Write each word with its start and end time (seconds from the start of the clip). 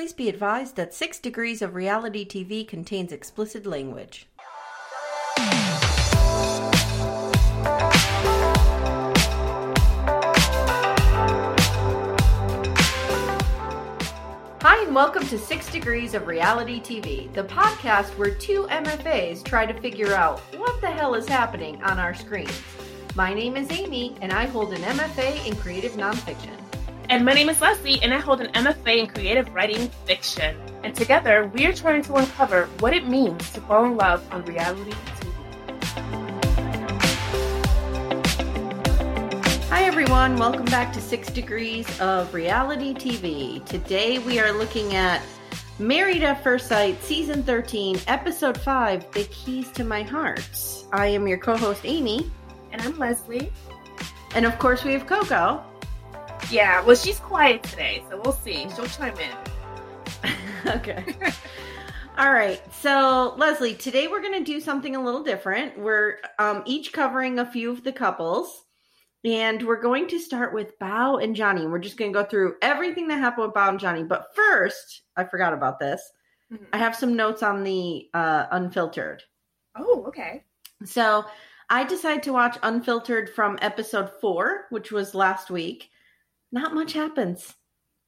Please 0.00 0.14
be 0.14 0.30
advised 0.30 0.76
that 0.76 0.94
6 0.94 1.18
Degrees 1.18 1.60
of 1.60 1.74
Reality 1.74 2.26
TV 2.26 2.66
contains 2.66 3.12
explicit 3.12 3.66
language. 3.66 4.26
Hi, 14.62 14.84
and 14.86 14.94
welcome 14.94 15.26
to 15.26 15.38
6 15.38 15.70
Degrees 15.70 16.14
of 16.14 16.26
Reality 16.26 16.80
TV, 16.80 17.30
the 17.34 17.44
podcast 17.44 18.16
where 18.16 18.34
two 18.34 18.66
MFAs 18.70 19.44
try 19.44 19.66
to 19.66 19.78
figure 19.82 20.14
out 20.14 20.40
what 20.56 20.80
the 20.80 20.90
hell 20.90 21.14
is 21.14 21.28
happening 21.28 21.82
on 21.82 21.98
our 21.98 22.14
screens. 22.14 22.62
My 23.14 23.34
name 23.34 23.54
is 23.54 23.68
Amye, 23.68 24.16
and 24.22 24.32
I 24.32 24.46
hold 24.46 24.72
an 24.72 24.80
MFA 24.80 25.46
in 25.46 25.56
creative 25.56 25.92
nonfiction. 25.92 26.59
And 27.10 27.24
my 27.24 27.32
name 27.32 27.48
is 27.48 27.60
Leslie, 27.60 28.00
and 28.04 28.14
I 28.14 28.20
hold 28.20 28.40
an 28.40 28.52
MFA 28.52 28.98
in 28.98 29.08
creative 29.08 29.52
writing 29.52 29.88
fiction. 30.04 30.56
And 30.84 30.94
together, 30.94 31.50
we 31.52 31.66
are 31.66 31.72
trying 31.72 32.02
to 32.02 32.14
uncover 32.14 32.66
what 32.78 32.94
it 32.94 33.08
means 33.08 33.50
to 33.50 33.60
fall 33.62 33.84
in 33.84 33.96
love 33.96 34.24
on 34.32 34.44
reality 34.44 34.92
TV. 34.92 35.32
Hi, 39.70 39.82
everyone. 39.82 40.36
Welcome 40.36 40.66
back 40.66 40.92
to 40.92 41.00
Six 41.00 41.32
Degrees 41.32 42.00
of 42.00 42.32
Reality 42.32 42.94
TV. 42.94 43.64
Today 43.64 44.20
we 44.20 44.38
are 44.38 44.52
looking 44.52 44.94
at 44.94 45.20
Married 45.80 46.22
at 46.22 46.44
First 46.44 46.68
Sight, 46.68 47.02
Season 47.02 47.42
13, 47.42 47.98
Episode 48.06 48.56
5 48.56 49.10
The 49.10 49.24
Keys 49.24 49.68
to 49.72 49.82
My 49.82 50.04
Heart. 50.04 50.48
I 50.92 51.08
am 51.08 51.26
your 51.26 51.38
co 51.38 51.56
host, 51.56 51.82
Amye. 51.82 52.30
And 52.70 52.80
I'm 52.80 52.96
Leslie. 53.00 53.50
And 54.36 54.46
of 54.46 54.56
course, 54.60 54.84
we 54.84 54.92
have 54.92 55.08
Coco. 55.08 55.64
Yeah, 56.50 56.82
well, 56.82 56.96
she's 56.96 57.20
quiet 57.20 57.62
today, 57.62 58.02
so 58.10 58.20
we'll 58.24 58.32
see. 58.32 58.66
She'll 58.74 58.86
chime 58.86 59.14
in. 59.18 60.32
okay. 60.66 61.14
All 62.18 62.32
right. 62.32 62.60
So, 62.74 63.34
Leslie, 63.36 63.74
today 63.74 64.08
we're 64.08 64.20
going 64.20 64.44
to 64.44 64.52
do 64.52 64.60
something 64.60 64.96
a 64.96 65.02
little 65.02 65.22
different. 65.22 65.78
We're 65.78 66.16
um, 66.40 66.64
each 66.66 66.92
covering 66.92 67.38
a 67.38 67.50
few 67.50 67.70
of 67.70 67.84
the 67.84 67.92
couples. 67.92 68.64
And 69.24 69.62
we're 69.66 69.80
going 69.80 70.08
to 70.08 70.18
start 70.18 70.52
with 70.54 70.78
Bao 70.80 71.22
and 71.22 71.36
Johnny. 71.36 71.66
We're 71.66 71.78
just 71.78 71.96
going 71.98 72.12
to 72.12 72.18
go 72.22 72.24
through 72.24 72.56
everything 72.62 73.06
that 73.08 73.18
happened 73.18 73.46
with 73.48 73.54
Bao 73.54 73.68
and 73.68 73.78
Johnny. 73.78 74.02
But 74.02 74.34
first, 74.34 75.02
I 75.16 75.24
forgot 75.24 75.52
about 75.52 75.78
this. 75.78 76.02
Mhm. 76.52 76.66
I 76.72 76.78
have 76.78 76.96
some 76.96 77.14
notes 77.14 77.42
on 77.42 77.62
the 77.62 78.08
uh, 78.12 78.46
Unfiltered. 78.50 79.22
Oh, 79.76 80.04
okay. 80.08 80.42
So 80.84 81.26
I 81.68 81.84
decided 81.84 82.22
to 82.24 82.32
watch 82.32 82.58
Unfiltered 82.62 83.30
from 83.30 83.58
episode 83.62 84.10
four, 84.20 84.66
which 84.70 84.90
was 84.90 85.14
last 85.14 85.50
week. 85.50 85.90
Not 86.52 86.74
much 86.74 86.92
happens. 86.92 87.54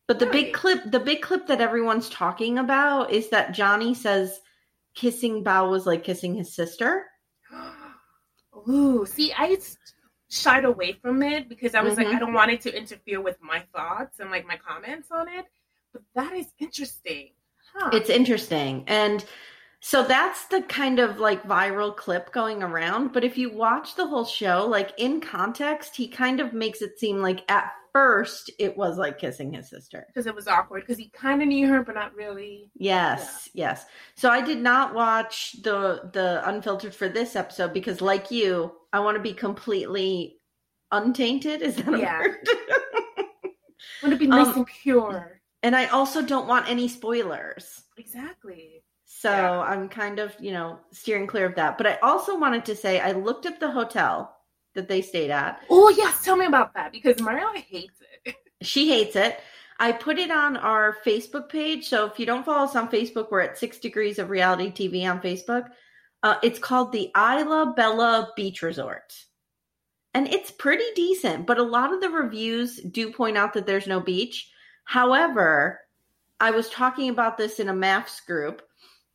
But 0.09 0.19
the 0.19 0.27
big 0.27 0.53
clip, 0.53 0.91
the 0.91 1.01
big 1.01 1.23
clip 1.23 1.47
that 1.47 1.61
everyone's 1.61 2.09
talking 2.11 2.59
about 2.59 3.13
is 3.13 3.31
that 3.31 3.55
Johnny 3.55 3.95
says 3.95 4.41
kissing 4.95 5.43
Bao 5.45 5.71
was 5.71 5.87
like 5.87 6.05
kissing 6.05 6.35
his 6.35 6.55
sister. 6.55 7.07
Ooh, 8.69 9.07
see, 9.07 9.33
I 9.33 9.57
shied 10.29 10.65
away 10.65 10.93
from 10.95 11.23
it 11.23 11.49
because 11.49 11.75
I 11.75 11.83
was 11.83 11.97
like, 11.97 12.09
Mhm. 12.09 12.15
I 12.17 12.19
don't 12.19 12.33
want 12.33 12.51
it 12.51 12.61
to 12.63 12.77
interfere 12.77 13.21
with 13.21 13.41
my 13.41 13.61
thoughts 13.75 14.19
and 14.21 14.31
like 14.31 14.47
my 14.47 14.57
comments 14.57 15.11
on 15.11 15.29
it. 15.29 15.47
But 15.93 16.03
that 16.15 16.33
is 16.33 16.47
interesting. 16.59 17.31
Huh. 17.75 17.91
It's 17.93 18.11
interesting. 18.11 18.85
And 18.87 19.25
so 19.81 20.03
that's 20.03 20.47
the 20.47 20.63
kind 20.63 20.99
of 20.99 21.19
like 21.19 21.43
viral 21.45 21.97
clip 21.97 22.33
going 22.33 22.63
around. 22.63 23.13
But 23.13 23.25
if 23.25 23.37
you 23.39 23.51
watch 23.51 23.95
the 23.95 24.07
whole 24.07 24.25
show, 24.25 24.67
like 24.67 24.93
in 24.99 25.21
context, 25.21 25.97
he 25.97 26.09
kind 26.09 26.41
of 26.41 26.53
makes 26.53 26.83
it 26.83 26.99
seem 26.99 27.19
like 27.19 27.51
at 27.51 27.73
first 27.93 28.51
it 28.59 28.77
was 28.77 28.97
like 28.99 29.19
kissing 29.19 29.53
his 29.53 29.69
sister. 29.69 30.07
because 30.09 30.27
it 30.27 30.35
was 30.35 30.49
awkward 30.49 30.81
because 30.83 30.99
he 30.99 31.11
kind 31.11 31.43
of 31.43 31.49
knew 31.49 31.69
her, 31.69 31.83
but 31.83 31.95
not 31.95 32.15
really. 32.15 32.71
Yes, 32.75 33.49
yes. 33.55 33.85
So 34.17 34.31
I 34.31 34.41
did 34.41 34.59
not 34.59 34.95
watch 34.95 35.57
the 35.63 36.11
the 36.13 36.43
unfiltered 36.49 36.95
for 36.95 37.09
this 37.09 37.37
episode 37.37 37.73
because 37.73 38.01
like 38.01 38.31
you, 38.31 38.73
I 38.93 39.01
want 39.01 39.17
to 39.17 39.23
be 39.23 39.35
completely 39.35 40.39
untainted. 40.91 41.63
Is 41.63 41.77
that 41.77 41.95
a 41.95 41.99
Yeah. 41.99 42.21
word? 42.21 42.37
Want 44.03 44.13
to 44.15 44.19
be 44.19 44.27
nice 44.27 44.49
Um, 44.49 44.57
and 44.59 44.67
pure. 44.67 45.41
and 45.63 45.77
I 45.77 45.87
also 45.87 46.23
don't 46.23 46.49
want 46.49 46.69
any 46.69 46.89
spoilers. 46.89 47.83
Exactly. 47.97 48.83
So 49.07 49.31
Yeah. 49.31 49.61
I'm 49.61 49.89
kind 49.89 50.19
of, 50.19 50.35
you 50.41 50.51
know, 50.53 50.81
steering 50.93 51.27
clear 51.29 51.47
of 51.47 51.55
that. 51.55 51.79
But 51.79 51.87
I 51.87 51.97
also 52.03 52.37
wanted 52.37 52.65
to 52.67 52.75
say 52.77 52.99
I 53.01 53.13
looked 53.13 53.47
up 53.47 53.61
the 53.61 53.71
hotel 53.71 54.37
that 54.75 54.89
they 54.89 55.03
stayed 55.03 55.31
at. 55.31 55.63
Oh 55.71 55.89
yes, 55.91 56.25
tell 56.25 56.37
me 56.37 56.47
about 56.47 56.75
that 56.75 56.93
because 56.93 57.17
Myrla 57.17 57.57
hates 57.57 58.01
it. 58.25 58.37
She 58.63 58.89
hates 58.89 59.17
it. 59.17 59.41
I 59.81 59.91
put 59.91 60.21
it 60.21 60.31
on 60.31 60.57
our 60.57 60.97
Facebook 61.05 61.49
page. 61.49 61.89
So 61.89 62.07
if 62.07 62.17
you 62.21 62.27
don't 62.27 62.47
follow 62.47 62.63
us 62.63 62.77
on 62.77 62.89
Facebook, 62.89 63.33
we're 63.33 63.41
at 63.41 63.59
Six 63.59 63.81
Degrees 63.81 64.21
of 64.21 64.31
Reality 64.31 64.71
TV 64.71 65.11
on 65.11 65.21
Facebook. 65.21 65.67
Uh, 66.23 66.37
it's 66.45 66.61
called 66.61 66.93
the 66.93 67.11
Isla 67.17 67.75
Bella 67.77 68.31
Beach 68.37 68.63
Resort. 68.63 69.13
And 70.15 70.29
it's 70.29 70.51
pretty 70.51 70.85
decent, 70.95 71.47
but 71.47 71.59
a 71.59 71.65
lot 71.65 71.93
of 71.93 72.01
the 72.01 72.11
reviews 72.11 72.77
do 72.77 73.13
point 73.13 73.37
out 73.37 73.55
that 73.55 73.67
there's 73.67 73.87
no 73.87 73.99
beach. 73.99 74.51
However, 74.85 75.81
I 76.39 76.51
was 76.51 76.69
talking 76.69 77.09
about 77.09 77.39
this 77.39 77.59
in 77.61 77.69
a 77.69 77.75
MAFS 77.75 78.27
group, 78.27 78.63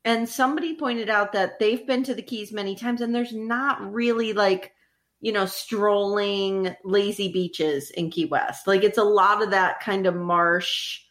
and 0.05 0.27
somebody 0.27 0.75
pointed 0.75 1.09
out 1.09 1.33
that 1.33 1.59
they've 1.59 1.85
been 1.85 2.03
to 2.03 2.15
the 2.15 2.21
Keys 2.21 2.51
many 2.51 2.75
times, 2.75 3.01
and 3.01 3.13
there's 3.13 3.33
not 3.33 3.93
really 3.93 4.33
like, 4.33 4.71
you 5.19 5.31
know, 5.31 5.45
strolling, 5.45 6.75
lazy 6.83 7.31
beaches 7.31 7.89
in 7.91 8.11
Key 8.11 8.25
West. 8.25 8.67
Like 8.67 8.83
it's 8.83 8.97
a 8.97 9.03
lot 9.03 9.41
of 9.41 9.51
that 9.51 9.79
kind 9.79 10.05
of 10.05 10.15
marsh 10.15 11.01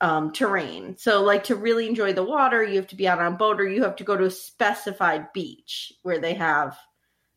um, 0.00 0.32
terrain. 0.32 0.96
So, 0.98 1.22
like 1.22 1.44
to 1.44 1.56
really 1.56 1.86
enjoy 1.86 2.12
the 2.12 2.22
water, 2.24 2.62
you 2.62 2.76
have 2.76 2.88
to 2.88 2.96
be 2.96 3.08
out 3.08 3.20
on 3.20 3.36
boat, 3.36 3.60
or 3.60 3.68
you 3.68 3.82
have 3.82 3.96
to 3.96 4.04
go 4.04 4.16
to 4.16 4.24
a 4.24 4.30
specified 4.30 5.32
beach 5.32 5.92
where 6.02 6.18
they 6.18 6.34
have. 6.34 6.76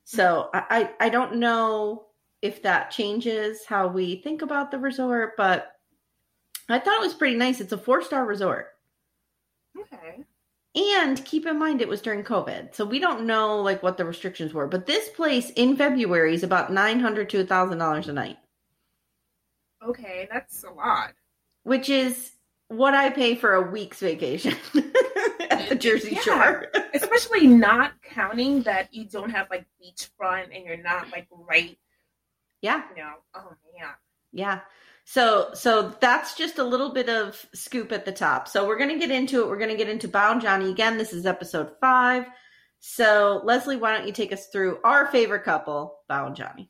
So, 0.04 0.50
I 0.54 0.92
I 1.00 1.10
don't 1.10 1.36
know 1.36 2.08
if 2.42 2.62
that 2.64 2.92
changes 2.92 3.66
how 3.66 3.88
we 3.88 4.22
think 4.22 4.42
about 4.42 4.72
the 4.72 4.80
resort, 4.80 5.36
but 5.38 5.74
I 6.68 6.80
thought 6.80 6.98
it 6.98 7.06
was 7.06 7.14
pretty 7.14 7.36
nice. 7.36 7.62
It's 7.62 7.74
a 7.74 7.78
four 7.78 8.02
star 8.02 8.26
resort. 8.26 8.68
Okay. 9.80 10.24
And 10.76 11.24
keep 11.26 11.46
in 11.48 11.58
mind 11.58 11.82
it 11.82 11.88
was 11.88 12.02
during 12.02 12.24
COVID. 12.24 12.76
So 12.76 12.86
we 12.86 13.00
don't 13.00 13.26
know 13.26 13.62
like 13.62 13.82
what 13.82 13.98
the 13.98 14.06
restrictions 14.06 14.54
were. 14.54 14.68
But 14.68 14.86
this 14.86 15.10
place 15.10 15.50
in 15.52 15.76
February 15.76 16.34
is 16.36 16.44
about 16.44 16.72
nine 16.72 17.00
hundred 17.00 17.30
to 17.32 17.44
thousand 17.46 17.80
dollars 17.80 18.08
a 18.08 18.14
night, 18.14 18.38
Okay, 19.84 20.28
that's 20.32 20.64
a 20.64 20.70
lot. 20.70 21.14
which 21.64 21.90
is 21.90 22.32
what 22.68 22.94
I 22.94 23.10
pay 23.10 23.36
for 23.36 23.56
a 23.56 23.62
week's 23.72 24.00
vacation 24.00 24.54
at 25.50 25.70
the 25.70 25.76
Jersey 25.76 26.12
Yeah. 26.16 26.22
Shore. 26.22 26.68
Especially 26.94 27.48
not 27.48 27.94
counting 28.04 28.62
that 28.64 28.94
you 28.94 29.06
don't 29.06 29.32
have 29.32 29.48
like 29.50 29.66
beachfront 29.82 30.56
and 30.56 30.66
you're 30.66 30.78
not 30.84 31.10
like 31.12 31.28
right, 31.32 31.78
yeah, 32.62 32.84
you 32.96 33.02
know. 33.02 33.14
Oh 33.34 33.54
man. 33.80 33.90
yeah. 34.32 34.60
So 35.12 35.50
so 35.56 35.92
that's 36.00 36.36
just 36.36 36.60
a 36.60 36.64
little 36.64 36.92
bit 36.92 37.10
of 37.10 37.44
scoop 37.56 37.92
at 37.92 38.06
the 38.06 38.12
top. 38.12 38.48
So 38.48 38.68
we're 38.68 38.78
gonna 38.78 39.00
get 39.00 39.10
into 39.10 39.42
it. 39.42 39.48
We're 39.48 39.58
gonna 39.58 39.76
get 39.76 39.90
into 39.90 40.08
Bao 40.08 40.34
and 40.34 40.40
Johnny 40.40 40.70
again. 40.70 41.00
This 41.00 41.14
is 41.14 41.26
episode 41.26 41.72
five. 41.82 42.28
So 42.80 43.42
Leslie, 43.44 43.78
why 43.78 43.98
don't 43.98 44.06
you 44.06 44.14
take 44.14 44.32
us 44.32 44.50
through 44.50 44.78
our 44.84 45.08
favorite 45.08 45.46
couple, 45.46 45.98
Bao 46.12 46.28
and 46.28 46.36
Johnny? 46.36 46.70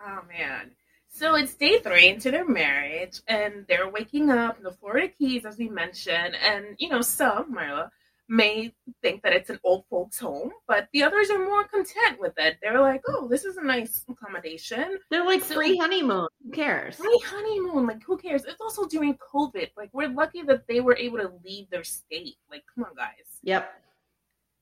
Oh 0.00 0.20
man. 0.28 0.70
So 1.08 1.34
it's 1.34 1.54
day 1.54 1.80
three 1.80 2.06
into 2.06 2.30
their 2.30 2.46
marriage, 2.46 3.22
and 3.26 3.66
they're 3.66 3.90
waking 3.90 4.30
up 4.30 4.58
in 4.58 4.62
the 4.62 4.70
Florida 4.70 5.08
Keys, 5.08 5.44
as 5.44 5.58
we 5.58 5.68
mentioned. 5.68 6.36
And 6.36 6.76
you 6.78 6.90
know, 6.90 7.02
some 7.02 7.52
Myrla 7.52 7.90
may 8.30 8.72
think 9.02 9.22
that 9.22 9.32
it's 9.32 9.50
an 9.50 9.58
old 9.64 9.84
folks' 9.90 10.18
home, 10.18 10.52
but 10.68 10.88
the 10.92 11.02
others 11.02 11.28
are 11.30 11.44
more 11.44 11.64
content 11.64 12.18
with 12.20 12.32
it. 12.38 12.56
They're 12.62 12.80
like, 12.80 13.02
"Oh, 13.08 13.26
this 13.28 13.44
is 13.44 13.56
a 13.56 13.64
nice 13.64 14.04
accommodation." 14.08 14.98
They're 15.10 15.24
like 15.26 15.42
So- 15.42 15.56
free 15.56 15.76
honeymoon. 15.76 16.28
Who 16.44 16.50
cares? 16.52 16.98
My 17.00 17.16
honeymoon, 17.24 17.86
like, 17.86 18.02
who 18.04 18.16
cares? 18.16 18.44
It's 18.44 18.60
also 18.60 18.86
during 18.86 19.18
COVID. 19.18 19.70
Like, 19.76 19.90
we're 19.92 20.08
lucky 20.08 20.42
that 20.42 20.66
they 20.68 20.80
were 20.80 20.96
able 20.96 21.18
to 21.18 21.32
leave 21.44 21.68
their 21.70 21.84
state. 21.84 22.36
Like, 22.50 22.62
come 22.72 22.84
on, 22.84 22.94
guys. 22.94 23.26
Yep. 23.42 23.68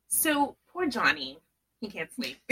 So 0.09 0.56
poor 0.73 0.87
Johnny. 0.87 1.38
he 1.81 1.88
can't 1.88 2.12
sleep. 2.12 2.38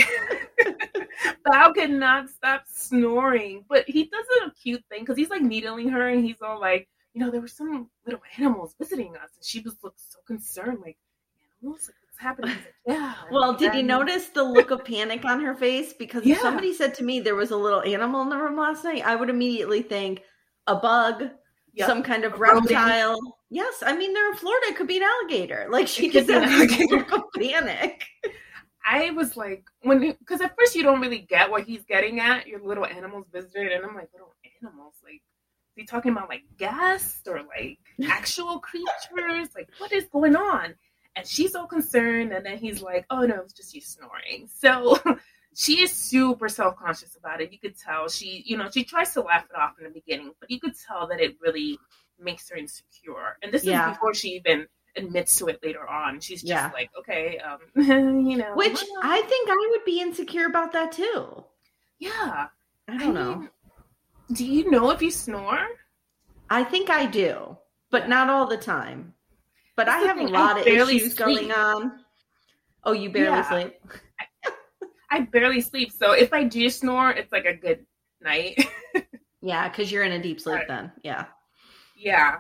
Bao 1.47 1.75
cannot 1.75 2.29
stop 2.29 2.65
snoring, 2.67 3.65
but 3.69 3.89
he 3.89 4.05
does 4.05 4.27
a 4.45 4.51
cute 4.53 4.85
thing 4.91 5.01
because 5.01 5.17
he's 5.17 5.31
like 5.31 5.43
needling 5.43 5.89
her, 5.89 6.09
and 6.09 6.25
he's 6.25 6.43
all 6.43 6.61
like, 6.61 6.89
you 7.15 7.21
know, 7.21 7.31
there 7.31 7.41
were 7.41 7.49
some 7.49 7.89
little 8.05 8.21
animals 8.39 8.75
visiting 8.79 9.17
us, 9.17 9.31
and 9.35 9.45
she 9.45 9.61
was 9.61 9.77
looked 9.83 10.01
so 10.01 10.19
concerned, 10.27 10.79
like 10.81 10.99
what's 11.61 11.91
happening? 12.19 12.57
Like, 12.87 12.97
yeah. 12.99 13.15
Well, 13.33 13.55
did 13.55 13.75
you 13.75 13.83
notice 13.83 14.29
the 14.29 14.45
look 14.45 14.71
of 14.71 14.85
panic 14.85 15.25
on 15.25 15.41
her 15.41 15.57
face? 15.57 15.93
Because 15.93 16.25
yeah. 16.25 16.37
if 16.37 16.41
somebody 16.41 16.73
said 16.73 16.95
to 16.95 17.05
me 17.05 17.19
there 17.19 17.35
was 17.35 17.51
a 17.51 17.57
little 17.57 17.83
animal 17.83 18.23
in 18.23 18.29
the 18.29 18.37
room 18.37 18.57
last 18.57 18.85
night, 18.85 19.05
I 19.05 19.17
would 19.17 19.29
immediately 19.29 19.83
think 19.83 20.23
a 20.69 20.77
bug, 20.77 21.31
yep. 21.75 21.89
some 21.89 22.05
kind 22.05 22.25
of 22.25 22.39
reptile. 22.39 23.19
Yes, 23.51 23.83
I 23.85 23.97
mean 23.97 24.15
they're 24.15 24.31
in 24.31 24.37
Florida. 24.37 24.67
It 24.69 24.77
could 24.77 24.87
be 24.87 24.99
an 24.99 25.03
alligator. 25.03 25.67
Like 25.71 25.89
she 25.89 26.09
just 26.09 26.31
had 26.31 26.45
a 26.45 26.87
look 26.87 27.13
of 27.13 27.23
panic. 27.37 28.05
I 28.87 29.11
was 29.11 29.37
like, 29.37 29.65
when 29.83 29.99
because 29.99 30.41
at 30.41 30.55
first 30.57 30.77
you 30.77 30.85
don't 30.85 31.01
really 31.01 31.27
get 31.29 31.51
what 31.51 31.65
he's 31.65 31.85
getting 31.85 32.21
at. 32.21 32.47
Your 32.47 32.61
little 32.61 32.87
animals 32.87 33.27
visited, 33.33 33.73
and 33.73 33.85
I'm 33.85 33.97
like, 33.97 34.11
little 34.13 34.37
animals, 34.63 34.95
like, 35.03 35.23
is 35.77 35.83
he 35.83 35.87
talking 35.87 36.13
about 36.13 36.29
like 36.29 36.43
guests 36.57 37.27
or 37.27 37.41
like 37.43 37.79
actual 38.09 38.61
creatures? 38.61 39.49
Like, 39.57 39.69
what 39.79 39.93
is 39.93 40.05
going 40.13 40.37
on? 40.37 40.75
And 41.17 41.27
she's 41.27 41.53
so 41.53 41.67
concerned, 41.67 42.33
and 42.33 42.45
then 42.45 42.59
he's 42.59 42.83
like, 42.83 43.07
oh 43.11 43.23
no, 43.23 43.41
it's 43.41 43.55
just 43.55 43.75
you 43.75 43.81
snoring. 43.81 44.49
So 44.59 44.99
she 45.55 45.81
is 45.81 45.91
super 45.91 46.49
self 46.49 46.77
conscious 46.77 47.17
about 47.17 47.41
it. 47.41 47.53
You 47.53 47.59
could 47.59 47.79
tell 47.79 48.09
she, 48.09 48.43
you 48.45 48.59
know, 48.59 48.69
she 48.71 48.85
tries 48.85 49.15
to 49.15 49.23
laugh 49.23 49.47
it 49.51 49.59
off 49.59 49.79
in 49.79 49.85
the 49.85 49.91
beginning, 49.91 50.33
but 50.39 50.51
you 50.51 50.61
could 50.61 50.75
tell 50.87 51.07
that 51.09 51.21
it 51.21 51.37
really 51.41 51.79
makes 52.21 52.51
her 52.51 52.57
insecure. 52.57 53.39
And 53.43 53.51
this 53.51 53.65
yeah. 53.65 53.91
is 53.91 53.97
before 53.97 54.13
she 54.13 54.29
even 54.31 54.67
admits 54.97 55.39
to 55.39 55.49
it 55.49 55.61
later 55.63 55.89
on. 55.89 56.21
She's 56.21 56.43
just 56.43 56.51
yeah. 56.51 56.71
like, 56.75 56.91
okay, 56.99 57.39
um, 57.39 57.59
you 58.27 58.37
know. 58.37 58.53
Which 58.55 58.83
I 59.03 59.23
think 59.23 59.49
I 59.49 59.69
would 59.71 59.85
be 59.85 60.01
insecure 60.01 60.47
about 60.47 60.73
that 60.73 60.93
too. 60.93 61.45
Yeah. 61.99 62.49
I 62.89 62.99
don't 62.99 63.17
I 63.17 63.21
know. 63.21 63.37
Mean, 63.37 63.51
do 64.33 64.45
you 64.45 64.71
know 64.71 64.91
if 64.91 65.03
you 65.03 65.11
snore? 65.11 65.67
I 66.51 66.65
think 66.65 66.91
I 66.91 67.07
do, 67.07 67.57
but 67.91 68.09
not 68.09 68.29
all 68.29 68.47
the 68.47 68.57
time. 68.57 69.15
But 69.77 69.87
That's 69.87 70.05
I 70.05 70.07
have 70.09 70.19
a 70.19 70.27
lot 70.27 70.59
of 70.59 70.67
issues 70.67 71.15
sleep. 71.15 71.17
going 71.17 71.53
on. 71.53 72.01
Oh, 72.85 72.93
you 72.93 73.11
barely 73.11 73.37
yeah. 73.37 73.49
sleep? 73.49 73.75
I, 74.21 74.51
I 75.11 75.21
barely 75.21 75.61
sleep. 75.61 75.93
So 75.93 76.13
if 76.13 76.33
I 76.33 76.45
do 76.45 76.69
snore, 76.71 77.11
it's 77.11 77.33
like 77.33 77.45
a 77.45 77.55
good 77.55 77.85
night. 78.23 78.67
yeah, 79.43 79.69
because 79.69 79.93
you're 79.93 80.05
in 80.05 80.13
a 80.13 80.23
deep 80.23 80.41
sleep 80.41 80.63
then. 80.67 80.93
Yeah. 81.03 81.27
Yeah. 81.97 82.39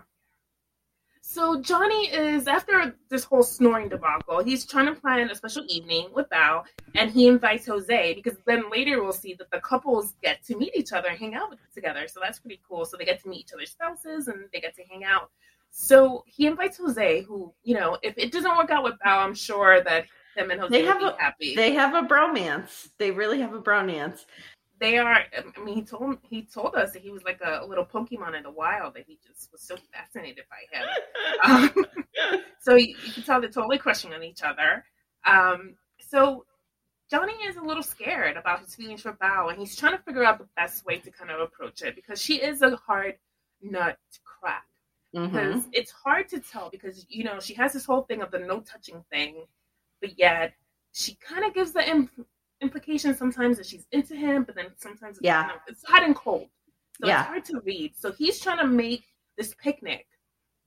So 1.21 1.61
Johnny 1.61 2.07
is 2.07 2.47
after 2.47 2.95
this 3.11 3.25
whole 3.25 3.43
snoring 3.43 3.89
debacle, 3.89 4.45
he's 4.45 4.65
trying 4.65 4.87
to 4.87 4.99
plan 4.99 5.29
a 5.29 5.35
special 5.35 5.65
evening 5.69 6.09
with 6.15 6.29
Bao, 6.31 6.63
and 6.95 7.11
he 7.11 7.27
invites 7.27 7.67
Jose 7.67 8.15
because 8.15 8.39
then 8.47 8.71
later 8.71 9.03
we'll 9.03 9.13
see 9.13 9.35
that 9.35 9.51
the 9.51 9.59
couples 9.59 10.15
get 10.23 10.45
to 10.45 10.57
meet 10.57 10.75
each 10.77 10.93
other 10.93 11.09
and 11.09 11.19
hang 11.19 11.35
out 11.35 11.57
together. 11.75 12.07
So 12.07 12.21
that's 12.23 12.39
pretty 12.39 12.61
cool. 12.67 12.85
So 12.85 12.97
they 12.97 13.05
get 13.05 13.21
to 13.25 13.29
meet 13.29 13.41
each 13.41 13.53
other's 13.53 13.73
spouses 13.73 14.29
and 14.29 14.45
they 14.53 14.61
get 14.61 14.77
to 14.77 14.85
hang 14.85 15.03
out. 15.03 15.31
So 15.79 16.25
he 16.27 16.47
invites 16.47 16.79
Jose, 16.79 17.23
who 17.23 17.53
you 17.63 17.75
know, 17.75 17.99
if 18.03 18.15
it 18.17 18.33
doesn't 18.33 18.57
work 18.57 18.71
out 18.71 18.83
with 18.83 18.95
Bao, 19.05 19.19
I'm 19.19 19.35
sure 19.35 19.83
that 19.85 20.07
him 20.37 20.51
and 20.51 20.61
Jose 20.61 20.71
they 20.71 20.87
have 20.87 21.03
a, 21.03 21.15
happy. 21.19 21.55
They 21.55 21.73
have 21.75 21.95
a 21.95 22.07
bromance. 22.07 22.89
They 22.99 23.11
really 23.11 23.41
have 23.41 23.53
a 23.53 23.61
bromance 23.61 24.25
they 24.79 24.99
are 24.99 25.23
i 25.57 25.61
mean 25.65 25.75
he 25.75 25.83
told 25.83 26.19
he 26.23 26.43
told 26.43 26.75
us 26.75 26.93
that 26.93 27.03
he 27.03 27.11
was 27.11 27.23
like 27.25 27.41
a, 27.43 27.61
a, 27.63 27.67
little 27.67 27.85
pokemon 27.85 28.37
in 28.37 28.43
the 28.43 28.51
wild 28.51 28.95
that 28.95 29.05
he 29.07 29.19
just 29.27 29.51
was 29.53 29.63
so 29.63 29.77
fascinated 29.93 30.45
by 30.51 30.79
him 30.79 30.87
um, 31.77 31.87
so 32.61 32.75
you, 32.75 32.95
you, 33.05 33.13
can 33.13 33.23
tell 33.23 33.41
they're 33.41 33.51
totally 33.51 33.79
crushing 33.79 34.13
on 34.13 34.23
each 34.23 34.43
other 34.43 34.85
um, 35.27 35.75
so 35.99 36.45
johnny 37.11 37.33
is 37.49 37.57
a 37.57 37.63
little 37.63 37.83
scared 37.83 38.37
about 38.37 38.61
his 38.61 38.75
feelings 38.75 39.01
for 39.01 39.13
bao 39.15 39.51
and 39.51 39.59
he's 39.59 39.77
trying 39.77 39.97
to 39.97 40.03
figure 40.03 40.25
out 40.25 40.39
the 40.39 40.49
best 40.57 40.85
way 40.85 40.99
to 40.99 41.11
kind 41.11 41.31
of 41.31 41.41
approach 41.41 41.83
it 41.83 41.95
because 41.95 42.21
she 42.21 42.37
is 42.37 42.63
a 42.63 42.77
hard 42.77 43.15
nut 43.63 43.97
to 44.13 44.19
crack 44.25 44.67
mm-hmm. 45.17 45.35
because 45.35 45.65
it's 45.73 45.91
hard 45.91 46.29
to 46.29 46.39
tell 46.39 46.69
because 46.71 47.07
you 47.09 47.25
know 47.25 47.41
she 47.41 47.55
has 47.55 47.73
this 47.73 47.85
whole 47.85 48.03
thing 48.03 48.23
of 48.23 48.31
the 48.31 48.39
no 48.39 48.61
touching 48.61 49.03
thing 49.11 49.45
but 50.01 50.19
yet 50.19 50.53
she 50.93 51.15
kind 51.17 51.45
of 51.45 51.55
gives 51.55 51.73
the 51.73 51.89
imp- 51.89 52.27
implication 52.61 53.15
sometimes 53.15 53.59
that 53.59 53.67
she's 53.67 53.87
into 53.93 54.17
him, 54.17 54.45
but 54.45 54.55
then 54.55 54.67
sometimes 54.77 55.19
it's, 55.19 55.25
yeah. 55.25 55.43
Kind 55.43 55.55
of, 55.57 55.61
it's 55.69 55.85
hot 55.85 56.03
and 56.03 56.17
cold. 56.17 56.49
So 57.01 57.07
yeah. 57.07 57.21
it's 57.21 57.29
hard 57.29 57.45
to 57.47 57.61
read. 57.61 57.93
So 57.97 58.13
he's 58.13 58.41
trying 58.41 58.59
to 58.59 58.67
make 58.67 59.05
this 59.37 59.55
picnic 59.63 60.07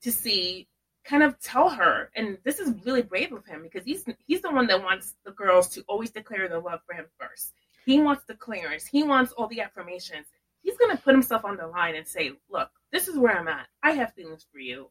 to 0.03 0.11
see, 0.11 0.67
kind 1.03 1.23
of 1.23 1.39
tell 1.39 1.69
her, 1.69 2.11
and 2.15 2.37
this 2.43 2.59
is 2.59 2.73
really 2.85 3.01
brave 3.01 3.33
of 3.33 3.45
him 3.45 3.63
because 3.63 3.83
he's 3.83 4.05
he's 4.27 4.41
the 4.41 4.51
one 4.51 4.67
that 4.67 4.83
wants 4.83 5.15
the 5.25 5.31
girls 5.31 5.67
to 5.69 5.83
always 5.87 6.11
declare 6.11 6.47
their 6.47 6.59
love 6.59 6.81
for 6.85 6.93
him 6.93 7.05
first. 7.19 7.53
He 7.85 7.99
wants 7.99 8.23
the 8.27 8.35
clearance. 8.35 8.85
He 8.85 9.01
wants 9.01 9.31
all 9.31 9.47
the 9.47 9.61
affirmations. 9.61 10.27
He's 10.61 10.77
gonna 10.77 10.97
put 10.97 11.13
himself 11.13 11.45
on 11.45 11.57
the 11.57 11.67
line 11.67 11.95
and 11.95 12.07
say, 12.07 12.31
"Look, 12.49 12.69
this 12.91 13.07
is 13.07 13.17
where 13.17 13.37
I'm 13.37 13.47
at. 13.47 13.67
I 13.83 13.91
have 13.91 14.13
feelings 14.13 14.45
for 14.51 14.59
you. 14.59 14.89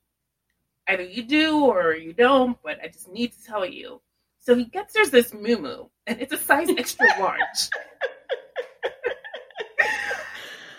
Either 0.88 1.02
you 1.02 1.22
do 1.22 1.64
or 1.64 1.94
you 1.94 2.12
don't, 2.12 2.58
but 2.62 2.78
I 2.82 2.88
just 2.88 3.08
need 3.08 3.32
to 3.32 3.44
tell 3.44 3.64
you." 3.66 4.00
So 4.38 4.54
he 4.54 4.64
gets 4.64 4.94
there's 4.94 5.10
this 5.10 5.34
moo 5.34 5.88
and 6.06 6.20
it's 6.20 6.32
a 6.32 6.38
size 6.38 6.70
extra 6.70 7.06
large. 7.20 7.68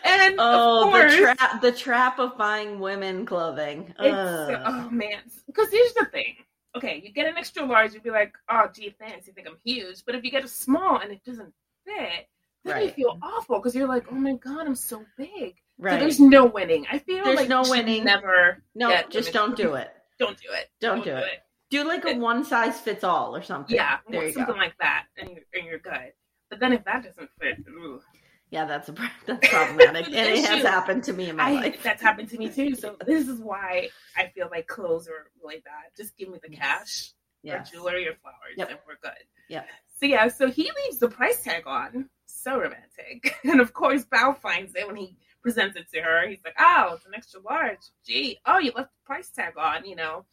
and 0.04 0.36
oh, 0.40 0.90
course, 0.92 1.14
the 1.14 1.22
trap 1.22 1.62
the 1.62 1.72
trap 1.72 2.20
of 2.20 2.38
buying 2.38 2.80
women 2.80 3.26
clothing. 3.26 3.94
oh 4.00 4.90
man, 4.90 5.20
because 5.46 5.70
here's 5.70 5.94
the 5.94 6.06
thing. 6.06 6.38
Okay, 6.76 7.02
you 7.04 7.12
get 7.12 7.28
an 7.28 7.38
extra 7.38 7.66
large, 7.66 7.94
you'd 7.94 8.04
be 8.04 8.12
like, 8.12 8.34
oh, 8.50 8.68
gee, 8.74 8.96
thanks. 9.00 9.28
You 9.28 9.34
think 9.34 9.48
I'm 9.48 9.58
huge, 9.64 10.06
but 10.06 10.16
if 10.16 10.24
you 10.24 10.32
get 10.32 10.44
a 10.44 10.48
small 10.48 10.98
and 10.98 11.12
it 11.12 11.24
doesn't 11.24 11.54
fit, 11.86 12.28
then 12.70 12.78
right. 12.78 12.86
you 12.86 12.92
feel 12.92 13.20
awful 13.22 13.58
because 13.58 13.76
you're 13.76 13.88
like, 13.88 14.06
oh 14.12 14.16
my 14.16 14.34
god, 14.34 14.66
I'm 14.66 14.76
so 14.76 15.04
big. 15.18 15.56
Right. 15.78 15.94
So 15.94 16.00
there's 16.00 16.20
no 16.20 16.46
winning. 16.46 16.86
I 16.92 17.00
feel 17.00 17.24
there's 17.24 17.38
like 17.38 17.50
no 17.50 17.64
winning. 17.66 18.04
Never. 18.04 18.64
No, 18.76 19.02
just 19.10 19.32
don't 19.32 19.56
do 19.56 19.76
it. 19.76 19.90
Don't 20.20 20.38
do 20.38 20.50
it. 20.52 20.70
Don't, 20.82 20.98
don't 20.98 21.06
do, 21.06 21.12
do 21.12 21.18
it. 21.18 21.24
it. 21.24 21.40
Do 21.70 21.88
like 21.88 22.04
a 22.06 22.20
one 22.20 22.44
size 22.44 22.80
fits 22.80 23.04
all 23.04 23.36
or 23.36 23.42
something. 23.42 23.76
Yeah, 23.76 23.98
there 24.10 24.26
you 24.26 24.34
something 24.34 24.56
go. 24.56 24.60
like 24.60 24.78
that, 24.80 25.06
and 25.18 25.30
you're, 25.30 25.44
and 25.54 25.66
you're 25.66 25.80
good. 25.80 26.12
But 26.50 26.60
then 26.60 26.74
if 26.74 26.84
that 26.86 27.04
doesn't 27.04 27.30
fit, 27.40 27.60
ooh. 27.70 28.02
yeah, 28.50 28.66
that's 28.66 28.90
a 28.90 28.96
that's 29.26 29.48
problematic, 29.48 30.08
and 30.08 30.16
it 30.16 30.46
has 30.46 30.64
happened 30.64 31.04
to 31.06 31.14
me 31.14 31.30
in 31.30 31.38
my 31.38 31.50
I, 31.50 31.54
life. 31.54 31.84
That's 31.84 32.02
happened 32.02 32.30
to 32.30 32.38
me 32.38 32.50
too. 32.50 32.76
So 32.76 32.98
this 33.06 33.28
is 33.28 33.40
why 33.40 33.90
I 34.18 34.28
feel 34.36 34.50
like 34.52 34.68
clothes 34.68 35.08
are 35.08 35.30
really 35.42 35.62
bad. 35.64 35.92
Just 35.96 36.18
give 36.18 36.30
me 36.30 36.40
the 36.44 36.50
cash, 36.50 37.14
yes. 37.44 37.70
or 37.70 37.78
jewelry, 37.78 38.08
or 38.08 38.16
flowers, 38.16 38.58
yep. 38.58 38.70
and 38.70 38.80
we're 38.86 38.98
good. 39.02 39.24
Yeah. 39.48 39.64
So 40.00 40.06
yeah, 40.08 40.28
so 40.28 40.50
he 40.50 40.64
leaves 40.64 41.00
the 41.00 41.10
price 41.10 41.44
tag 41.44 41.64
on. 41.68 42.10
So 42.32 42.60
romantic, 42.60 43.36
and 43.44 43.60
of 43.60 43.74
course, 43.74 44.06
Bao 44.06 44.38
finds 44.38 44.76
it 44.76 44.88
when 44.88 44.96
he 44.96 45.18
presents 45.42 45.78
it 45.78 45.88
to 45.94 46.02
her. 46.02 46.28
He's 46.28 46.44
like, 46.44 46.56
"Oh, 46.60 46.94
it's 46.96 47.06
an 47.06 47.14
extra 47.16 47.42
large. 47.42 47.80
Gee, 48.06 48.38
oh, 48.46 48.60
you 48.60 48.72
left 48.76 48.92
the 48.92 49.06
price 49.06 49.30
tag 49.30 49.58
on. 49.58 49.86
You 49.86 49.96
know." 49.96 50.26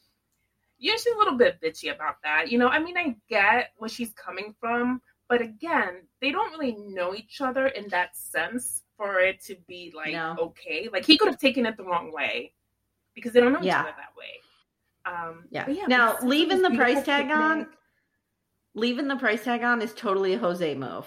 yeah, 0.78 0.94
she's 0.94 1.14
a 1.14 1.18
little 1.18 1.36
bit 1.36 1.60
bitchy 1.62 1.94
about 1.94 2.16
that. 2.22 2.50
You 2.50 2.58
know, 2.58 2.68
I 2.68 2.78
mean, 2.78 2.96
I 2.96 3.16
get 3.28 3.70
where 3.78 3.88
she's 3.88 4.12
coming 4.12 4.54
from, 4.60 5.00
but 5.28 5.40
again, 5.40 6.02
they 6.20 6.30
don't 6.30 6.52
really 6.52 6.76
know 6.76 7.14
each 7.14 7.40
other 7.40 7.66
in 7.66 7.88
that 7.88 8.16
sense 8.16 8.82
for 8.96 9.20
it 9.20 9.42
to 9.44 9.56
be 9.66 9.92
like 9.94 10.12
no. 10.12 10.36
okay. 10.38 10.88
Like 10.92 11.04
he 11.04 11.18
could 11.18 11.28
have 11.28 11.38
taken 11.38 11.66
it 11.66 11.76
the 11.76 11.84
wrong 11.84 12.12
way 12.12 12.52
because 13.14 13.32
they 13.32 13.40
don't 13.40 13.52
know 13.52 13.60
yeah. 13.62 13.80
each 13.80 13.86
other 13.86 13.94
that 13.96 14.16
way. 14.16 14.40
Um, 15.06 15.44
yeah. 15.50 15.68
yeah. 15.68 15.86
Now 15.86 16.16
leaving 16.22 16.62
the 16.62 16.70
price 16.70 17.04
tag 17.04 17.30
on, 17.30 17.68
leaving 18.74 19.08
the 19.08 19.16
price 19.16 19.44
tag 19.44 19.62
on 19.62 19.80
is 19.80 19.94
totally 19.94 20.34
a 20.34 20.38
Jose 20.38 20.74
move. 20.74 21.06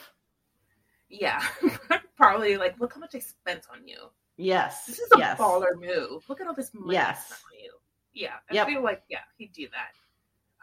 Yeah, 1.09 1.43
probably 2.15 2.57
like 2.57 2.79
look 2.79 2.93
how 2.93 2.99
much 2.99 3.15
I 3.15 3.19
spent 3.19 3.67
on 3.71 3.87
you. 3.87 3.97
Yes, 4.37 4.85
this 4.85 4.99
is 4.99 5.09
a 5.13 5.17
yes. 5.17 5.37
baller 5.37 5.79
move. 5.79 6.23
Look 6.29 6.39
at 6.39 6.47
all 6.47 6.53
this 6.53 6.71
money 6.73 6.93
yes. 6.93 7.31
on 7.31 7.59
you. 7.63 7.73
Yeah, 8.13 8.35
I 8.49 8.53
yep. 8.53 8.67
feel 8.67 8.83
like 8.83 9.03
yeah, 9.09 9.19
he'd 9.37 9.51
do 9.53 9.67
that. 9.71 9.95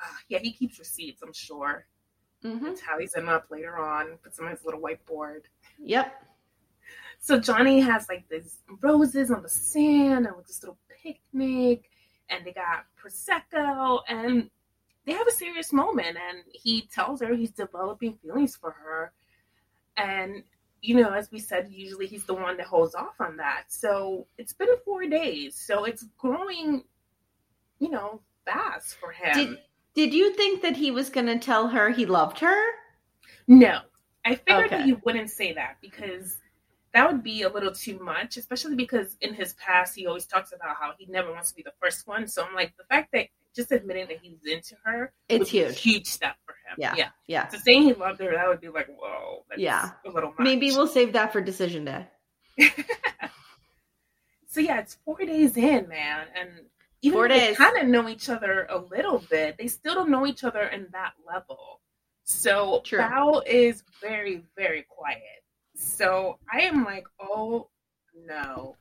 Uh, 0.03 0.17
yeah, 0.29 0.39
he 0.39 0.53
keeps 0.53 0.79
receipts. 0.79 1.23
I'm 1.23 1.33
sure. 1.33 1.87
Mm-hmm. 2.45 2.75
Tallies 2.75 3.13
them 3.13 3.29
up 3.29 3.47
later 3.51 3.79
on. 3.79 4.19
Puts 4.23 4.37
them 4.37 4.47
on 4.47 4.53
his 4.53 4.65
little 4.65 4.81
whiteboard. 4.81 5.43
Yep. 5.79 6.15
So 7.19 7.39
Johnny 7.39 7.81
has 7.81 8.09
like 8.09 8.29
these 8.29 8.59
roses 8.81 9.31
on 9.31 9.43
the 9.43 9.49
sand 9.49 10.27
and 10.27 10.37
with 10.37 10.47
this 10.47 10.63
little 10.63 10.79
picnic, 11.03 11.91
and 12.29 12.45
they 12.45 12.53
got 12.53 12.85
prosecco, 13.03 14.01
and 14.09 14.51
they 15.05 15.13
have 15.13 15.27
a 15.27 15.33
serious 15.33 15.73
moment. 15.73 16.17
And 16.17 16.45
he 16.53 16.83
tells 16.83 17.21
her 17.21 17.35
he's 17.35 17.51
developing 17.51 18.15
feelings 18.15 18.55
for 18.57 18.71
her, 18.71 19.13
and 19.97 20.43
you 20.83 20.95
know, 20.95 21.11
as 21.11 21.33
we 21.33 21.39
said, 21.41 21.69
usually 21.71 22.07
he's 22.07 22.25
the 22.25 22.35
one 22.35 22.57
that 22.59 22.67
holds 22.67 22.95
off 22.95 23.21
on 23.21 23.37
that. 23.39 23.65
So 23.69 24.27
it's 24.39 24.53
been 24.53 24.69
four 24.85 25.07
days. 25.07 25.57
So 25.57 25.85
it's 25.85 26.05
growing 26.19 26.85
you 27.79 27.91
know, 27.91 28.21
fast 28.45 28.97
for 28.97 29.13
him. 29.13 29.35
Did, 29.35 29.59
did 29.95 30.15
you 30.15 30.35
think 30.35 30.63
that 30.63 30.77
he 30.77 30.91
was 30.91 31.11
going 31.11 31.27
to 31.27 31.39
tell 31.39 31.69
her 31.69 31.91
he 31.91 32.07
loved 32.07 32.39
her? 32.41 32.65
No. 33.47 33.81
I 34.25 34.35
figured 34.35 34.67
okay. 34.67 34.79
that 34.79 34.85
he 34.85 34.95
wouldn't 35.05 35.31
say 35.31 35.53
that 35.53 35.77
because 35.81 36.39
that 36.93 37.11
would 37.11 37.23
be 37.23 37.43
a 37.43 37.49
little 37.49 37.73
too 37.73 37.99
much, 37.99 38.37
especially 38.37 38.75
because 38.75 39.17
in 39.21 39.35
his 39.35 39.55
past 39.55 39.95
he 39.95 40.07
always 40.07 40.27
talks 40.27 40.53
about 40.53 40.77
how 40.81 40.93
he 40.99 41.07
never 41.07 41.33
wants 41.33 41.51
to 41.51 41.57
be 41.57 41.63
the 41.63 41.73
first 41.81 42.07
one. 42.07 42.27
So 42.27 42.45
I'm 42.45 42.55
like, 42.55 42.77
the 42.77 42.85
fact 42.85 43.13
that 43.13 43.27
just 43.57 43.73
admitting 43.73 44.07
that 44.09 44.19
he's 44.23 44.39
into 44.45 44.77
her. 44.85 45.13
It's 45.29 45.41
would 45.41 45.51
be 45.51 45.63
a 45.63 45.67
huge. 45.69 45.81
huge 45.81 46.07
step 46.07 46.37
for 46.45 46.53
him. 46.53 46.77
Yeah. 46.79 46.95
yeah. 46.97 47.09
Yeah. 47.27 47.49
So 47.49 47.59
saying 47.59 47.83
he 47.83 47.95
loved 47.95 48.21
her, 48.21 48.33
that 48.33 48.47
would 48.49 48.61
be 48.61 48.69
like, 48.69 48.87
whoa, 48.89 49.45
that's 49.49 49.61
Yeah. 49.61 49.91
a 50.05 50.11
little 50.11 50.31
much. 50.31 50.39
Maybe 50.41 50.71
we'll 50.71 50.87
save 50.87 51.15
that 51.15 51.33
for 51.33 51.41
decision 51.41 51.85
day. 51.87 52.07
so 54.49 54.61
yeah, 54.61 54.79
it's 54.81 54.99
four 55.05 55.17
days 55.19 55.57
in, 55.57 55.89
man, 55.89 56.27
and 56.39 56.51
even 57.03 57.17
Four 57.17 57.29
though 57.29 57.35
they 57.35 57.55
kind 57.55 57.77
of 57.79 57.87
know 57.89 58.09
each 58.09 58.29
other 58.29 58.67
a 58.71 58.79
little 58.79 59.23
bit, 59.31 59.57
they 59.59 59.69
still 59.69 59.95
don't 59.95 60.11
know 60.11 60.27
each 60.27 60.45
other 60.45 60.63
in 60.63 60.89
that 60.93 61.13
level. 61.27 61.81
So 62.25 62.81
True. 62.85 62.99
Bao 62.99 63.43
is 63.47 63.83
very, 64.01 64.43
very 64.57 64.85
quiet. 64.89 65.21
So 65.77 66.39
I 66.53 66.63
am 66.63 66.85
like, 66.85 67.07
oh 67.21 67.69
no, 68.27 68.77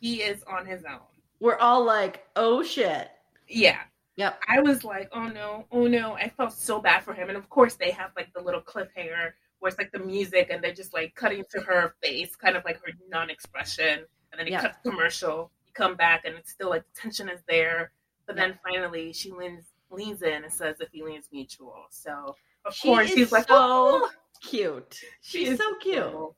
he 0.00 0.22
is 0.22 0.42
on 0.44 0.64
his 0.64 0.84
own. 0.84 1.00
We're 1.40 1.58
all 1.58 1.84
like, 1.84 2.24
oh 2.36 2.62
shit. 2.62 3.10
Yeah. 3.48 3.80
Yep. 4.16 4.40
I 4.48 4.60
was 4.60 4.82
like, 4.84 5.08
oh 5.12 5.28
no, 5.28 5.66
oh 5.70 5.86
no. 5.86 6.14
I 6.14 6.28
felt 6.30 6.52
so 6.52 6.80
bad 6.80 7.02
for 7.04 7.12
him. 7.12 7.28
And 7.28 7.36
of 7.36 7.48
course, 7.50 7.74
they 7.74 7.90
have 7.90 8.10
like 8.16 8.32
the 8.34 8.40
little 8.40 8.62
cliffhanger 8.62 9.32
where 9.58 9.68
it's 9.68 9.78
like 9.78 9.92
the 9.92 9.98
music 9.98 10.48
and 10.50 10.62
they're 10.62 10.72
just 10.74 10.94
like 10.94 11.14
cutting 11.14 11.44
to 11.50 11.60
her 11.60 11.94
face, 12.02 12.34
kind 12.36 12.56
of 12.56 12.64
like 12.64 12.76
her 12.84 12.92
non 13.10 13.30
expression. 13.30 14.00
And 14.32 14.38
then 14.38 14.46
it 14.46 14.52
Yeah. 14.52 14.62
cuts 14.62 14.78
commercial. 14.82 15.50
You 15.66 15.72
come 15.74 15.96
back 15.96 16.24
and 16.24 16.34
it's 16.34 16.50
still 16.50 16.70
like 16.70 16.84
the 16.94 17.00
tension 17.00 17.28
is 17.28 17.40
there. 17.48 17.92
But 18.26 18.36
then 18.36 18.58
finally, 18.64 19.12
she 19.12 19.30
leans, 19.32 19.64
leans 19.90 20.22
in 20.22 20.44
and 20.44 20.52
says 20.52 20.76
the 20.78 20.86
feeling 20.86 21.14
is 21.16 21.28
mutual. 21.32 21.86
So, 21.90 22.34
of 22.64 22.74
She 22.74 22.88
course, 22.88 23.12
he's 23.12 23.30
like, 23.32 23.46
so 23.48 23.54
oh, 23.56 24.10
Cute. 24.42 25.00
she 25.20 25.46
She's 25.46 25.58
so 25.58 25.74
cute. 25.80 25.96
adorable. 25.98 26.36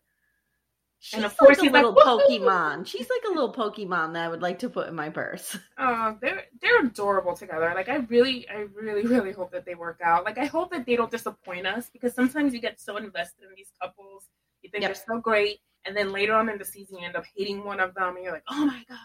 She's 1.01 1.19
And 1.19 1.25
of 1.25 1.37
like 1.39 1.39
course 1.39 1.59
a 1.59 1.63
he's 1.63 1.73
like, 1.73 1.85
little 1.85 1.95
Pokemon. 1.95 2.87
She's 2.87 3.09
like 3.09 3.23
a 3.29 3.33
little 3.33 3.53
Pokemon 3.53 4.15
that 4.15 4.25
I 4.25 4.29
would 4.29 4.43
like 4.43 4.59
to 4.61 4.69
put 4.71 4.89
in 4.89 4.95
my 4.95 5.11
purse. 5.11 5.57
Oh, 5.79 6.17
they're 6.21 6.45
they're 6.61 6.85
adorable 6.85 7.37
together. 7.37 7.73
Like 7.75 7.89
I 7.89 7.97
really, 8.09 8.49
I 8.49 8.67
really, 8.75 9.07
really 9.07 9.33
hope 9.33 9.53
that 9.53 9.65
they 9.65 9.75
work 9.75 10.01
out. 10.05 10.25
Like 10.25 10.39
I 10.39 10.47
hope 10.47 10.71
that 10.73 10.87
they 10.87 10.97
don't 10.97 11.11
disappoint 11.11 11.67
us 11.67 11.89
because 11.91 12.15
sometimes 12.15 12.53
you 12.53 12.61
get 12.61 12.81
so 12.81 12.97
invested 12.97 13.45
in 13.45 13.55
these 13.57 13.73
couples, 13.81 14.25
you 14.63 14.71
think 14.71 14.83
Yep. 14.83 14.91
they're 14.95 15.03
so 15.07 15.21
great, 15.21 15.59
and 15.85 15.97
then 15.97 16.13
later 16.13 16.35
on 16.35 16.49
in 16.49 16.59
the 16.59 16.65
season 16.65 16.99
you 16.99 17.07
end 17.07 17.17
up 17.17 17.25
hating 17.37 17.65
one 17.65 17.81
of 17.81 17.95
them, 17.95 18.17
and 18.17 18.25
you're 18.25 18.33
like, 18.33 18.45
oh 18.49 18.65
my 18.67 18.85
god. 18.89 18.99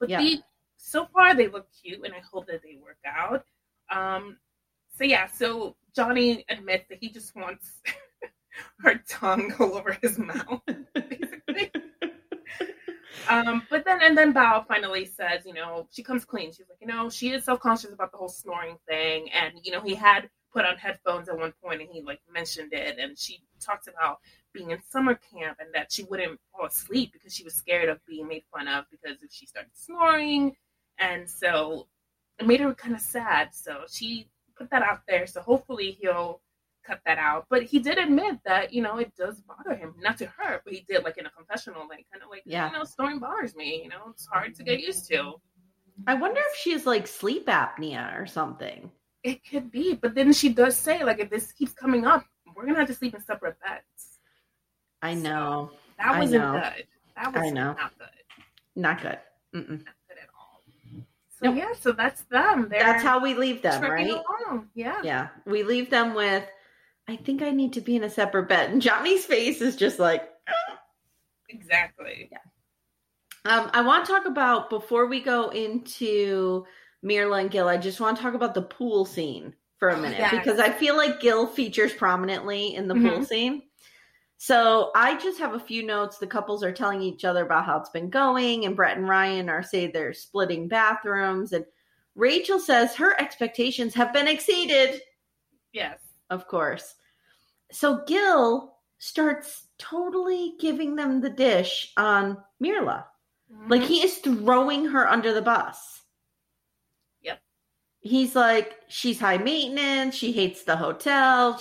But 0.00 0.10
Yeah. 0.10 0.18
they, 0.18 0.38
so 0.76 1.06
far 1.06 1.34
they 1.34 1.48
look 1.48 1.66
cute, 1.82 2.00
and 2.04 2.14
I 2.14 2.20
hope 2.20 2.46
that 2.48 2.62
they 2.62 2.78
work 2.82 2.98
out. 3.06 3.44
Um, 3.90 4.38
so 4.96 5.04
yeah, 5.04 5.26
so 5.26 5.76
Johnny 5.94 6.44
admits 6.48 6.88
that 6.88 6.98
he 7.00 7.10
just 7.10 7.34
wants 7.36 7.80
her 8.80 8.96
tongue 9.08 9.52
all 9.60 9.74
over 9.76 9.96
his 10.02 10.18
mouth. 10.18 10.62
Um, 13.28 13.66
but 13.70 13.84
then 13.84 14.00
and 14.02 14.16
then 14.16 14.32
Bao 14.32 14.66
finally 14.66 15.04
says, 15.04 15.44
you 15.44 15.54
know, 15.54 15.86
she 15.90 16.02
comes 16.02 16.24
clean. 16.24 16.50
She's 16.52 16.68
like, 16.68 16.78
you 16.80 16.86
know, 16.86 17.10
she 17.10 17.30
is 17.30 17.44
self 17.44 17.60
conscious 17.60 17.92
about 17.92 18.12
the 18.12 18.18
whole 18.18 18.28
snoring 18.28 18.76
thing, 18.88 19.30
and 19.32 19.54
you 19.62 19.72
know, 19.72 19.80
he 19.80 19.94
had 19.94 20.28
put 20.52 20.64
on 20.64 20.76
headphones 20.76 21.28
at 21.28 21.38
one 21.38 21.52
point, 21.62 21.80
and 21.80 21.90
he 21.90 22.02
like 22.02 22.20
mentioned 22.32 22.72
it, 22.72 22.98
and 22.98 23.18
she 23.18 23.40
talked 23.60 23.88
about 23.88 24.18
being 24.52 24.70
in 24.70 24.78
summer 24.88 25.18
camp 25.32 25.58
and 25.60 25.68
that 25.74 25.92
she 25.92 26.04
wouldn't 26.04 26.40
fall 26.52 26.66
asleep 26.66 27.12
because 27.12 27.34
she 27.34 27.44
was 27.44 27.54
scared 27.54 27.88
of 27.88 28.04
being 28.06 28.26
made 28.26 28.42
fun 28.52 28.66
of 28.66 28.86
because 28.90 29.22
if 29.22 29.30
she 29.30 29.46
started 29.46 29.70
snoring, 29.74 30.56
and 30.98 31.28
so 31.28 31.86
it 32.38 32.46
made 32.46 32.60
her 32.60 32.74
kind 32.74 32.94
of 32.94 33.00
sad. 33.00 33.54
So 33.54 33.82
she 33.90 34.28
put 34.56 34.70
that 34.70 34.82
out 34.82 35.02
there. 35.06 35.26
So 35.26 35.40
hopefully 35.40 35.98
he'll 36.00 36.40
cut 36.88 37.00
that 37.06 37.18
out. 37.18 37.46
But 37.50 37.62
he 37.64 37.78
did 37.78 37.98
admit 37.98 38.38
that, 38.44 38.72
you 38.72 38.82
know, 38.82 38.96
it 38.98 39.12
does 39.16 39.40
bother 39.42 39.74
him. 39.76 39.94
Not 40.00 40.16
to 40.18 40.26
her, 40.38 40.60
but 40.64 40.72
he 40.72 40.84
did 40.88 41.04
like 41.04 41.18
in 41.18 41.26
a 41.26 41.30
confessional, 41.30 41.82
like 41.88 42.06
kind 42.12 42.22
of 42.24 42.30
like, 42.30 42.42
Yeah. 42.46 42.66
you 42.70 42.76
know, 42.78 42.84
snoring 42.84 43.18
bothers 43.18 43.54
me. 43.54 43.82
You 43.82 43.90
know, 43.90 44.02
it's 44.10 44.26
hard 44.26 44.54
to 44.56 44.62
get 44.62 44.80
used 44.80 45.08
to. 45.10 45.34
I 46.06 46.14
wonder 46.14 46.40
if 46.50 46.56
she 46.56 46.72
has 46.72 46.86
like 46.86 47.06
sleep 47.06 47.46
apnea 47.46 48.18
or 48.20 48.26
something. 48.26 48.90
It 49.24 49.44
could 49.48 49.70
be, 49.70 49.94
but 49.94 50.14
then 50.14 50.32
she 50.32 50.48
does 50.48 50.76
say, 50.76 51.02
like, 51.04 51.18
if 51.18 51.28
this 51.28 51.50
keeps 51.52 51.72
coming 51.72 52.06
up, 52.06 52.24
we're 52.54 52.66
gonna 52.66 52.78
have 52.78 52.88
to 52.88 52.94
sleep 52.94 53.14
in 53.14 53.20
separate 53.20 53.56
beds. 53.60 54.18
I 55.02 55.14
know. 55.14 55.72
That 55.98 56.18
wasn't 56.18 56.42
know. 56.44 56.52
good. 56.52 56.86
That 57.16 57.34
was 57.34 57.42
I 57.42 57.50
know. 57.50 57.72
not 57.72 57.98
good. 57.98 58.08
Not 58.76 59.02
good. 59.02 59.18
Mm-mm. 59.54 59.78
Not 59.84 59.94
good 60.08 60.18
at 60.22 60.28
all. 60.38 60.62
So 61.30 61.46
Nope. 61.46 61.56
yeah, 61.56 61.72
so 61.80 61.92
that's 61.92 62.22
them. 62.24 62.68
They're 62.70 62.82
That's 62.84 63.02
how 63.02 63.20
we 63.20 63.34
leave 63.34 63.60
them, 63.62 63.82
right? 63.82 64.08
along. 64.08 64.68
Yeah. 64.74 65.00
Yeah. 65.02 65.28
We 65.46 65.62
leave 65.64 65.90
them 65.90 66.14
with, 66.14 66.44
I 67.08 67.16
think 67.16 67.42
I 67.42 67.50
need 67.50 67.72
to 67.72 67.80
be 67.80 67.96
in 67.96 68.04
a 68.04 68.10
separate 68.10 68.48
bed. 68.48 68.70
And 68.70 68.82
Johnny's 68.82 69.24
face 69.24 69.60
is 69.60 69.76
just 69.76 69.98
like, 69.98 70.28
Exactly. 71.48 72.28
Yeah. 72.30 72.38
Um, 73.50 73.70
I 73.72 73.80
want 73.80 74.04
to 74.04 74.12
talk 74.12 74.26
about 74.26 74.68
before 74.68 75.06
we 75.06 75.20
go 75.20 75.48
into 75.48 76.66
Myrla 77.02 77.40
and 77.40 77.50
Gil. 77.50 77.68
I 77.68 77.78
just 77.78 78.00
want 78.00 78.18
to 78.18 78.22
talk 78.22 78.34
about 78.34 78.52
the 78.52 78.60
pool 78.62 79.06
scene 79.06 79.54
for 79.78 79.88
a 79.88 79.96
Oh, 79.96 80.00
minute 80.02 80.18
yes. 80.18 80.30
because 80.34 80.58
I 80.60 80.70
feel 80.70 80.96
like 80.96 81.20
Gil 81.20 81.46
features 81.46 81.94
prominently 81.94 82.74
in 82.74 82.86
the 82.86 82.94
pool 82.94 83.20
Mhm. 83.20 83.26
scene. 83.26 83.62
So 84.36 84.90
I 84.94 85.16
just 85.16 85.38
have 85.38 85.54
a 85.54 85.58
few 85.60 85.82
notes. 85.84 86.18
The 86.18 86.26
couples 86.26 86.62
are 86.62 86.70
telling 86.72 87.00
each 87.00 87.24
other 87.24 87.44
about 87.46 87.64
how 87.64 87.78
it's 87.78 87.88
been 87.90 88.10
going, 88.10 88.66
and 88.66 88.76
Brett 88.76 88.98
and 88.98 89.08
Ryan 89.08 89.48
are 89.48 89.62
say 89.62 89.86
they're 89.86 90.12
splitting 90.12 90.68
bathrooms, 90.68 91.52
and 91.54 91.64
Rachel 92.14 92.58
says 92.60 92.94
her 92.96 93.18
expectations 93.20 93.94
have 93.94 94.12
been 94.12 94.28
exceeded. 94.28 95.00
Yes. 95.72 95.98
Of 96.30 96.46
course. 96.46 96.94
So 97.70 98.02
Gil 98.06 98.74
starts 98.98 99.66
totally 99.78 100.54
giving 100.58 100.96
them 100.96 101.20
the 101.20 101.30
dish 101.30 101.92
on 101.96 102.42
Myrla. 102.62 103.04
Like 103.68 103.82
Mhm. 103.82 103.86
he 103.86 104.02
is 104.02 104.18
throwing 104.18 104.86
her 104.86 105.08
under 105.08 105.32
the 105.32 105.42
bus. 105.42 106.02
Yep. 107.22 107.40
He's 108.00 108.34
like, 108.36 108.76
she's 108.88 109.18
high 109.20 109.38
maintenance. 109.38 110.14
She 110.14 110.32
hates 110.32 110.64
the 110.64 110.76
hotel, 110.76 111.60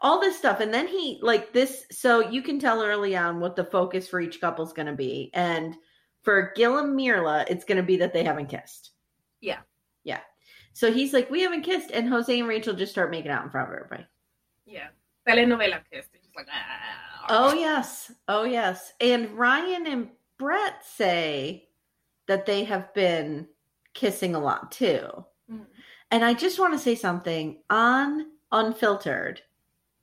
all 0.00 0.20
this 0.20 0.38
stuff. 0.38 0.60
And 0.60 0.72
then 0.72 0.88
he, 0.88 1.18
like, 1.22 1.52
this. 1.52 1.84
So 1.90 2.28
you 2.30 2.42
can 2.42 2.58
tell 2.58 2.82
early 2.82 3.16
on 3.16 3.38
what 3.40 3.54
the 3.54 3.64
focus 3.64 4.08
for 4.08 4.20
each 4.20 4.40
couple 4.40 4.64
is 4.64 4.72
going 4.72 4.86
to 4.86 4.94
be. 4.94 5.30
And 5.34 5.76
for 6.22 6.52
Gil 6.56 6.78
and 6.78 6.98
Myrla, 6.98 7.44
it's 7.48 7.64
going 7.64 7.76
to 7.76 7.82
be 7.82 7.96
that 7.98 8.12
they 8.12 8.24
haven't 8.24 8.48
kissed. 8.48 8.90
Yeah. 9.40 9.60
Yeah. 10.04 10.20
So 10.72 10.92
he's 10.92 11.12
like, 11.12 11.30
we 11.30 11.42
haven't 11.42 11.62
kissed. 11.62 11.90
And 11.92 12.08
Jose 12.08 12.38
and 12.38 12.48
Rachel 12.48 12.74
just 12.74 12.92
start 12.92 13.10
making 13.10 13.30
out 13.30 13.44
in 13.44 13.50
front 13.50 13.68
of 13.68 13.74
everybody. 13.76 14.06
Yeah. 14.66 14.88
Telenovela 15.28 15.82
like, 16.36 16.48
ah. 16.52 17.26
Oh, 17.28 17.54
yes. 17.54 18.12
Oh, 18.28 18.44
yes. 18.44 18.92
And 19.00 19.30
Ryan 19.32 19.86
and 19.86 20.08
Brett 20.38 20.84
say 20.84 21.68
that 22.26 22.46
they 22.46 22.64
have 22.64 22.92
been 22.94 23.46
kissing 23.94 24.34
a 24.34 24.40
lot 24.40 24.72
too. 24.72 25.24
Mhm. 25.50 25.66
And 26.10 26.24
I 26.24 26.34
just 26.34 26.58
want 26.58 26.72
to 26.72 26.78
say 26.78 26.94
something 26.94 27.62
on 27.68 28.32
Unfiltered. 28.52 29.42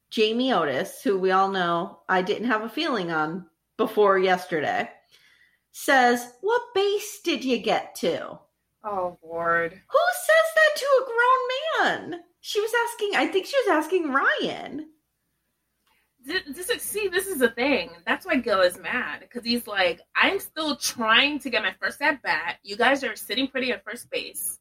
Jamie 0.09 0.53
Otis, 0.53 1.01
who 1.01 1.17
we 1.17 1.31
all 1.31 1.49
know 1.49 1.99
I 2.07 2.21
didn't 2.21 2.47
have 2.47 2.63
a 2.63 2.69
feeling 2.69 3.11
on 3.11 3.49
before 3.75 4.17
yesterday, 4.17 4.89
says, 5.71 6.33
What 6.41 6.61
base 6.73 7.19
did 7.21 7.43
you 7.43 7.57
get 7.57 7.95
to? 7.95 8.39
Oh, 8.83 9.17
Lord. 9.21 9.73
Who 9.73 9.99
says 10.25 10.47
that 10.55 10.75
to 10.77 10.85
a 11.01 11.05
grown 11.05 12.09
man? 12.11 12.23
She 12.39 12.61
was 12.61 12.71
asking, 12.89 13.15
I 13.15 13.27
think 13.27 13.45
she 13.45 13.57
was 13.65 13.83
asking 13.83 14.13
Ryan. 14.13 14.89
This, 16.27 16.69
is, 16.69 16.81
see, 16.81 17.07
this 17.07 17.25
is 17.27 17.39
the 17.39 17.49
thing. 17.49 17.89
That's 18.05 18.25
why 18.25 18.35
Gil 18.35 18.59
is 18.61 18.77
mad 18.77 19.21
because 19.21 19.45
he's 19.45 19.65
like, 19.65 20.01
I'm 20.15 20.39
still 20.39 20.75
trying 20.75 21.39
to 21.39 21.49
get 21.49 21.63
my 21.63 21.73
first 21.81 22.01
at 22.01 22.21
bat. 22.21 22.57
You 22.63 22.75
guys 22.75 23.03
are 23.03 23.15
sitting 23.15 23.47
pretty 23.47 23.71
at 23.71 23.83
first 23.85 24.09
base, 24.11 24.59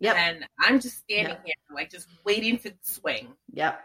Yep. 0.00 0.16
and 0.16 0.46
I'm 0.60 0.78
just 0.78 0.98
standing 0.98 1.32
Yep. 1.34 1.42
here, 1.44 1.54
like, 1.74 1.90
just 1.90 2.08
waiting 2.24 2.58
to 2.58 2.72
swing. 2.82 3.28
Yep. 3.52 3.80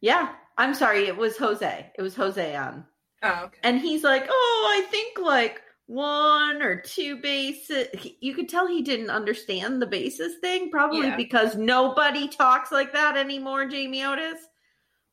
Yeah. 0.00 0.34
I'm 0.58 0.74
sorry. 0.74 1.06
It 1.06 1.16
was 1.16 1.36
Jose. 1.36 1.90
It 1.98 2.02
was 2.02 2.14
Jose 2.14 2.54
on. 2.54 2.86
Oh, 3.22 3.42
okay. 3.46 3.58
And 3.64 3.80
he's 3.80 4.04
like, 4.04 4.26
oh, 4.30 4.74
I 4.78 4.86
think 4.90 5.18
like 5.18 5.62
one 5.86 6.62
or 6.62 6.80
two 6.80 7.16
bases. 7.20 7.88
You 8.20 8.34
could 8.34 8.48
tell 8.48 8.66
he 8.66 8.82
didn't 8.82 9.10
understand 9.10 9.80
the 9.82 9.86
bases 9.86 10.36
thing, 10.40 10.70
probably 10.70 11.08
Yeah. 11.08 11.16
because 11.16 11.56
nobody 11.56 12.28
talks 12.28 12.70
like 12.70 12.92
that 12.92 13.16
anymore, 13.16 13.66
Jamie 13.66 14.04
Otis. 14.04 14.38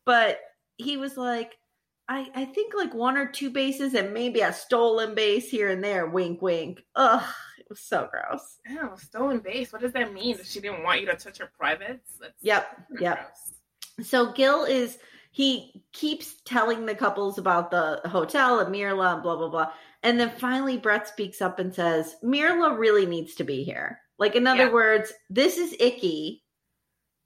But 0.06 0.40
he 0.78 0.98
was 0.98 1.18
like, 1.18 1.56
I, 2.10 2.30
I 2.36 2.46
think 2.46 2.74
like 2.76 2.94
one 2.94 3.18
or 3.18 3.28
two 3.28 3.50
bases 3.50 3.94
and 3.94 4.14
maybe 4.14 4.42
a 4.42 4.52
stolen 4.54 5.16
base 5.16 5.50
here 5.50 5.70
and 5.70 5.84
there. 5.84 6.06
Wink, 6.08 6.42
wink. 6.42 6.84
Ugh, 6.96 7.24
it 7.60 7.66
was 7.70 7.80
so 7.80 8.10
gross. 8.12 8.58
Oh, 8.72 8.96
stolen 8.98 9.40
base. 9.40 9.72
What 9.72 9.82
does 9.82 9.94
that 9.94 10.14
mean? 10.14 10.38
She 10.44 10.60
didn't 10.60 10.84
want 10.84 11.00
you 11.02 11.08
to 11.08 11.16
touch 11.16 11.38
her 11.40 11.50
privates? 11.58 12.18
That's 12.20 12.34
Yep, 12.42 12.68
yep. 13.00 13.16
gross. 13.98 14.08
So 14.08 14.32
Gil 14.34 14.66
is 14.66 14.98
he 15.32 15.84
keeps 15.94 16.36
telling 16.46 16.86
the 16.86 16.94
couples 16.96 17.38
about 17.38 17.72
the 17.72 18.02
hotel 18.06 18.60
and 18.60 18.74
Myrla 18.74 19.14
and 19.16 19.24
blah 19.24 19.36
blah 19.38 19.50
blah. 19.50 19.72
And 20.04 20.20
then 20.20 20.30
finally 20.38 20.78
Brett 20.78 21.08
speaks 21.08 21.42
up 21.42 21.60
and 21.60 21.74
says, 21.74 22.16
Myrla 22.24 22.78
really 22.78 23.06
needs 23.06 23.36
to 23.36 23.44
be 23.46 23.64
here. 23.64 24.00
Like 24.20 24.36
in 24.36 24.46
other 24.46 24.66
Yeah. 24.66 24.72
words, 24.74 25.14
this 25.30 25.58
is 25.58 25.76
icky. 25.80 26.43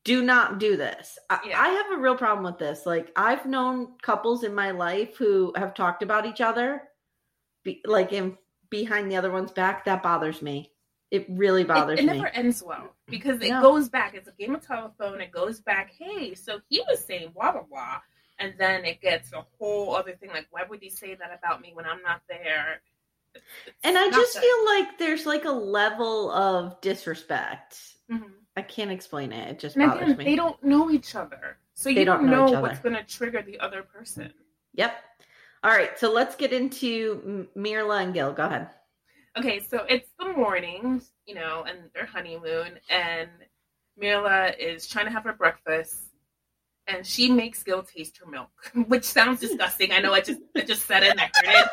Do 0.08 0.24
not 0.24 0.58
do 0.60 0.78
this. 0.78 1.20
I, 1.30 1.40
Yeah. 1.46 1.62
I 1.62 1.68
have 1.68 1.92
a 1.92 2.02
real 2.02 2.16
problem 2.16 2.46
with 2.46 2.58
this. 2.58 2.86
Like 2.86 3.12
I've 3.16 3.46
known 3.46 3.98
couples 4.02 4.44
in 4.46 4.56
my 4.56 4.72
life 4.72 5.18
who 5.18 5.52
have 5.56 5.74
talked 5.74 6.02
about 6.02 6.26
each 6.26 6.40
other, 6.40 6.84
be, 7.64 7.82
like 7.86 8.14
in 8.14 8.38
behind 8.70 9.12
the 9.12 9.18
other 9.18 9.32
one's 9.32 9.52
back. 9.52 9.84
That 9.86 10.02
bothers 10.04 10.42
me. 10.42 10.72
It 11.12 11.26
really 11.30 11.64
bothers 11.66 12.00
it, 12.00 12.04
it 12.04 12.08
me. 12.08 12.14
never 12.18 12.28
ends 12.30 12.64
well 12.64 12.94
because 13.08 13.42
it 13.42 13.50
No. 13.50 13.62
goes 13.62 13.90
back. 13.90 14.14
It's 14.14 14.28
a 14.30 14.32
game 14.32 14.56
of 14.56 14.66
telephone. 14.66 15.20
It 15.20 15.32
goes 15.32 15.60
back. 15.60 15.92
Hey, 15.98 16.36
so 16.36 16.60
he 16.70 16.82
was 16.88 17.04
saying 17.06 17.32
blah 17.36 17.52
blah 17.52 17.64
blah, 17.64 18.00
and 18.40 18.54
then 18.58 18.86
it 18.86 19.02
gets 19.02 19.34
a 19.34 19.46
whole 19.60 19.94
other 19.96 20.14
thing. 20.16 20.30
Like, 20.30 20.48
why 20.52 20.64
would 20.70 20.82
he 20.82 20.90
say 20.90 21.16
that 21.16 21.38
about 21.38 21.62
me 21.62 21.72
when 21.74 21.86
I'm 21.86 22.02
not 22.02 22.22
there? 22.30 22.82
It's- 23.36 23.76
and 23.84 23.98
I 23.98 24.10
just 24.10 24.34
good. 24.36 24.42
feel 24.42 24.66
like 24.66 24.98
there's 24.98 25.26
like 25.26 25.44
a 25.46 25.52
level 25.52 26.32
of 26.32 26.80
disrespect. 26.82 27.78
Mhm. 28.10 28.32
I 28.58 28.62
can't 28.64 28.92
explain 28.92 29.32
it. 29.32 29.50
It 29.52 29.60
just 29.60 29.76
And 29.78 29.90
bothers 29.90 30.04
again, 30.04 30.18
me. 30.18 30.24
they 30.26 30.36
don't 30.36 30.62
know 30.64 30.90
each 30.92 31.16
other, 31.16 31.58
so 31.76 31.90
They 31.94 32.00
you 32.00 32.06
don't 32.06 32.26
know 32.26 32.48
know, 32.48 32.62
what's 32.62 32.80
going 32.80 32.96
to 32.96 33.04
trigger 33.04 33.42
the 33.44 33.60
other 33.60 33.84
person. 33.84 34.34
Yep. 34.74 34.98
All 35.64 35.72
right, 35.72 35.98
so 35.98 36.12
let's 36.12 36.36
get 36.36 36.54
into 36.54 37.48
Myrla 37.56 38.02
and 38.04 38.14
Gil. 38.14 38.34
Go 38.34 38.46
ahead. 38.46 38.70
Okay, 39.38 39.60
so 39.60 39.86
it's 39.88 40.10
the 40.20 40.34
morning, 40.34 41.02
you 41.28 41.36
know, 41.36 41.66
and 41.68 41.78
their 41.94 42.06
honeymoon, 42.08 42.80
and 42.90 43.30
Myrla 44.02 44.58
is 44.58 44.88
trying 44.88 45.06
to 45.06 45.12
have 45.12 45.24
her 45.24 45.34
breakfast, 45.34 46.06
and 46.88 47.06
she 47.06 47.32
makes 47.32 47.62
Gil 47.64 47.84
taste 47.84 48.18
her 48.18 48.26
milk, 48.30 48.50
which 48.88 49.04
sounds 49.04 49.40
disgusting. 49.40 49.92
I 49.92 50.00
know 50.00 50.14
I 50.14 50.22
just 50.22 50.42
I 50.56 50.62
just 50.62 50.86
said 50.88 51.04
it 51.04 51.12
and 51.12 51.20
I 51.22 51.30
heard 51.36 51.66
it, 51.66 51.70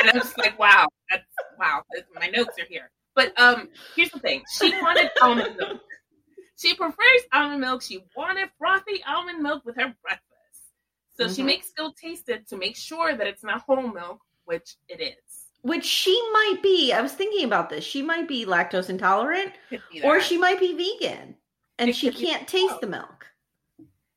and 0.00 0.10
I'm 0.10 0.16
just 0.16 0.36
like, 0.38 0.58
wow, 0.58 0.86
that's 1.10 1.24
wow. 1.58 1.82
My 2.18 2.26
notes 2.28 2.58
are 2.58 2.66
here, 2.68 2.90
but 3.14 3.38
um, 3.40 3.68
here's 3.94 4.10
the 4.10 4.18
thing: 4.20 4.42
she 4.58 4.70
wanted 4.80 5.10
almond 5.20 5.56
milk. 5.58 5.80
She 6.56 6.74
prefers 6.74 7.22
almond 7.32 7.60
milk. 7.60 7.82
She 7.82 8.04
wanted 8.16 8.50
frothy 8.58 9.02
almond 9.04 9.42
milk 9.42 9.64
with 9.64 9.76
her 9.76 9.94
breakfast. 10.02 10.28
So 11.16 11.28
she 11.28 11.42
Mhm. 11.42 11.46
makes 11.46 11.70
Gil 11.72 11.92
taste 11.92 12.28
it 12.28 12.48
to 12.48 12.56
make 12.56 12.76
sure 12.76 13.14
that 13.14 13.26
it's 13.26 13.42
not 13.42 13.62
whole 13.62 13.88
milk, 13.88 14.20
which 14.44 14.76
it 14.88 15.00
is. 15.00 15.48
Which 15.62 15.84
she 15.84 16.12
might 16.32 16.60
be. 16.62 16.92
I 16.92 17.00
was 17.00 17.12
thinking 17.12 17.44
about 17.44 17.68
this. 17.68 17.84
She 17.84 18.02
might 18.02 18.26
be 18.26 18.44
lactose 18.44 18.90
intolerant, 18.90 19.54
or 20.02 20.20
she 20.20 20.36
might 20.38 20.58
be 20.58 20.72
vegan, 20.72 21.36
and 21.78 21.90
It 21.90 21.96
she 21.96 22.10
can't 22.10 22.48
taste 22.48 22.80
the 22.80 22.86
milk. 22.86 23.26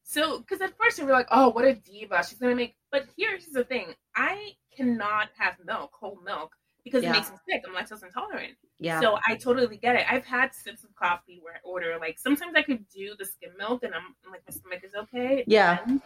So, 0.04 0.40
because 0.40 0.62
at 0.62 0.78
first 0.78 0.98
we 1.00 1.06
were 1.06 1.12
like, 1.12 1.28
oh, 1.32 1.50
what 1.50 1.66
a 1.66 1.76
diva. 1.76 2.24
She's 2.28 2.40
going 2.40 2.52
to 2.52 2.56
make. 2.56 2.76
But 2.92 3.08
here's 3.18 3.48
the 3.48 3.64
thing 3.64 3.96
I 4.16 4.56
cannot 4.76 5.30
have 5.38 5.60
milk, 5.66 5.94
whole 5.94 6.20
milk, 6.24 6.56
because 6.86 7.04
Yeah. 7.04 7.10
it 7.10 7.14
makes 7.14 7.32
me 7.32 7.38
sick. 7.50 7.64
I'm 7.68 7.76
lactose 7.76 8.04
intolerant. 8.04 8.54
Yeah. 8.80 9.02
So 9.02 9.18
I 9.28 9.36
totally 9.36 9.76
get 9.76 9.96
it. 9.98 10.06
I've 10.10 10.24
had 10.24 10.54
sips 10.54 10.86
of 10.86 10.96
coffee 10.96 11.40
where 11.42 11.56
I 11.56 11.58
order, 11.66 11.98
like, 12.00 12.18
sometimes 12.18 12.54
I 12.56 12.62
could 12.62 12.88
do 12.88 13.16
the 13.20 13.26
skim 13.26 13.52
milk 13.58 13.84
and 13.84 13.94
I'm, 13.94 14.16
I'm 14.24 14.32
like, 14.32 14.44
my 14.48 14.54
stomach 14.54 14.84
is 14.86 14.94
okay. 14.96 15.44
Yeah. 15.48 15.80
And, 15.86 16.02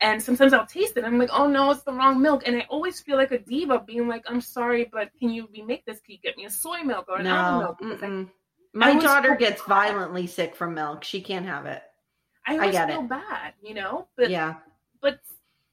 and 0.00 0.22
sometimes 0.22 0.54
I'll 0.54 0.66
taste 0.66 0.96
it. 0.96 1.04
And 1.04 1.06
I'm 1.06 1.18
like, 1.18 1.28
oh 1.32 1.46
no, 1.46 1.70
it's 1.70 1.82
the 1.82 1.92
wrong 1.92 2.20
milk. 2.20 2.44
And 2.46 2.56
I 2.56 2.66
always 2.70 3.00
feel 3.00 3.18
like 3.18 3.30
a 3.30 3.38
diva 3.38 3.84
being 3.86 4.08
like, 4.08 4.24
I'm 4.26 4.40
sorry, 4.40 4.88
but 4.90 5.10
can 5.18 5.28
you 5.28 5.48
remake 5.52 5.84
this? 5.84 6.00
Can 6.00 6.12
you 6.14 6.18
get 6.22 6.36
me 6.38 6.46
a 6.46 6.50
soy 6.50 6.80
milk 6.82 7.06
or 7.08 7.18
an 7.18 7.26
almond 7.26 7.76
milk? 8.00 8.28
My 8.72 8.98
daughter 8.98 9.36
gets 9.36 9.60
bad. 9.62 9.68
violently 9.68 10.26
sick 10.26 10.56
from 10.56 10.74
milk. 10.74 11.04
She 11.04 11.20
can't 11.20 11.44
have 11.44 11.66
it. 11.66 11.82
I 12.46 12.54
always 12.54 12.72
get 12.72 12.88
feel 12.88 13.00
it. 13.00 13.08
bad, 13.08 13.52
you 13.62 13.74
know? 13.74 14.08
But 14.16 14.30
yeah. 14.30 14.54
but 15.02 15.20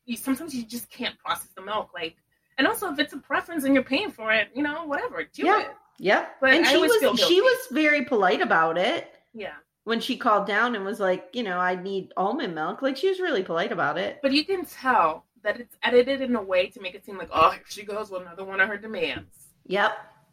you 0.05 0.17
sometimes 0.17 0.53
you 0.53 0.65
just 0.65 0.89
can't 0.89 1.17
process 1.19 1.49
the 1.55 1.61
milk 1.61 1.91
like 1.93 2.17
and 2.57 2.67
also 2.67 2.91
if 2.91 2.99
it's 2.99 3.13
a 3.13 3.17
preference 3.17 3.63
and 3.63 3.73
you're 3.73 3.83
paying 3.83 4.11
for 4.11 4.31
it 4.31 4.49
you 4.55 4.63
know 4.63 4.85
whatever 4.85 5.23
do 5.23 5.45
Yeah. 5.45 5.61
it 5.61 5.67
Yep. 5.99 6.35
But 6.41 6.53
and 6.53 6.65
I 6.65 6.71
she 6.71 6.77
was 6.77 7.19
she 7.19 7.41
was 7.41 7.57
very 7.71 8.05
polite 8.05 8.41
about 8.41 8.77
it 8.77 9.11
yeah 9.33 9.55
when 9.83 9.99
she 9.99 10.15
called 10.17 10.45
down 10.45 10.75
and 10.75 10.83
was 10.83 10.99
like, 10.99 11.29
you 11.31 11.43
know, 11.43 11.57
I 11.59 11.75
need 11.81 12.11
almond 12.17 12.53
milk. 12.53 12.81
Like 12.81 12.97
she 12.97 13.07
was 13.07 13.21
really 13.21 13.41
polite 13.41 13.71
about 13.71 13.97
it. 13.97 14.19
but 14.21 14.33
you 14.33 14.43
can 14.43 14.65
tell 14.65 15.23
that 15.43 15.59
it's 15.61 15.77
edited 15.81 16.19
in 16.21 16.35
a 16.35 16.41
way 16.41 16.67
to 16.67 16.81
make 16.81 16.93
it 16.93 17.05
seem 17.05 17.17
like 17.17 17.29
oh 17.31 17.51
here 17.51 17.61
she 17.69 17.83
goes 17.83 18.11
with 18.11 18.21
another 18.23 18.43
one 18.43 18.59
of 18.59 18.67
her 18.67 18.77
demands 18.77 19.33
Yep. 19.67 19.91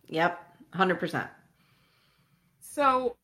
Yep. 0.09 0.39
Hundred 0.75 0.99
percent. 1.01 1.29
so 2.61 3.17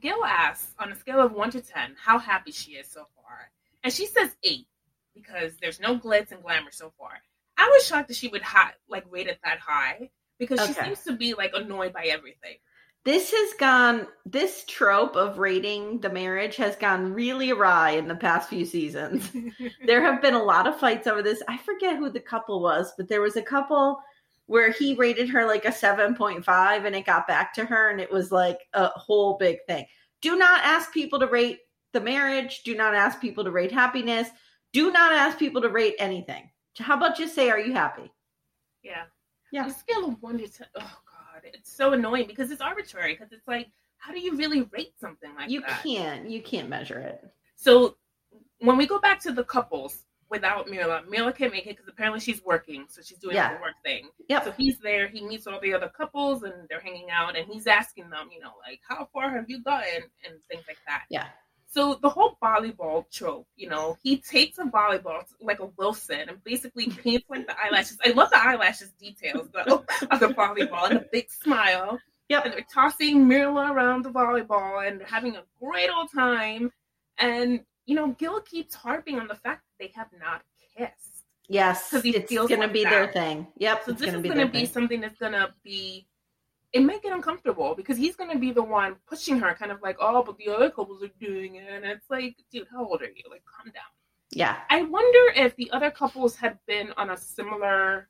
Gil 0.00 0.24
asks 0.24 0.74
on 0.78 0.92
a 0.92 0.96
scale 0.96 1.20
of 1.20 1.32
1 1.32 1.50
to 1.52 1.60
10 1.60 1.94
how 2.02 2.18
happy 2.18 2.50
she 2.52 2.72
is 2.72 2.88
so 2.90 3.06
far 3.16 3.50
and 3.84 3.92
she 3.92 4.06
says 4.06 4.34
8 4.42 4.66
because 5.14 5.52
there's 5.62 5.80
no 5.80 5.96
glitz 5.98 6.32
and 6.32 6.42
glamour 6.42 6.72
so 6.72 6.92
far 6.98 7.12
i 7.56 7.68
was 7.72 7.86
shocked 7.86 8.08
that 8.08 8.16
she 8.16 8.28
would 8.28 8.42
high, 8.42 8.72
like 8.88 9.04
rate 9.10 9.26
it 9.26 9.38
that 9.44 9.58
high 9.58 10.10
because 10.38 10.64
she 10.66 10.72
seems 10.72 11.02
to 11.02 11.16
be 11.16 11.34
like 11.34 11.52
annoyed 11.54 11.92
by 11.92 12.04
everything 12.04 12.56
This 13.04 13.30
has 13.30 13.54
gone 13.54 14.06
this 14.24 14.64
trope 14.66 15.16
of 15.16 15.38
rating 15.38 16.00
the 16.00 16.10
marriage 16.10 16.56
has 16.56 16.76
gone 16.76 17.12
really 17.14 17.52
awry 17.52 17.90
in 17.90 18.08
the 18.08 18.16
past 18.16 18.48
few 18.48 18.64
seasons. 18.64 19.30
there 19.86 20.02
have 20.02 20.20
been 20.20 20.34
a 20.34 20.42
lot 20.42 20.66
of 20.66 20.80
fights 20.80 21.06
over 21.06 21.22
this. 21.22 21.40
I 21.46 21.56
forget 21.58 21.96
who 21.96 22.10
the 22.10 22.20
couple 22.20 22.60
was, 22.60 22.92
but 22.96 23.08
there 23.08 23.20
was 23.20 23.36
a 23.36 23.42
couple 23.42 24.00
where 24.46 24.70
he 24.70 24.94
rated 24.94 25.28
her 25.28 25.44
like 25.46 25.64
a 25.64 25.70
7.5 25.70 26.84
and 26.84 26.96
it 26.96 27.06
got 27.06 27.26
back 27.26 27.52
to 27.54 27.64
her 27.64 27.90
and 27.90 28.00
it 28.00 28.10
was 28.10 28.32
like 28.32 28.60
a 28.72 28.86
whole 28.88 29.36
big 29.38 29.58
thing. 29.66 29.86
Do 30.20 30.36
not 30.36 30.64
ask 30.64 30.92
people 30.92 31.18
to 31.20 31.26
rate 31.26 31.60
the 31.92 32.00
marriage, 32.00 32.62
do 32.64 32.74
not 32.74 32.94
ask 32.94 33.20
people 33.20 33.44
to 33.44 33.50
rate 33.50 33.72
happiness, 33.72 34.28
do 34.72 34.90
not 34.92 35.12
ask 35.12 35.38
people 35.38 35.62
to 35.62 35.68
rate 35.68 35.94
anything. 35.98 36.50
How 36.78 36.96
about 36.96 37.16
just 37.16 37.34
say 37.34 37.50
are 37.50 37.58
you 37.58 37.72
happy? 37.72 38.12
Yeah. 38.82 39.04
Yeah. 39.52 39.66
A 39.66 39.70
scale 39.70 40.08
of 40.08 40.22
one 40.22 40.38
to 40.38 40.48
ten, 40.48 40.66
oh 40.76 40.80
god, 40.80 41.42
it's 41.44 41.72
so 41.72 41.92
annoying 41.92 42.26
because 42.26 42.50
it's 42.50 42.60
arbitrary. 42.60 43.14
Because 43.14 43.32
it's 43.32 43.46
like, 43.46 43.68
how 43.98 44.12
do 44.12 44.20
you 44.20 44.36
really 44.36 44.62
rate 44.72 44.94
something 45.00 45.34
like 45.36 45.50
You 45.50 45.60
that? 45.62 45.82
can't 45.82 46.28
you 46.28 46.42
can't 46.42 46.68
measure 46.68 46.98
it. 46.98 47.24
So 47.54 47.96
when 48.60 48.76
we 48.76 48.86
go 48.86 48.98
back 48.98 49.20
to 49.20 49.32
the 49.32 49.44
couples 49.44 50.04
without 50.28 50.66
Myrla, 50.66 51.04
Myrla 51.06 51.34
can't 51.34 51.52
make 51.52 51.66
it 51.66 51.76
because 51.76 51.88
apparently 51.88 52.18
she's 52.20 52.44
working, 52.44 52.86
so 52.88 53.00
she's 53.02 53.18
doing 53.18 53.36
Yeah. 53.36 53.54
the 53.54 53.60
work 53.60 53.74
thing. 53.84 54.08
Yeah. 54.28 54.42
So 54.42 54.50
he's 54.50 54.78
there. 54.80 55.06
He 55.06 55.20
meets 55.24 55.46
all 55.46 55.60
the 55.60 55.72
other 55.72 55.88
couples, 55.88 56.42
and 56.42 56.52
they're 56.68 56.80
hanging 56.80 57.10
out, 57.10 57.36
and 57.36 57.46
he's 57.46 57.66
asking 57.68 58.10
them, 58.10 58.28
you 58.34 58.40
know, 58.40 58.54
like, 58.66 58.80
how 58.88 59.08
far 59.12 59.30
have 59.30 59.48
you 59.48 59.62
gotten, 59.62 60.02
and 60.26 60.34
things 60.50 60.64
like 60.66 60.78
that. 60.88 61.04
Yeah. 61.10 61.28
So 61.68 61.98
the 62.00 62.08
whole 62.08 62.38
volleyball 62.42 63.10
trope, 63.10 63.46
you 63.56 63.68
know, 63.68 63.98
he 64.02 64.16
takes 64.18 64.58
a 64.58 64.64
volleyball 64.64 65.24
like 65.40 65.60
a 65.60 65.66
Wilson 65.76 66.28
and 66.28 66.42
basically 66.44 66.88
paints 66.88 67.26
like 67.28 67.46
the 67.46 67.54
eyelashes. 67.62 67.98
I 68.04 68.10
love 68.10 68.30
the 68.30 68.38
eyelashes 68.42 68.92
details 68.92 69.48
though 69.52 69.84
of 70.10 70.20
the 70.20 70.28
volleyball 70.28 70.90
and 70.90 71.00
the 71.00 71.06
big 71.12 71.30
smile. 71.30 71.98
Yep. 72.28 72.44
And 72.44 72.54
they're 72.54 72.66
tossing 72.72 73.26
Myrla 73.28 73.70
around 73.72 74.04
the 74.04 74.10
volleyball 74.10 74.86
and 74.86 75.02
having 75.02 75.36
a 75.36 75.42
great 75.60 75.90
old 75.90 76.10
time. 76.12 76.72
And 77.18 77.60
you 77.84 77.94
know, 77.94 78.08
Gil 78.18 78.40
keeps 78.40 78.74
harping 78.74 79.18
on 79.20 79.28
the 79.28 79.34
fact 79.36 79.62
that 79.78 79.84
they 79.84 79.92
have 79.94 80.08
not 80.18 80.42
kissed. 80.76 81.24
Yes, 81.48 81.90
'Cause 81.90 82.02
he 82.02 82.16
it's 82.16 82.28
feels 82.28 82.48
going 82.48 82.60
to 82.60 82.66
left 82.66 82.74
be 82.74 82.82
their 82.84 83.06
thing. 83.12 83.46
Yep, 83.58 83.84
So 83.84 83.90
it's 83.92 84.00
this 84.00 84.10
going 84.10 84.12
to 84.14 84.18
is 84.18 84.22
be 84.22 84.28
going 84.30 84.46
to 84.46 84.52
be 84.52 84.64
thing. 84.64 84.72
something 84.72 85.00
that's 85.00 85.18
going 85.18 85.32
to 85.32 85.52
be. 85.62 86.06
It 86.72 86.80
might 86.80 87.02
get 87.02 87.12
uncomfortable 87.12 87.74
because 87.74 87.96
he's 87.96 88.16
going 88.16 88.30
to 88.30 88.38
be 88.38 88.52
the 88.52 88.62
one 88.62 88.96
pushing 89.08 89.38
her, 89.40 89.54
kind 89.54 89.72
of 89.72 89.80
like, 89.82 89.96
oh, 90.00 90.22
but 90.22 90.36
the 90.36 90.48
other 90.48 90.70
couples 90.70 91.02
are 91.02 91.10
doing 91.20 91.56
it, 91.56 91.68
and 91.68 91.84
it's 91.84 92.10
like, 92.10 92.36
dude, 92.50 92.66
how 92.70 92.84
old 92.84 93.02
are 93.02 93.06
you? 93.06 93.22
Like, 93.30 93.42
calm 93.44 93.72
down. 93.72 93.84
Yeah, 94.30 94.56
I 94.68 94.82
wonder 94.82 95.32
if 95.36 95.54
the 95.56 95.70
other 95.70 95.90
couples 95.90 96.36
had 96.36 96.58
been 96.66 96.92
on 96.96 97.10
a 97.10 97.16
similar 97.16 98.08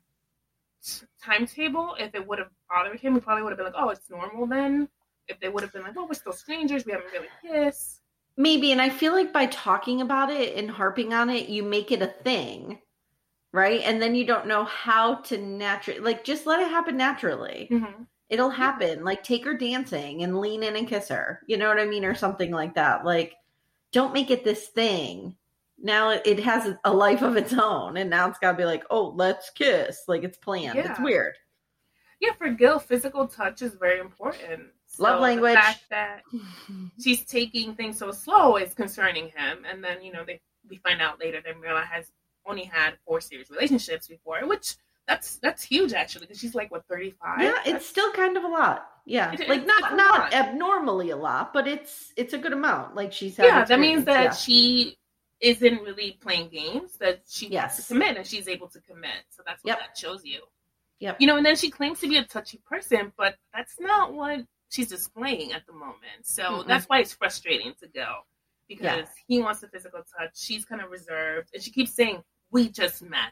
t- 0.83 1.05
timetable, 1.23 1.95
if 1.99 2.15
it 2.15 2.27
would 2.27 2.39
have 2.39 2.49
bothered 2.69 2.99
him. 2.99 3.13
He 3.13 3.19
probably 3.19 3.43
would 3.43 3.51
have 3.51 3.57
been 3.57 3.67
like, 3.67 3.75
"Oh, 3.77 3.89
it's 3.89 4.09
normal 4.09 4.47
then." 4.47 4.89
If 5.27 5.39
they 5.39 5.49
would 5.49 5.61
have 5.61 5.71
been 5.71 5.83
like, 5.83 5.95
"Well, 5.95 6.07
we're 6.07 6.15
still 6.15 6.33
strangers. 6.33 6.85
We 6.85 6.93
haven't 6.93 7.11
really 7.13 7.29
kissed." 7.41 8.01
maybe. 8.37 8.71
And 8.71 8.81
I 8.81 8.89
feel 8.89 9.11
like 9.11 9.33
by 9.33 9.47
talking 9.47 10.01
about 10.01 10.29
it 10.29 10.55
and 10.55 10.69
harping 10.69 11.13
on 11.13 11.29
it, 11.29 11.49
you 11.49 11.63
make 11.63 11.91
it 11.91 12.01
a 12.01 12.07
thing, 12.07 12.79
right? 13.51 13.81
And 13.81 14.01
then 14.01 14.15
you 14.15 14.25
don't 14.25 14.47
know 14.47 14.63
how 14.63 15.15
to 15.15 15.37
naturally, 15.37 15.99
like, 15.99 16.23
just 16.23 16.45
let 16.45 16.61
it 16.61 16.69
happen 16.69 16.95
naturally. 16.95 17.67
Mm-hmm. 17.71 18.03
It'll 18.29 18.49
happen. 18.49 19.03
Like, 19.03 19.23
take 19.23 19.45
her 19.45 19.53
dancing 19.53 20.23
and 20.23 20.39
lean 20.39 20.63
in 20.63 20.75
and 20.75 20.87
kiss 20.87 21.07
her. 21.09 21.41
You 21.47 21.57
know 21.57 21.69
what 21.69 21.79
I 21.79 21.85
mean? 21.85 22.03
Or 22.03 22.15
something 22.15 22.51
like 22.51 22.75
that. 22.75 23.05
Like, 23.05 23.35
don't 23.91 24.13
make 24.13 24.31
it 24.31 24.43
this 24.43 24.67
thing. 24.67 25.35
Now 25.79 26.09
it, 26.09 26.39
has 26.39 26.75
a 26.83 26.93
life 26.93 27.21
of 27.21 27.37
its 27.37 27.53
own, 27.53 27.97
and 27.97 28.09
now 28.09 28.27
it's 28.27 28.39
got 28.39 28.53
to 28.53 28.57
be 28.57 28.65
like, 28.65 28.83
oh, 28.89 29.13
let's 29.15 29.51
kiss. 29.51 30.03
Like 30.07 30.23
it's 30.23 30.37
planned. 30.37 30.77
It's 30.79 30.99
weird. 30.99 31.35
Yeah, 32.19 32.33
for 32.33 32.49
Gil, 32.49 32.79
physical 32.79 33.27
touch 33.27 33.61
is 33.61 33.75
very 33.75 33.99
important. 33.99 34.63
Love 34.97 35.21
language. 35.21 35.53
The 35.53 35.61
fact 35.61 35.83
that 35.91 36.21
she's 36.99 37.23
taking 37.25 37.75
things 37.75 37.99
so 37.99 38.11
slow 38.11 38.57
is 38.57 38.73
concerning 38.73 39.25
him, 39.25 39.65
and 39.69 39.83
then 39.83 40.01
you 40.01 40.11
know 40.11 40.23
they 40.25 40.41
we 40.67 40.77
find 40.77 41.01
out 41.01 41.19
later 41.19 41.41
that 41.45 41.55
Myrla 41.61 41.83
has 41.85 42.11
only 42.45 42.63
had 42.63 42.95
four 43.05 43.21
serious 43.21 43.51
relationships 43.51 44.07
before, 44.07 44.47
which 44.47 44.77
that's 45.07 45.37
that's 45.37 45.63
huge 45.63 45.93
actually 45.93 46.21
because 46.25 46.39
she's 46.39 46.53
like 46.55 46.69
what 46.71 46.85
thirty 46.87 47.11
five. 47.11 47.41
Yeah, 47.41 47.55
it's 47.65 47.85
still 47.85 48.11
kind 48.11 48.35
of 48.37 48.43
a 48.43 48.47
lot. 48.47 48.87
Yeah, 49.05 49.31
It- 49.33 49.47
like 49.47 49.65
not 49.65 49.95
not 49.95 50.33
abnormally 50.33 51.11
a 51.11 51.17
lot, 51.17 51.53
but 51.53 51.67
it's 51.67 52.11
it's 52.17 52.33
a 52.33 52.37
good 52.37 52.53
amount. 52.53 52.95
Like 52.95 53.13
she's 53.13 53.37
had 53.37 53.45
yeah. 53.45 53.65
That 53.65 53.79
means 53.79 54.03
that 54.05 54.25
experience, 54.27 54.41
she 54.43 54.97
isn't 55.39 55.81
really 55.83 56.17
playing 56.21 56.49
games. 56.49 56.97
That 56.97 57.21
she 57.27 57.47
Yes. 57.47 57.73
wants 57.73 57.87
to 57.87 57.93
commit, 57.93 58.17
and 58.17 58.27
she's 58.27 58.47
able 58.47 58.67
to 58.69 58.81
commit. 58.81 59.23
So 59.29 59.43
that's 59.45 59.63
what 59.63 59.69
Yep. 59.69 59.79
that 59.79 59.97
shows 59.97 60.25
you. 60.25 60.41
Yep. 60.99 61.21
You 61.21 61.27
know, 61.27 61.37
and 61.37 61.45
then 61.45 61.55
she 61.55 61.69
claims 61.69 61.99
to 62.01 62.07
be 62.09 62.17
a 62.17 62.23
touchy 62.25 62.59
person, 62.65 63.13
but 63.17 63.35
that's 63.53 63.79
not 63.79 64.13
what 64.13 64.45
she's 64.69 64.89
displaying 64.89 65.53
at 65.53 65.65
the 65.67 65.73
moment. 65.73 66.23
So 66.23 66.43
Mm-mm. 66.43 66.67
that's 66.67 66.85
why 66.85 66.99
it's 66.99 67.13
frustrating 67.13 67.75
to 67.81 67.87
go 67.87 68.23
because 68.67 68.83
Yeah. 68.83 69.05
he 69.27 69.39
wants 69.39 69.61
the 69.61 69.67
physical 69.69 70.01
touch. 70.17 70.31
She's 70.35 70.65
kind 70.65 70.81
of 70.81 70.89
reserved, 70.91 71.49
and 71.53 71.63
she 71.63 71.71
keeps 71.71 71.93
saying, 71.93 72.23
"We 72.51 72.67
just 72.69 73.01
met, 73.03 73.31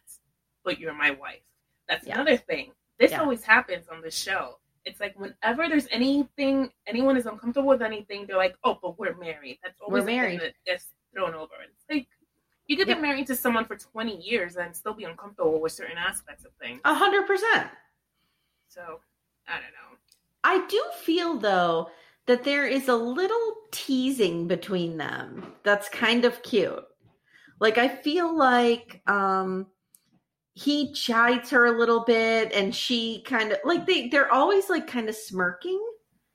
but 0.64 0.80
you're 0.80 0.94
my 0.94 1.12
wife." 1.12 1.42
That's 1.88 2.06
Yeah. 2.08 2.16
another 2.16 2.38
thing. 2.38 2.74
This 2.98 3.12
Yeah. 3.12 3.22
always 3.22 3.44
happens 3.44 3.88
on 3.90 4.02
the 4.02 4.12
show. 4.12 4.60
It's 4.86 5.00
like 5.00 5.18
whenever 5.20 5.68
there's 5.68 5.88
anything, 5.92 6.72
anyone 6.88 7.18
is 7.18 7.26
uncomfortable 7.26 7.70
with 7.70 7.82
anything, 7.82 8.26
they're 8.28 8.38
like, 8.38 8.56
"Oh, 8.64 8.76
but 8.82 8.98
we're 9.00 9.16
married." 9.16 9.60
That's 9.64 9.82
always 9.82 10.04
We're 10.04 10.12
married. 10.12 10.42
that 10.42 10.54
gets 10.66 10.94
thrown 11.12 11.34
over. 11.34 11.54
It's 11.64 11.86
like 11.90 12.08
you 12.68 12.78
could 12.78 12.88
Yep. 12.88 12.98
get 12.98 13.02
married 13.02 13.28
to 13.28 13.36
someone 13.36 13.66
for 13.66 13.76
20 13.78 14.18
years 14.22 14.58
and 14.58 14.76
still 14.76 14.94
be 14.94 15.04
uncomfortable 15.04 15.60
with 15.60 15.72
certain 15.72 15.98
aspects 15.98 16.46
of 16.46 16.54
things. 16.56 16.82
A 16.86 16.94
hundred 16.94 17.26
percent. 17.28 17.72
So 18.68 19.02
I 19.48 19.54
don't 19.60 19.72
know. 19.74 19.98
I 20.44 20.66
do 20.68 20.84
feel 20.98 21.38
though 21.38 21.92
that 22.28 22.44
there 22.44 22.66
is 22.68 22.88
a 22.88 22.96
little 22.96 23.56
teasing 23.72 24.48
between 24.48 24.98
them 24.98 25.56
that's 25.64 25.90
kind 25.90 26.26
of 26.26 26.42
cute. 26.44 26.84
Like 27.60 27.78
I 27.78 27.88
feel 27.88 28.36
like 28.36 29.02
um 29.08 29.72
he 30.58 30.92
chides 30.94 31.50
her 31.50 31.66
a 31.66 31.78
little 31.78 32.00
bit 32.06 32.52
and 32.54 32.74
she 32.74 33.22
kind 33.28 33.52
of 33.52 33.58
like 33.66 33.86
they 33.86 34.08
they're 34.08 34.32
always 34.34 34.70
like 34.70 34.88
kind 34.88 35.10
of 35.10 35.16
smirking 35.16 35.80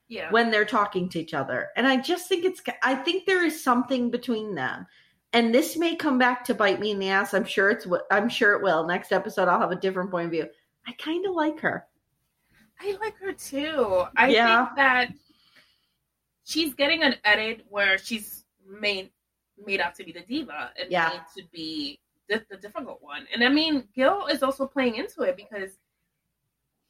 Yeah. 0.09 0.31
when 0.31 0.51
they're 0.51 0.67
talking 0.67 1.09
to 1.09 1.19
each 1.21 1.33
other. 1.35 1.71
And 1.77 1.87
I 1.87 1.97
just 1.97 2.29
think 2.29 2.45
it's 2.45 2.61
I 2.83 2.95
think 2.95 3.25
there 3.25 3.43
is 3.45 3.63
something 3.65 4.11
between 4.11 4.55
them. 4.55 4.87
And 5.33 5.55
this 5.55 5.77
may 5.77 5.97
come 5.97 6.19
back 6.19 6.45
to 6.45 6.55
bite 6.55 6.81
me 6.81 6.91
in 6.91 6.99
the 6.99 7.09
ass. 7.09 7.33
I'm 7.33 7.45
sure 7.47 7.71
it's 7.71 7.87
what 7.87 8.03
I'm 8.11 8.29
sure 8.29 8.53
it 8.55 8.63
will. 8.63 8.87
Next 8.87 9.11
episode 9.11 9.49
I'll 9.49 9.61
have 9.61 9.71
a 9.73 9.77
different 9.77 10.11
point 10.11 10.27
of 10.27 10.33
view. 10.33 10.47
I 10.87 10.93
kind 10.93 11.25
of 11.25 11.35
like 11.35 11.59
her. 11.61 11.87
I 12.79 12.97
like 13.01 13.17
her 13.19 13.33
too. 13.33 14.05
I 14.17 14.29
Yeah. 14.29 14.67
think 14.67 14.77
that 14.77 15.09
she's 16.45 16.75
getting 16.75 17.03
an 17.03 17.15
edit 17.25 17.65
where 17.71 17.97
she's 17.97 18.45
made 18.69 19.11
made 19.65 19.81
out 19.81 19.95
to 19.95 20.05
be 20.05 20.13
the 20.13 20.21
diva 20.23 20.73
and 20.79 20.91
Yeah. 20.91 21.09
made 21.09 21.43
to 21.43 21.49
be 21.51 22.01
the, 22.31 22.43
the 22.49 22.57
difficult 22.57 22.99
one. 23.03 23.27
And 23.35 23.45
I 23.45 23.49
mean, 23.51 23.85
Gil 23.95 24.27
is 24.27 24.43
also 24.43 24.67
playing 24.67 24.95
into 24.97 25.23
it 25.23 25.37
because 25.37 25.73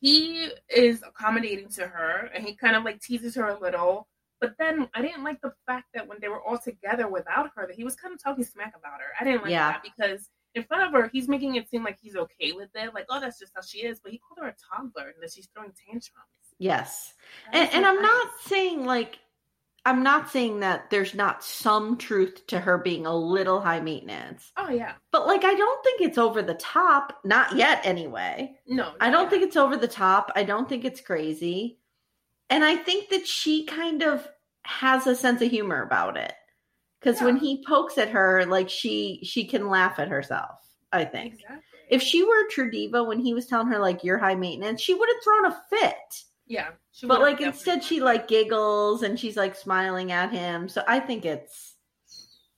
he 0.01 0.51
is 0.75 1.03
accommodating 1.03 1.69
to 1.71 1.87
her 1.87 2.31
and 2.35 2.45
he 2.45 2.55
kind 2.55 2.77
of 2.77 2.85
like 2.85 3.01
teases 3.01 3.35
her 3.35 3.49
a 3.49 3.59
little. 3.59 4.07
But 4.41 4.55
then 4.59 4.89
I 4.95 5.03
didn't 5.03 5.25
like 5.25 5.41
the 5.43 5.53
fact 5.67 5.87
that 5.95 6.07
when 6.07 6.19
they 6.21 6.29
were 6.29 6.41
all 6.43 6.59
together 6.59 7.09
without 7.09 7.51
her, 7.57 7.67
that 7.67 7.77
he 7.77 7.85
was 7.85 7.97
kind 7.97 8.15
of 8.15 8.23
talking 8.23 8.45
smack 8.45 8.75
about 8.79 9.01
her. 9.01 9.09
I 9.21 9.25
didn't 9.25 9.43
like 9.43 9.51
Yeah. 9.51 9.73
that 9.73 9.83
because 9.83 10.29
in 10.55 10.63
front 10.65 10.83
of 10.83 10.93
her, 10.93 11.09
he's 11.13 11.29
making 11.29 11.57
it 11.57 11.69
seem 11.69 11.85
like 11.85 11.99
he's 12.01 12.17
okay 12.17 12.53
with 12.53 12.71
it, 12.75 12.93
like, 12.95 13.07
oh, 13.11 13.21
that's 13.21 13.39
just 13.39 13.53
how 13.55 13.61
she 13.63 13.79
is. 13.79 14.01
But 14.01 14.13
he 14.13 14.19
called 14.19 14.39
her 14.45 14.49
a 14.49 14.55
toddler 14.77 15.09
and 15.09 15.23
that 15.23 15.33
she's 15.33 15.49
throwing 15.55 15.73
tantrums. 15.87 16.27
Yes. 16.59 17.15
That 17.53 17.59
And, 17.63 17.75
and 17.75 17.87
I'm 17.87 18.01
not 18.03 18.29
saying 18.47 18.85
like 18.85 19.19
I'm 19.85 20.03
not 20.03 20.31
saying 20.31 20.61
that 20.61 20.91
there's 20.91 21.15
not 21.15 21.43
some 21.43 21.97
truth 21.97 22.47
to 22.49 22.61
her 22.61 22.77
being 22.79 23.07
a 23.07 23.17
little 23.17 23.61
high 23.61 23.81
maintenance. 23.81 24.53
Oh 24.57 24.69
yeah, 24.71 24.93
But 25.11 25.27
like 25.27 25.45
I 25.45 25.55
don't 25.55 25.83
think 25.85 26.03
it's 26.03 26.19
over 26.19 26.43
the 26.43 26.55
top, 26.55 27.19
not 27.25 27.57
yet 27.57 27.81
anyway. 27.85 28.55
no, 28.67 28.93
I 29.01 29.11
don't 29.11 29.25
yeah. 29.25 29.31
think 29.31 29.43
it's 29.45 29.57
over 29.57 29.77
the 29.77 29.89
top. 29.89 30.31
I 30.37 30.43
don't 30.45 30.69
think 30.69 30.85
it's 30.85 31.01
crazy. 31.01 31.79
And 32.51 32.65
I 32.65 32.77
think 32.77 33.11
that 33.11 33.27
she 33.27 33.65
kind 33.65 34.03
of 34.03 34.27
has 34.65 35.07
a 35.07 35.17
sense 35.17 35.41
of 35.41 35.51
humor 35.51 35.83
about 35.83 36.17
it. 36.17 36.35
Cuz 37.01 37.21
when 37.23 37.37
he 37.37 37.65
pokes 37.67 37.97
at 37.97 38.11
her 38.11 38.45
like 38.47 38.69
she 38.69 39.21
she 39.25 39.47
can 39.47 39.69
laugh 39.71 39.99
at 39.99 40.09
herself, 40.09 40.61
I 40.93 41.05
think. 41.07 41.35
exactly. 41.35 41.63
If 41.89 42.03
she 42.03 42.23
were 42.23 42.45
a 42.47 42.51
true 42.51 42.71
diva 42.71 43.03
when 43.03 43.19
he 43.19 43.33
was 43.35 43.47
telling 43.47 43.69
her 43.69 43.79
like 43.79 44.05
you're 44.05 44.19
high 44.19 44.35
maintenance, 44.35 44.81
she 44.83 44.95
would 44.95 45.09
have 45.09 45.23
thrown 45.25 45.47
a 45.47 45.63
fit. 45.71 46.25
Yeah, 46.51 46.71
she 46.91 47.07
But 47.07 47.21
like 47.21 47.41
instead 47.41 47.85
she 47.85 48.01
like 48.01 48.27
giggles 48.27 49.05
and 49.05 49.19
she's 49.19 49.37
like 49.37 49.55
smiling 49.55 50.11
at 50.11 50.33
him. 50.33 50.69
So 50.69 50.83
I 50.89 50.99
think 50.99 51.25
it's 51.25 51.77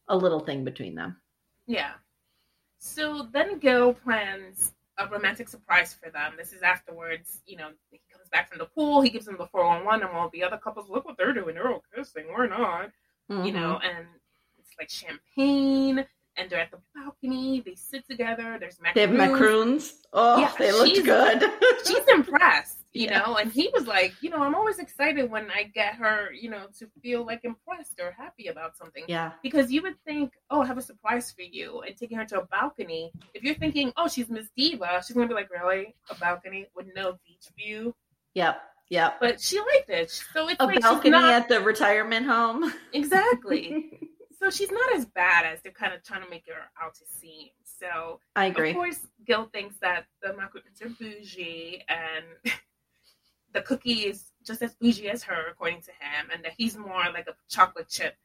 a 0.09 0.17
little 0.17 0.41
thing 0.41 0.65
between 0.65 0.95
them. 0.95 1.19
yeah. 1.67 1.93
So 2.79 3.29
then 3.33 3.59
Gil 3.59 3.93
plans 3.93 4.73
a 4.99 5.07
romantic 5.07 5.47
surprise 5.47 5.93
for 5.93 6.11
them. 6.11 6.33
This 6.39 6.55
is 6.55 6.63
afterwards. 6.63 7.43
You 7.47 7.59
know, 7.59 7.69
he 7.91 8.01
comes 8.11 8.31
back 8.31 8.49
from 8.49 8.61
the 8.61 8.65
pool. 8.65 9.03
He 9.03 9.11
gives 9.11 9.27
them 9.27 9.37
the 9.39 9.47
four 9.47 9.67
one 9.67 9.85
one, 9.85 10.01
and 10.03 10.11
all 10.11 10.31
the 10.31 10.43
other 10.43 10.57
couples 10.57 10.89
look 10.89 11.05
what 11.05 11.19
they're 11.19 11.35
doing. 11.35 11.55
They're 11.55 11.71
all 11.71 11.85
kissing. 11.95 12.25
We're 12.35 12.49
not. 12.49 12.91
you 13.29 13.37
mm-hmm. 13.37 13.55
know, 13.55 13.79
and 13.85 14.07
it's 14.59 14.73
like 14.79 14.89
champagne, 14.89 16.07
and 16.37 16.49
they're 16.49 16.61
at 16.61 16.71
the 16.71 16.79
balcony. 16.95 17.61
They 17.65 17.75
sit 17.75 18.07
together. 18.09 18.57
There's 18.59 18.79
they 18.95 19.01
have 19.03 19.11
macaroons. 19.11 19.33
macaroons. 19.33 19.95
Oh, 20.13 20.39
Yeah, 20.41 20.53
they 20.59 20.73
looked 20.73 21.05
good. 21.05 21.51
She's 21.87 22.07
impressed, 22.09 22.79
you 22.93 23.07
Yeah. 23.07 23.19
know, 23.21 23.37
and 23.37 23.53
he 23.53 23.69
was 23.75 23.87
like, 23.87 24.15
you 24.23 24.31
know, 24.31 24.39
I'm 24.43 24.55
always 24.55 24.79
excited 24.79 25.31
when 25.31 25.51
I 25.51 25.65
get 25.65 25.95
her, 25.97 26.33
you 26.33 26.49
know, 26.51 26.67
to 26.79 26.87
feel 27.03 27.25
like 27.27 27.41
impressed 27.45 28.01
or 28.01 28.13
happy 28.17 28.47
about 28.49 28.77
something. 28.77 29.05
yeah. 29.09 29.33
Because 29.43 29.71
you 29.73 29.83
would 29.83 29.97
think, 30.07 30.33
oh, 30.51 30.63
I 30.63 30.67
have 30.67 30.79
a 30.79 30.83
surprise 30.83 31.31
for 31.31 31.43
you, 31.43 31.81
and 31.83 31.97
taking 31.97 32.17
her 32.19 32.25
to 32.27 32.41
a 32.41 32.47
balcony. 32.47 33.13
If 33.35 33.43
you're 33.43 33.55
thinking, 33.57 33.93
oh, 33.97 34.09
she's 34.09 34.29
Miss 34.31 34.49
Diva, 34.57 35.03
she's 35.07 35.15
gonna 35.17 35.29
be 35.29 35.35
like, 35.35 35.51
really, 35.51 35.95
a 36.11 36.15
balcony 36.15 36.67
with 36.75 36.87
no 36.95 37.19
beach 37.27 37.47
view? 37.57 37.95
Yep. 38.35 38.61
Yep. 38.91 39.21
But 39.21 39.41
she 39.41 39.59
liked 39.59 39.89
it, 39.89 40.11
so 40.11 40.49
it's 40.49 40.61
A 40.61 40.67
like 40.67 40.81
balcony 40.83 41.11
not 41.11 41.33
at 41.33 41.49
the 41.49 41.61
retirement 41.61 42.27
home. 42.27 42.73
exactly. 42.93 43.99
so 44.43 44.51
she's 44.51 44.73
not 44.73 44.95
as 44.95 45.07
bad 45.07 45.45
as 45.45 45.61
they're 45.63 45.73
kind 45.73 45.95
of 45.95 46.03
trying 46.03 46.25
to 46.25 46.31
make 46.31 46.45
her 46.49 46.63
out 46.83 46.95
to 46.97 47.05
seem. 47.07 47.51
So 47.65 48.19
I 48.35 48.47
agree. 48.47 48.71
of 48.71 48.77
course, 48.77 49.07
Gil 49.25 49.49
thinks 49.53 49.77
that 49.81 50.07
the 50.21 50.35
macaroons 50.35 50.83
are 50.83 50.89
bougie, 50.89 51.83
and 51.89 52.25
the 53.53 53.63
cookie 53.63 54.09
is 54.09 54.33
just 54.45 54.63
as 54.63 54.75
bougie 54.75 55.09
as 55.09 55.23
her, 55.23 55.49
according 55.51 55.83
to 55.83 55.91
him, 55.91 56.31
and 56.33 56.45
that 56.45 56.55
he's 56.57 56.77
more 56.77 57.05
like 57.13 57.29
a 57.29 57.35
chocolate 57.49 57.89
chip 57.89 58.17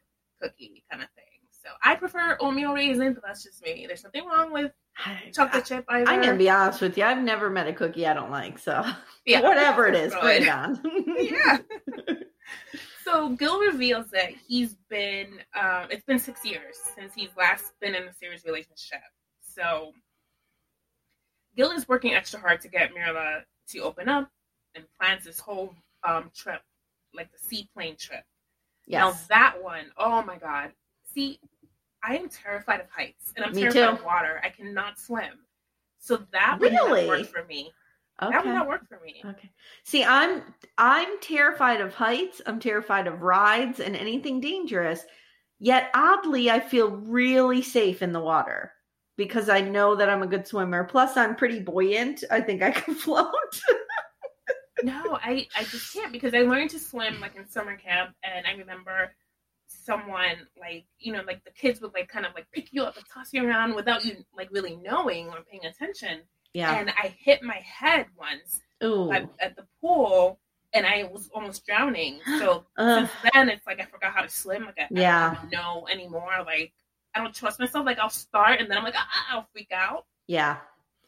cookie 0.41 0.83
kind 0.89 1.03
of 1.03 1.09
thing. 1.11 1.23
So 1.51 1.69
I 1.83 1.95
prefer 1.95 2.37
oatmeal 2.39 2.73
raisin, 2.73 3.13
but 3.13 3.23
that's 3.23 3.43
just 3.43 3.63
me. 3.63 3.85
There's 3.87 4.03
nothing 4.03 4.25
wrong 4.25 4.51
with 4.51 4.71
chocolate 5.33 5.65
chip 5.65 5.85
either. 5.87 6.09
I'm 6.09 6.21
gonna 6.21 6.37
be 6.37 6.49
honest 6.49 6.81
with 6.81 6.97
you. 6.97 7.03
I've 7.03 7.21
never 7.21 7.49
met 7.49 7.67
a 7.67 7.73
cookie 7.73 8.07
I 8.07 8.13
don't 8.13 8.31
like. 8.31 8.59
So 8.59 8.83
Yeah. 9.27 9.41
whatever 9.47 9.87
it 9.87 9.95
is, 9.95 10.13
Good. 10.13 10.21
bring 10.21 10.43
it 10.43 10.49
on. 10.49 10.81
yeah. 11.17 11.57
so 13.03 13.29
Gil 13.29 13.59
reveals 13.59 14.09
that 14.11 14.31
he's 14.47 14.75
been, 14.89 15.39
um, 15.59 15.87
it's 15.91 16.05
been 16.05 16.17
six 16.17 16.45
years 16.45 16.77
since 16.95 17.13
he's 17.13 17.29
last 17.37 17.73
been 17.81 17.93
in 17.93 18.03
a 18.03 18.13
serious 18.13 18.45
relationship. 18.45 19.01
So 19.41 19.91
Gil 21.55 21.71
is 21.71 21.87
working 21.87 22.13
extra 22.13 22.39
hard 22.39 22.61
to 22.61 22.69
get 22.69 22.91
Myrla 22.95 23.41
to 23.69 23.79
open 23.79 24.07
up 24.07 24.29
and 24.75 24.85
plans 24.99 25.25
this 25.25 25.39
whole 25.39 25.75
um, 26.07 26.31
trip, 26.33 26.61
like 27.13 27.29
the 27.31 27.39
seaplane 27.39 27.97
trip. 27.97 28.23
Yes. 28.85 29.01
Now 29.01 29.19
that 29.29 29.61
one, 29.61 29.85
oh 29.97 30.23
my 30.23 30.37
god. 30.37 30.71
See, 31.13 31.39
I 32.07 32.15
am 32.15 32.29
terrified 32.29 32.79
of 32.79 32.89
heights 32.89 33.33
and 33.35 33.45
I'm 33.45 33.53
Me 33.53 33.61
terrified 33.63 33.81
too. 33.81 33.99
of 33.99 34.03
water. 34.05 34.39
I 34.43 34.49
cannot 34.49 34.97
swim. 34.97 35.33
So 35.99 36.25
that 36.31 36.57
would 36.59 36.71
not 36.73 36.85
Really? 36.87 37.07
work 37.07 37.27
for 37.27 37.43
me. 37.43 37.71
That 38.21 38.45
would 38.45 38.53
not 38.53 38.67
work 38.67 38.87
for 38.87 38.99
me. 39.05 39.21
Okay. 39.23 39.51
See, 39.83 40.03
I'm 40.03 40.41
I'm 40.77 41.19
terrified 41.19 41.81
of 41.81 41.93
heights. 41.93 42.41
I'm 42.45 42.59
terrified 42.59 43.05
of 43.07 43.21
rides 43.21 43.79
and 43.79 43.95
anything 43.95 44.39
dangerous. 44.39 45.03
Yet 45.59 45.89
oddly, 45.93 46.49
I 46.49 46.59
feel 46.59 46.89
really 46.91 47.61
safe 47.61 48.01
in 48.01 48.13
the 48.13 48.19
water 48.21 48.71
because 49.17 49.49
I 49.49 49.61
know 49.61 49.95
that 49.95 50.09
I'm 50.09 50.23
a 50.23 50.27
good 50.27 50.47
swimmer. 50.47 50.83
Plus, 50.85 51.17
I'm 51.17 51.35
pretty 51.35 51.59
buoyant. 51.59 52.23
I 52.31 52.39
think 52.41 52.61
I 52.63 52.71
can 52.71 52.95
float. 53.05 53.33
No, 54.83 55.17
I, 55.23 55.47
I 55.57 55.63
just 55.63 55.91
can't 55.93 56.11
because 56.11 56.33
I 56.35 56.39
learned 56.41 56.69
to 56.71 56.79
swim 56.79 57.19
like 57.19 57.35
in 57.35 57.47
summer 57.49 57.75
camp 57.75 58.15
and 58.23 58.45
I 58.45 58.51
remember 58.51 59.11
someone 59.87 60.35
like 60.59 60.85
you 60.99 61.11
know 61.13 61.21
like 61.25 61.41
the 61.45 61.51
kids 61.51 61.79
would 61.81 61.93
like 61.93 62.07
kind 62.09 62.25
of 62.25 62.33
like 62.35 62.45
pick 62.51 62.67
you 62.73 62.83
up 62.83 62.95
and 62.97 63.05
toss 63.13 63.33
you 63.33 63.47
around 63.47 63.73
without 63.73 64.03
you 64.05 64.13
like 64.35 64.49
really 64.51 64.75
knowing 64.77 65.27
or 65.29 65.37
paying 65.49 65.65
attention. 65.65 66.21
Yeah. 66.53 66.79
and 66.79 66.89
I 67.03 67.13
hit 67.19 67.43
my 67.43 67.61
head 67.79 68.07
once 68.17 68.61
at, 68.81 69.29
at 69.39 69.55
the 69.55 69.65
pool 69.81 70.39
and 70.73 70.85
I 70.85 71.03
was 71.11 71.29
almost 71.33 71.65
drowning. 71.65 72.19
So 72.39 72.65
since 72.77 73.11
then 73.33 73.49
it's 73.49 73.65
like 73.67 73.79
I 73.79 73.85
forgot 73.85 74.13
how 74.13 74.21
to 74.23 74.29
swim. 74.29 74.65
Like 74.65 74.77
I, 74.79 74.83
I 74.83 74.87
Yeah. 74.91 75.35
don't 75.35 75.51
know 75.51 75.87
anymore. 75.91 76.31
Like 76.45 76.73
I 77.15 77.19
don't 77.21 77.33
trust 77.33 77.59
myself. 77.59 77.85
Like 77.85 77.99
I'll 77.99 78.09
start 78.09 78.59
and 78.59 78.69
then 78.69 78.77
I'm 78.77 78.83
like 78.83 78.95
ah, 78.97 79.25
I'll 79.31 79.47
freak 79.53 79.71
out. 79.71 80.05
Yeah. 80.27 80.57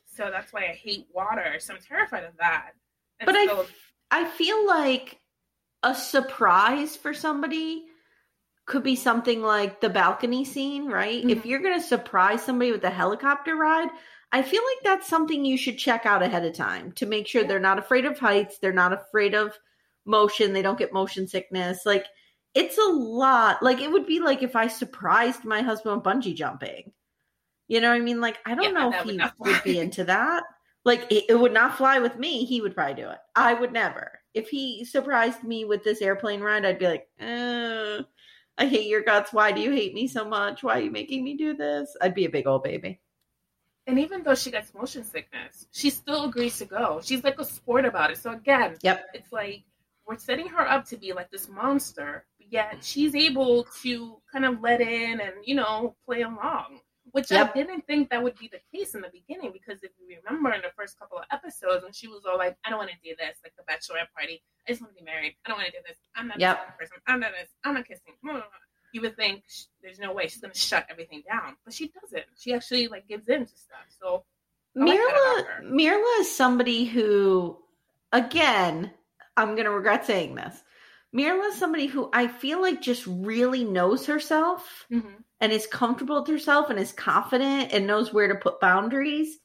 so 0.06 0.30
that's 0.32 0.52
why 0.54 0.62
I 0.62 0.74
hate 0.88 1.08
water. 1.13 1.56
So 1.60 1.74
I'm 1.74 1.80
terrified 1.82 2.24
of 2.24 2.34
that. 2.39 2.72
And 3.20 3.26
But 3.26 3.36
I 3.36 3.65
I 4.12 4.26
feel 4.26 4.65
like 4.68 5.20
a 5.84 5.94
surprise 5.96 6.96
for 6.96 7.13
somebody 7.13 7.86
could 8.69 8.84
be 8.84 8.95
something 8.95 9.41
like 9.41 9.82
the 9.82 9.89
balcony 9.89 10.45
scene, 10.45 10.88
right? 10.88 11.25
If 11.27 11.45
Mhm. 11.45 11.45
you're 11.45 11.60
going 11.62 11.79
to 11.79 11.86
surprise 11.86 12.43
somebody 12.43 12.71
with 12.71 12.84
a 12.86 12.89
helicopter 12.89 13.55
ride, 13.55 13.89
I 14.32 14.43
feel 14.43 14.62
like 14.63 14.84
that's 14.84 15.10
something 15.10 15.43
you 15.43 15.58
should 15.58 15.77
check 15.79 16.05
out 16.05 16.23
ahead 16.23 16.45
of 16.45 16.53
time 16.53 16.93
to 16.93 17.05
make 17.08 17.27
sure 17.27 17.43
they're 17.43 17.60
not 17.60 17.79
afraid 17.79 18.05
of 18.05 18.19
heights, 18.19 18.60
they're 18.60 18.71
not 18.73 18.93
afraid 18.93 19.36
of 19.36 19.58
motion, 20.05 20.53
they 20.53 20.62
don't 20.62 20.79
get 20.79 20.93
motion 20.93 21.27
sickness. 21.27 21.86
Like 21.86 22.05
it's 22.53 22.77
a 22.77 22.91
lot. 22.91 23.63
Like 23.63 23.82
it 23.82 23.91
would 23.91 24.05
be 24.05 24.19
like 24.19 24.43
if 24.43 24.55
I 24.55 24.67
surprised 24.67 25.45
my 25.45 25.62
husband 25.62 25.95
with 25.97 26.05
bungee 26.05 26.36
jumping. 26.36 26.93
You 27.67 27.82
know 27.82 27.89
what 27.89 27.97
I 27.97 27.99
mean? 28.01 28.21
Like 28.21 28.39
I 28.45 28.55
don't 28.55 28.73
Yeah, 28.73 28.73
know 28.73 28.89
if 28.91 29.01
would 29.05 29.15
he 29.15 29.19
would 29.39 29.63
be 29.63 29.79
into 29.79 30.03
that. 30.05 30.43
Like 30.86 31.12
it, 31.12 31.25
it 31.29 31.39
would 31.39 31.53
not 31.53 31.77
fly 31.77 31.99
with 31.99 32.17
me. 32.17 32.45
He 32.45 32.62
would 32.62 32.75
probably 32.75 32.95
do 33.01 33.10
it. 33.10 33.19
I 33.36 33.53
would 33.53 33.71
never. 33.73 34.19
If 34.34 34.49
he 34.49 34.86
surprised 34.86 35.43
me 35.43 35.65
with 35.65 35.84
this 35.84 36.01
airplane 36.01 36.41
ride, 36.41 36.65
I'd 36.65 36.79
be 36.79 36.88
like, 36.88 37.08
uh, 37.19 38.03
I 38.60 38.65
hate 38.67 38.88
your 38.88 39.02
guts. 39.02 39.32
Why 39.32 39.52
do 39.54 39.62
you 39.62 39.72
hate 39.72 39.93
me 39.93 40.08
so 40.08 40.26
much? 40.26 40.63
Why 40.63 40.78
are 40.78 40.82
you 40.82 40.91
making 40.91 41.24
me 41.24 41.36
do 41.36 41.56
this? 41.56 41.95
I'd 42.02 42.13
be 42.13 42.26
a 42.26 42.30
big 42.30 42.45
old 42.45 42.63
baby. 42.63 43.00
And 43.88 43.98
even 43.98 44.22
though 44.22 44.36
she 44.36 44.52
gets 44.52 44.74
motion 44.74 45.04
sickness, 45.04 45.65
she 45.72 45.89
still 45.89 46.26
agrees 46.26 46.58
to 46.60 46.65
go. 46.65 47.00
She's 47.04 47.24
like 47.24 47.39
a 47.39 47.45
sport 47.45 47.86
about 47.86 48.12
it. 48.12 48.17
So 48.17 48.32
again, 48.32 48.76
Yep. 48.84 49.06
it's 49.13 49.32
like 49.32 49.63
we're 50.06 50.17
setting 50.17 50.48
her 50.50 50.69
up 50.69 50.86
to 50.89 50.98
be 50.98 51.13
like 51.13 51.32
this 51.32 51.48
monster, 51.48 52.26
yet 52.39 52.78
she's 52.84 53.15
able 53.15 53.63
to 53.82 54.17
kind 54.32 54.45
of 54.45 54.62
let 54.62 54.82
in 54.82 55.22
and 55.22 55.34
you 55.43 55.56
know 55.56 55.95
play 56.06 56.22
along. 56.22 56.82
Which 57.12 57.32
Yep. 57.32 57.52
I 57.52 57.54
didn't 57.58 57.88
think 57.88 58.10
that 58.10 58.22
would 58.22 58.38
be 58.38 58.50
the 58.52 58.60
case 58.76 58.95
in 58.95 59.02
the 59.02 59.10
beginning 59.10 59.52
because 59.52 59.84
if 59.84 59.91
you 60.00 60.17
remember 60.24 60.52
in 60.54 60.62
the 60.62 60.72
first 60.76 61.00
couple 61.00 61.17
of 61.17 61.26
episodes 61.32 61.84
when 61.84 61.93
she 61.93 62.08
was 62.08 62.26
all 62.26 62.38
like, 62.38 62.58
"I 62.65 62.69
don't 62.69 62.80
want 62.80 62.91
to 62.91 62.98
do 63.04 63.15
this," 63.17 63.38
like 63.43 63.54
the 63.58 63.63
bachelorette 63.63 64.12
party, 64.15 64.41
I 64.67 64.72
just 64.72 64.82
want 64.82 64.95
to 64.95 65.04
be 65.04 65.06
married. 65.06 65.36
I 65.45 65.50
don't 65.50 65.58
want 65.58 65.72
to 65.72 65.78
do 65.78 65.84
this. 65.88 65.98
I'm 66.15 66.28
not 66.28 66.39
Yep. 66.39 66.67
this 66.67 66.76
person. 66.78 66.98
I'm 67.08 67.19
not 67.19 67.32
this. 67.32 67.50
I'm 67.63 67.74
not 67.74 67.86
kissing. 67.88 68.13
You 68.91 69.02
would 69.02 69.15
think 69.15 69.43
there's 69.84 70.00
no 70.00 70.13
way 70.13 70.28
she's 70.28 70.41
gonna 70.41 70.56
shut 70.56 70.88
everything 70.89 71.22
down, 71.30 71.56
but 71.63 71.74
she 71.74 71.89
doesn't. 71.89 72.26
She 72.38 72.54
actually 72.54 72.88
like 72.88 73.08
gives 73.08 73.28
in 73.30 73.45
to 73.45 73.58
stuff. 73.58 73.86
So 74.02 74.26
I 74.76 74.86
like 74.86 75.00
Myrla. 75.00 75.63
Myrla 75.63 76.19
is 76.22 76.36
somebody 76.36 76.86
who, 76.86 77.58
again, 78.12 78.91
I'm 79.38 79.56
going 79.56 79.65
to 79.65 79.72
regret 79.72 80.06
saying 80.06 80.36
this. 80.36 80.63
Myrla 81.15 81.50
is 81.50 81.56
somebody 81.56 81.88
who 81.88 82.10
I 82.13 82.28
feel 82.28 82.62
like 82.62 82.82
just 82.82 83.06
really 83.08 83.63
knows 83.63 84.06
herself 84.06 84.86
mhm. 84.91 85.24
and 85.39 85.52
is 85.52 85.65
comfortable 85.65 86.19
with 86.19 86.30
herself 86.30 86.69
and 86.69 86.80
is 86.80 86.91
confident 86.91 87.74
and 87.74 87.88
knows 87.88 88.13
where 88.13 88.28
to 88.28 88.36
put 88.36 88.60
boundaries. 88.60 89.38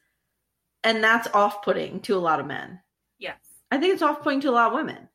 And 0.83 1.03
that's 1.03 1.29
off 1.33 1.63
putting 1.63 2.01
to 2.03 2.17
a 2.17 2.21
lot 2.21 2.41
of 2.41 2.47
men. 2.47 2.81
yes, 3.19 3.39
I 3.71 3.79
think 3.79 3.95
it's 3.95 4.03
off 4.03 4.23
putting 4.23 4.41
to 4.43 4.51
a 4.51 4.53
lot 4.53 4.69
of 4.69 4.75
women. 4.75 5.09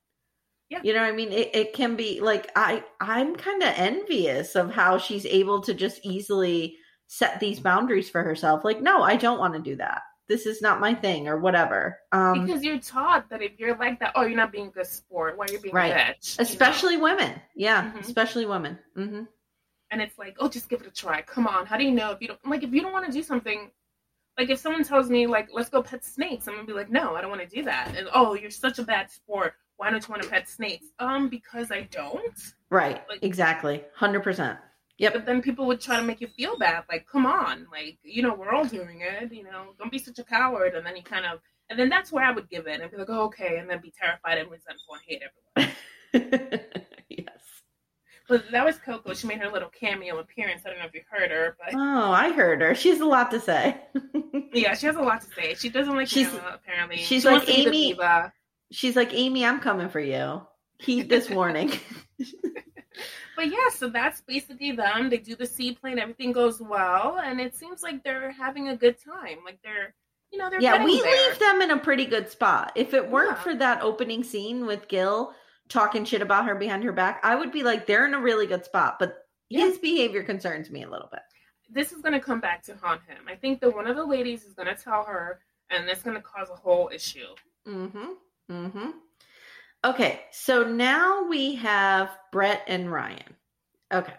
Yeah. 0.69 0.81
You 0.83 0.93
know 0.93 1.01
what 1.01 1.13
I 1.13 1.15
mean? 1.15 1.31
It, 1.31 1.55
it 1.55 1.73
can 1.73 1.95
be 1.95 2.19
like 2.19 2.51
I 2.55 2.83
I'm 2.99 3.35
kind 3.35 3.61
of 3.63 3.73
envious 3.75 4.55
of 4.55 4.71
how 4.71 4.97
she's 4.97 5.25
able 5.25 5.61
to 5.61 5.73
just 5.73 5.99
easily 6.03 6.77
set 7.07 7.39
these 7.39 7.59
boundaries 7.59 8.09
for 8.09 8.23
herself. 8.23 8.63
Like, 8.63 8.81
no, 8.81 9.01
I 9.01 9.15
don't 9.15 9.39
want 9.39 9.55
to 9.55 9.59
do 9.59 9.75
that. 9.77 10.01
This 10.29 10.45
is 10.45 10.61
not 10.61 10.79
my 10.79 10.93
thing 10.93 11.27
or 11.27 11.37
whatever. 11.39 11.97
Um 12.13 12.45
because 12.45 12.63
you're 12.63 12.79
taught 12.79 13.29
that 13.31 13.41
if 13.41 13.59
you're 13.59 13.75
like 13.75 13.99
that, 13.99 14.13
oh, 14.15 14.21
you're 14.21 14.37
not 14.37 14.51
being 14.53 14.67
a 14.67 14.71
good 14.71 14.85
sport. 14.87 15.37
Why 15.37 15.45
are 15.45 15.51
you're 15.51 15.59
being 15.59 15.75
Right. 15.75 15.91
a 15.91 15.95
bitch? 15.95 16.37
you 16.37 16.43
know? 16.45 16.49
especially 16.49 16.97
women. 16.97 17.41
Yeah, 17.55 17.91
Mhm. 17.91 17.99
especially 18.01 18.45
women. 18.45 18.79
hmm 18.95 19.23
and 19.91 20.03
it's 20.03 20.19
like, 20.19 20.35
oh, 20.39 20.47
just 20.47 20.69
give 20.69 20.81
it 20.81 20.87
a 20.87 20.91
try. 20.91 21.23
Come 21.23 21.47
on, 21.47 21.65
how 21.65 21.75
do 21.75 21.83
you 21.83 21.89
know 21.89 22.11
if 22.11 22.21
you 22.21 22.27
don't 22.27 22.45
like 22.47 22.61
if 22.63 22.71
you 22.71 22.81
don't 22.81 22.93
want 22.93 23.07
to 23.07 23.11
do 23.11 23.23
something? 23.23 23.71
Like 24.37 24.49
if 24.51 24.59
someone 24.59 24.83
tells 24.83 25.09
me 25.09 25.25
like, 25.25 25.49
let's 25.51 25.69
go 25.69 25.81
pet 25.81 26.05
snakes, 26.05 26.47
I'm 26.47 26.53
gonna 26.53 26.67
be 26.67 26.73
like, 26.73 26.89
no, 26.91 27.15
I 27.15 27.21
don't 27.21 27.31
want 27.31 27.41
to 27.41 27.47
do 27.55 27.63
that. 27.63 27.93
And 27.97 28.07
oh, 28.13 28.35
you're 28.35 28.51
such 28.51 28.77
a 28.77 28.83
bad 28.83 29.09
sport. 29.11 29.55
Why 29.77 29.89
don't 29.89 30.07
you 30.07 30.11
want 30.11 30.21
to 30.23 30.29
pet 30.29 30.47
snakes? 30.47 30.85
Um, 30.99 31.27
because 31.27 31.71
I 31.71 31.81
don't. 31.91 32.37
Right. 32.69 33.01
Like- 33.09 33.23
exactly. 33.23 33.83
100%. 33.99 34.59
Yep. 34.99 35.13
But 35.13 35.25
then 35.25 35.41
people 35.41 35.65
would 35.67 35.81
try 35.81 35.95
to 35.95 36.03
make 36.03 36.21
you 36.21 36.27
feel 36.27 36.57
bad. 36.57 36.83
Like, 36.89 37.07
come 37.11 37.25
on, 37.25 37.65
like 37.71 37.97
you 38.03 38.21
know, 38.21 38.33
we're 38.35 38.51
all 38.51 38.65
doing 38.65 39.01
it. 39.01 39.33
You 39.33 39.43
know, 39.45 39.73
don't 39.79 39.91
be 39.91 39.97
such 39.97 40.19
a 40.19 40.23
coward. 40.23 40.75
And 40.75 40.85
then 40.85 40.95
you 40.95 41.03
kind 41.03 41.25
of, 41.25 41.39
and 41.69 41.79
then 41.79 41.89
that's 41.89 42.11
where 42.11 42.23
I 42.25 42.31
would 42.31 42.49
give 42.49 42.67
in 42.67 42.81
and 42.81 42.91
be 42.91 42.97
like, 42.97 43.09
oh, 43.09 43.23
okay, 43.25 43.57
and 43.57 43.69
then 43.69 43.79
be 43.81 43.91
terrified 43.97 44.37
and 44.37 44.51
resentful 44.51 44.95
and 44.95 45.03
hate 45.07 45.21
everyone. 45.23 45.75
yes. 47.09 47.27
But 48.27 48.51
that 48.51 48.63
was 48.65 48.77
Coco. 48.77 49.13
She 49.13 49.25
made 49.25 49.39
her 49.39 49.49
little 49.49 49.69
cameo 49.69 50.19
appearance. 50.19 50.61
I 50.65 50.69
don't 50.69 50.79
know 50.79 50.85
if 50.85 50.93
you 50.93 51.01
heard 51.09 51.31
her, 51.31 51.55
but 51.57 51.73
Oh, 51.73 52.11
I 52.11 52.31
heard 52.31 52.61
her. 52.61 52.75
She 52.75 52.89
has 52.89 52.99
a 52.99 53.05
lot 53.05 53.31
to 53.31 53.39
say. 53.39 53.77
yeah, 54.53 54.75
she 54.75 54.85
has 54.85 54.95
a 54.97 55.01
lot 55.01 55.21
to 55.21 55.27
say. 55.33 55.55
She 55.55 55.69
doesn't 55.69 55.95
like 55.95 56.07
She's- 56.09 56.29
Hannah, 56.31 56.55
apparently. 56.61 56.97
she's 56.97 57.23
She 57.23 57.27
like 57.29 57.41
to 57.45 57.71
be 57.71 57.93
the 57.93 58.01
Amye- 58.03 58.31
She's 58.71 58.95
like, 58.95 59.11
Amye, 59.11 59.47
I'm 59.49 59.59
coming 59.61 59.89
for 59.89 59.99
you. 59.99 60.41
Heed 60.77 61.09
this 61.09 61.29
warning. 61.29 61.71
But 63.39 63.51
yeah, 63.51 63.69
so 63.73 63.87
that's 63.87 64.19
basically 64.19 64.73
them. 64.73 65.09
They 65.09 65.17
do 65.17 65.33
the 65.33 65.45
seaplane, 65.45 65.97
everything 65.97 66.33
goes 66.33 66.59
well, 66.59 67.21
and 67.23 67.39
it 67.39 67.55
seems 67.55 67.81
like 67.81 68.03
they're 68.03 68.31
having 68.31 68.67
a 68.67 68.75
good 68.75 68.97
time. 69.01 69.37
Like 69.45 69.59
they're, 69.63 69.95
you 70.29 70.37
know, 70.37 70.49
they're 70.49 70.59
yeah, 70.59 70.83
we 70.83 71.01
there. 71.01 71.09
leave 71.29 71.39
them 71.39 71.61
in 71.61 71.71
a 71.71 71.77
pretty 71.77 72.03
good 72.03 72.29
spot. 72.29 72.73
If 72.75 72.93
it 72.93 73.09
weren't 73.09 73.37
Yeah. 73.37 73.43
for 73.43 73.55
that 73.55 73.81
opening 73.81 74.25
scene 74.25 74.65
with 74.65 74.89
Gil 74.89 75.33
talking 75.69 76.03
shit 76.03 76.21
about 76.21 76.47
her 76.47 76.55
behind 76.55 76.83
her 76.83 76.91
back, 76.91 77.21
I 77.23 77.35
would 77.35 77.53
be 77.53 77.63
like, 77.63 77.85
they're 77.87 78.05
in 78.05 78.13
a 78.13 78.19
really 78.19 78.45
good 78.45 78.65
spot. 78.65 78.99
But 78.99 79.19
his 79.49 79.77
behavior 79.77 80.21
concerns 80.21 80.69
me 80.69 80.83
a 80.83 80.89
little 80.89 81.07
bit. 81.09 81.21
This 81.69 81.93
is 81.93 82.01
going 82.01 82.11
to 82.11 82.19
come 82.19 82.41
back 82.41 82.61
to 82.63 82.75
haunt 82.75 83.03
him. 83.07 83.19
I 83.29 83.35
think 83.35 83.61
that 83.61 83.73
one 83.73 83.87
of 83.87 83.95
the 83.95 84.03
ladies 84.05 84.43
is 84.43 84.53
going 84.53 84.67
to 84.67 84.75
tell 84.75 85.05
her, 85.05 85.39
and 85.69 85.87
that's 85.87 86.03
going 86.03 86.17
to 86.17 86.21
cause 86.21 86.49
a 86.49 86.57
whole 86.57 86.89
issue. 86.93 87.33
Mm-hmm. 87.65 88.05
Mm-hmm. 88.51 88.89
Okay, 89.85 90.21
so 90.31 90.63
now 90.63 91.23
we 91.23 91.55
have 91.55 92.11
Brett 92.31 92.63
and 92.67 92.91
Ryan. 92.91 93.35
Okay. 93.93 94.13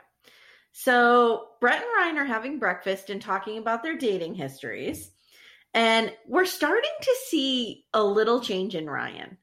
So 0.73 1.49
Brett 1.61 1.83
and 1.83 1.90
Ryan 1.96 2.18
are 2.18 2.25
having 2.25 2.59
breakfast 2.59 3.11
and 3.11 3.20
talking 3.20 3.59
about 3.59 3.83
their 3.83 3.96
dating 3.96 4.35
histories. 4.35 5.11
And 5.75 6.14
we're 6.27 6.46
starting 6.46 6.90
to 7.03 7.16
see 7.27 7.85
a 7.92 8.03
little 8.03 8.40
change 8.40 8.75
in 8.75 8.88
Ryan. 8.88 9.37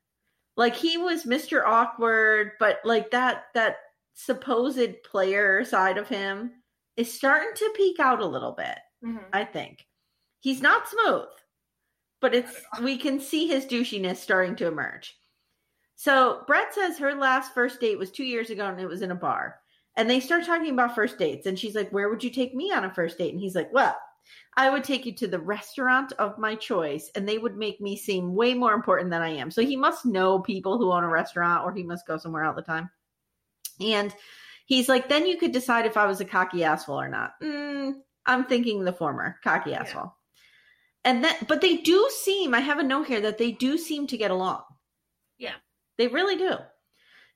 Like 0.56 0.76
he 0.76 0.98
was 0.98 1.24
Mr. 1.26 1.64
Awkward, 1.66 2.54
but 2.60 2.80
like 2.84 3.12
that 3.12 3.46
that 3.54 3.78
supposed 4.14 5.04
player 5.04 5.64
side 5.64 5.98
of 5.98 6.10
him 6.10 6.52
is 6.98 7.14
starting 7.14 7.52
to 7.56 7.74
peek 7.78 8.00
out 8.00 8.22
a 8.22 8.26
little 8.26 8.54
bit. 8.54 8.80
Mhm. 9.04 9.26
I 9.34 9.46
think. 9.46 9.86
He's 10.40 10.62
not 10.62 10.90
smooth, 10.90 11.30
but 12.22 12.36
it's 12.36 12.64
we 12.82 12.98
can 12.98 13.20
see 13.20 13.48
his 13.48 13.66
douchiness 13.66 14.18
starting 14.18 14.56
to 14.58 14.68
emerge. 14.68 15.17
So 15.98 16.44
Brett 16.46 16.74
says 16.76 16.98
her 17.00 17.16
last 17.16 17.56
first 17.56 17.82
date 17.82 17.98
was 17.98 18.12
two 18.12 18.24
years 18.24 18.52
ago 18.52 18.68
and 18.68 18.80
it 18.80 18.88
was 18.88 19.02
in 19.02 19.10
a 19.10 19.16
bar. 19.16 19.56
And 19.96 20.08
they 20.08 20.20
start 20.20 20.46
talking 20.46 20.72
about 20.72 20.94
first 20.94 21.18
dates. 21.18 21.48
And 21.48 21.58
she's 21.58 21.74
like, 21.74 21.92
Where 21.92 22.08
would 22.08 22.24
you 22.24 22.30
take 22.30 22.54
me 22.54 22.72
on 22.72 22.86
a 22.86 22.94
first 22.94 23.18
date? 23.18 23.34
And 23.34 23.42
he's 23.42 23.56
like, 23.56 23.74
Well, 23.74 23.98
I 24.56 24.70
would 24.70 24.84
take 24.84 25.08
you 25.08 25.14
to 25.14 25.28
the 25.28 25.40
restaurant 25.40 26.14
of 26.20 26.38
my 26.38 26.54
choice, 26.54 27.10
and 27.16 27.28
they 27.28 27.40
would 27.40 27.58
make 27.58 27.82
me 27.82 27.98
seem 27.98 28.36
way 28.36 28.54
more 28.54 28.74
important 28.74 29.10
than 29.10 29.24
I 29.24 29.30
am. 29.30 29.50
So 29.50 29.64
he 29.64 29.76
must 29.76 30.06
know 30.06 30.40
people 30.40 30.78
who 30.78 30.92
own 30.92 31.04
a 31.04 31.10
restaurant, 31.10 31.66
or 31.66 31.74
he 31.74 31.82
must 31.82 32.06
go 32.06 32.18
somewhere 32.18 32.44
all 32.44 32.54
the 32.54 32.62
time. 32.62 32.92
And 33.82 34.14
he's 34.68 34.88
like, 34.88 35.10
Then 35.10 35.26
you 35.26 35.38
could 35.38 35.52
decide 35.52 35.88
if 35.88 35.98
I 35.98 36.06
was 36.06 36.22
a 36.22 36.26
cocky 36.26 36.64
asshole 36.64 37.02
or 37.02 37.10
not. 37.10 37.34
Mm, 37.42 37.96
I'm 38.28 38.46
thinking 38.46 38.84
the 38.84 38.94
former, 38.94 39.40
cocky 39.44 39.72
Yeah. 39.72 39.82
asshole. 39.82 40.14
And 41.06 41.24
then, 41.24 41.36
but 41.48 41.62
they 41.62 41.78
do 41.78 42.08
seem, 42.22 42.54
I 42.54 42.60
have 42.60 42.78
a 42.78 42.84
note 42.84 43.08
here 43.08 43.22
that 43.22 43.40
they 43.40 43.52
do 43.52 43.80
seem 43.80 44.06
to 44.08 44.18
get 44.18 44.30
along. 44.30 44.62
Yeah. 45.40 45.54
They 45.98 46.08
really 46.08 46.36
do. 46.36 46.56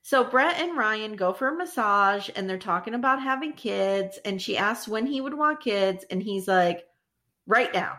So 0.02 0.24
Brett 0.24 0.60
and 0.60 0.76
Ryan 0.76 1.14
go 1.14 1.32
for 1.32 1.48
a 1.48 1.56
massage 1.56 2.28
and 2.34 2.48
they're 2.48 2.58
talking 2.58 2.94
about 2.94 3.22
having 3.22 3.52
kids. 3.52 4.18
And 4.24 4.42
she 4.42 4.56
asks 4.56 4.88
when 4.88 5.06
he 5.06 5.20
would 5.20 5.34
want 5.34 5.60
kids. 5.60 6.04
And 6.10 6.22
he's 6.22 6.48
like, 6.48 6.84
right 7.46 7.72
now. 7.72 7.98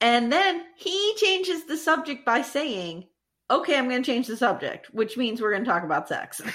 And 0.00 0.32
then 0.32 0.64
he 0.76 1.14
changes 1.16 1.64
the 1.64 1.76
subject 1.76 2.24
by 2.24 2.40
saying, 2.40 3.06
okay, 3.50 3.76
I'm 3.76 3.88
going 3.88 4.02
to 4.02 4.10
change 4.10 4.28
the 4.28 4.36
subject, 4.36 4.86
which 4.94 5.16
means 5.18 5.40
we're 5.42 5.50
going 5.52 5.64
to 5.64 5.70
talk 5.70 5.84
about 5.84 6.08
sex. 6.08 6.40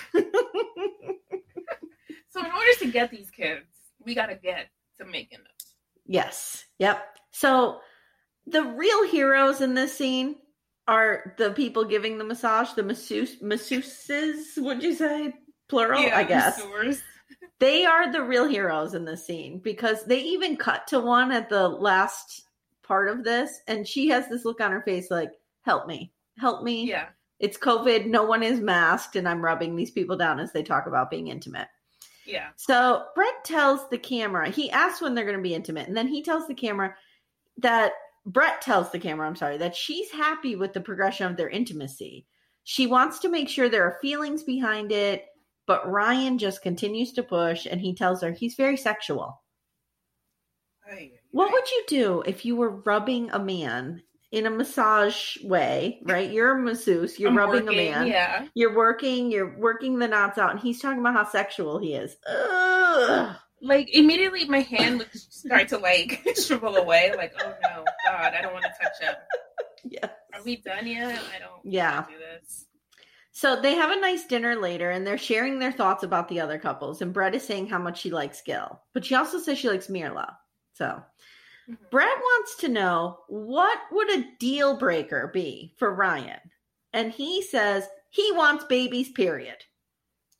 So 2.36 2.41
in 2.41 2.51
order 2.51 2.71
to 2.79 2.91
get 2.91 3.12
these 3.12 3.31
kids, 3.31 3.63
we 4.03 4.13
got 4.13 4.25
to 4.25 4.36
get 4.36 4.67
to 4.97 5.05
making 5.05 5.38
them. 5.38 5.47
Yes. 6.05 6.65
Yep. 6.79 7.01
So 7.31 7.79
the 8.45 8.62
real 8.62 9.08
heroes 9.08 9.62
in 9.62 9.73
this 9.73 9.97
scene 9.97 10.36
are 10.88 11.34
the 11.38 11.52
people 11.52 11.86
giving 11.86 12.17
the 12.17 12.24
massage, 12.24 12.71
the 12.74 12.84
masseuse, 12.84 13.41
masseuses, 13.41 14.58
would 14.58 14.84
you 14.84 14.93
say? 14.93 15.34
Plural, 15.67 16.00
I 16.13 16.24
guess. 16.24 16.58
masseurs. 16.58 17.02
They 17.58 17.86
are 17.86 18.12
the 18.12 18.21
real 18.21 18.45
heroes 18.48 18.93
in 18.93 19.06
this 19.06 19.26
scene 19.26 19.60
because 19.60 20.04
they 20.04 20.19
even 20.19 20.58
cut 20.58 20.88
to 20.88 21.00
one 21.00 21.32
at 21.32 21.48
the 21.48 21.69
last 21.69 22.43
part 22.84 23.08
of 23.08 23.24
this, 23.24 23.62
and 23.65 23.88
she 23.88 24.10
has 24.10 24.28
this 24.28 24.43
look 24.43 24.60
on 24.60 24.74
her 24.74 24.82
face 24.82 25.10
like, 25.10 25.32
help 25.62 25.88
me, 25.88 26.12
help 26.38 26.63
me. 26.63 26.86
Yeah. 26.86 27.08
It's 27.39 27.58
COVID. 27.58 28.08
No 28.08 28.24
one 28.24 28.43
is 28.43 28.60
masked, 28.60 29.15
and 29.15 29.28
I'm 29.28 29.43
rubbing 29.43 29.76
these 29.76 29.91
people 29.91 30.17
down 30.17 30.39
as 30.39 30.52
they 30.52 30.63
talk 30.63 30.86
about 30.86 31.10
being 31.10 31.28
intimate. 31.28 31.69
Yeah. 32.26 32.48
So 32.58 33.06
Brett 33.15 33.43
tells 33.45 33.88
the 33.89 33.98
camera, 33.98 34.50
he 34.50 34.69
asks 34.71 35.02
when 35.02 35.15
they're 35.15 35.26
going 35.26 35.38
to 35.38 35.43
be 35.43 35.56
intimate, 35.56 35.88
and 35.88 35.95
then 35.95 36.08
he 36.08 36.24
tells 36.24 36.48
the 36.48 36.54
camera 36.54 36.93
that 37.60 37.93
Brett 38.25 38.61
tells 38.61 38.91
the 38.91 38.99
camera, 38.99 39.27
I'm 39.27 39.35
sorry, 39.35 39.57
that 39.57 39.75
she's 39.75 40.09
happy 40.11 40.55
with 40.55 40.73
the 40.73 40.81
progression 40.81 41.27
of 41.27 41.38
their 41.38 41.49
intimacy. 41.49 42.25
She 42.63 42.88
wants 42.88 43.19
to 43.19 43.29
make 43.29 43.49
sure 43.49 43.69
there 43.69 43.85
are 43.85 43.99
feelings 44.01 44.43
behind 44.43 44.91
it, 44.91 45.25
but 45.67 45.89
Ryan 45.89 46.38
just 46.38 46.63
continues 46.63 47.13
to 47.13 47.23
push, 47.23 47.65
and 47.65 47.79
he 47.79 47.93
tells 47.93 48.21
her 48.21 48.31
he's 48.31 48.55
very 48.55 48.77
sexual. 48.77 49.41
What 51.31 51.51
would 51.51 51.69
you 51.69 51.83
do 51.88 52.23
if 52.25 52.45
you 52.45 52.55
were 52.55 52.69
rubbing 52.69 53.29
a 53.31 53.39
man 53.39 54.03
in 54.31 54.45
a 54.45 54.49
massage 54.49 55.38
way, 55.43 55.99
right? 56.03 56.31
You're 56.31 56.57
a 56.57 56.61
masseuse, 56.61 57.19
you're 57.19 57.29
I'm 57.29 57.38
rubbing 57.38 57.65
working, 57.65 57.79
a 57.88 57.91
man. 57.91 58.07
Yeah. 58.07 58.47
You're 58.53 58.75
working, 58.75 59.31
you're 59.31 59.57
working 59.57 59.99
the 59.99 60.07
knots 60.07 60.38
out, 60.38 60.51
and 60.51 60.59
he's 60.59 60.81
talking 60.81 60.99
about 60.99 61.13
how 61.13 61.29
sexual 61.29 61.79
he 61.79 61.93
is. 61.93 62.15
Ugh. 62.27 63.35
Like 63.61 63.89
immediately 63.93 64.45
my 64.45 64.59
hand 64.59 64.99
would 64.99 65.13
start 65.13 65.69
to 65.69 65.77
like 65.77 66.27
shrivel 66.45 66.75
away. 66.75 67.13
Like, 67.15 67.33
oh 67.43 67.53
no, 67.63 67.85
God, 68.21 68.34
I 68.34 68.41
don't 68.41 68.54
want 68.54 68.65
to 68.65 68.73
touch 68.82 68.99
him. 69.01 69.15
Yeah. 69.88 70.10
Are 70.34 70.41
we 70.43 70.56
done 70.58 70.88
yet? 70.88 71.19
I 71.36 71.38
don't 71.38 71.62
Yeah. 71.63 72.06
do 72.10 72.17
this. 72.17 72.65
So 73.32 73.62
they 73.62 73.75
have 73.75 73.91
a 73.91 73.99
nice 74.01 74.25
dinner 74.25 74.56
later 74.56 74.89
and 74.89 75.06
they're 75.06 75.15
sharing 75.19 75.60
their 75.60 75.71
thoughts 75.71 76.01
about 76.04 76.28
the 76.28 76.39
other 76.39 76.58
couples. 76.58 77.04
And 77.04 77.13
Brett 77.13 77.36
is 77.36 77.43
saying 77.45 77.67
how 77.67 77.78
much 77.78 77.99
she 78.01 78.10
likes 78.10 78.41
Gil, 78.41 78.82
but 78.95 79.06
she 79.06 79.13
also 79.13 79.38
says 79.38 79.60
she 79.60 79.69
likes 79.69 79.88
Myrla. 79.88 80.36
So 80.73 81.04
Mhm. 81.69 81.78
Brett 81.91 82.17
wants 82.17 82.56
to 82.58 82.67
know 82.67 83.19
what 83.28 83.78
would 83.91 84.10
a 84.10 84.25
deal 84.39 84.75
breaker 84.75 85.28
be 85.32 85.75
for 85.78 85.93
Ryan? 85.93 86.39
And 86.91 87.12
he 87.12 87.43
says 87.43 87.88
he 88.10 88.32
wants 88.32 88.63
babies, 88.63 89.12
period. 89.12 89.58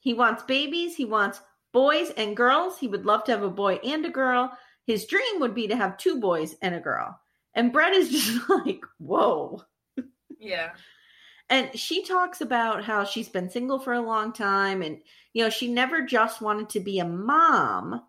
He 0.02 0.16
wants 0.16 0.42
babies. 0.42 0.96
He 0.96 1.06
wants 1.06 1.40
boys 1.72 2.10
and 2.18 2.36
girls. 2.36 2.80
He 2.80 2.88
would 2.88 3.06
love 3.06 3.26
to 3.26 3.32
have 3.32 3.44
a 3.44 3.50
boy 3.52 3.76
and 3.84 4.04
a 4.08 4.10
girl. 4.10 4.58
His 4.88 5.06
dream 5.06 5.40
would 5.40 5.54
be 5.54 5.68
to 5.68 5.76
have 5.76 5.98
two 5.98 6.20
boys 6.20 6.56
and 6.64 6.74
a 6.74 6.80
girl. 6.80 7.20
And 7.56 7.72
Brett 7.72 7.94
is 7.94 8.12
just 8.12 8.50
like, 8.50 8.82
whoa. 9.00 9.64
Yeah. 10.40 10.72
And 11.50 11.78
she 11.78 12.04
talks 12.04 12.42
about 12.42 12.84
how 12.84 13.06
she's 13.06 13.30
been 13.30 13.50
single 13.50 13.80
for 13.80 13.94
a 13.94 14.02
long 14.02 14.34
time 14.34 14.82
and, 14.82 15.00
you 15.34 15.44
know, 15.44 15.50
she 15.50 15.72
never 15.72 16.02
just 16.02 16.42
wanted 16.42 16.70
to 16.70 16.80
be 16.80 17.00
a 17.00 17.06
mom. 17.06 18.02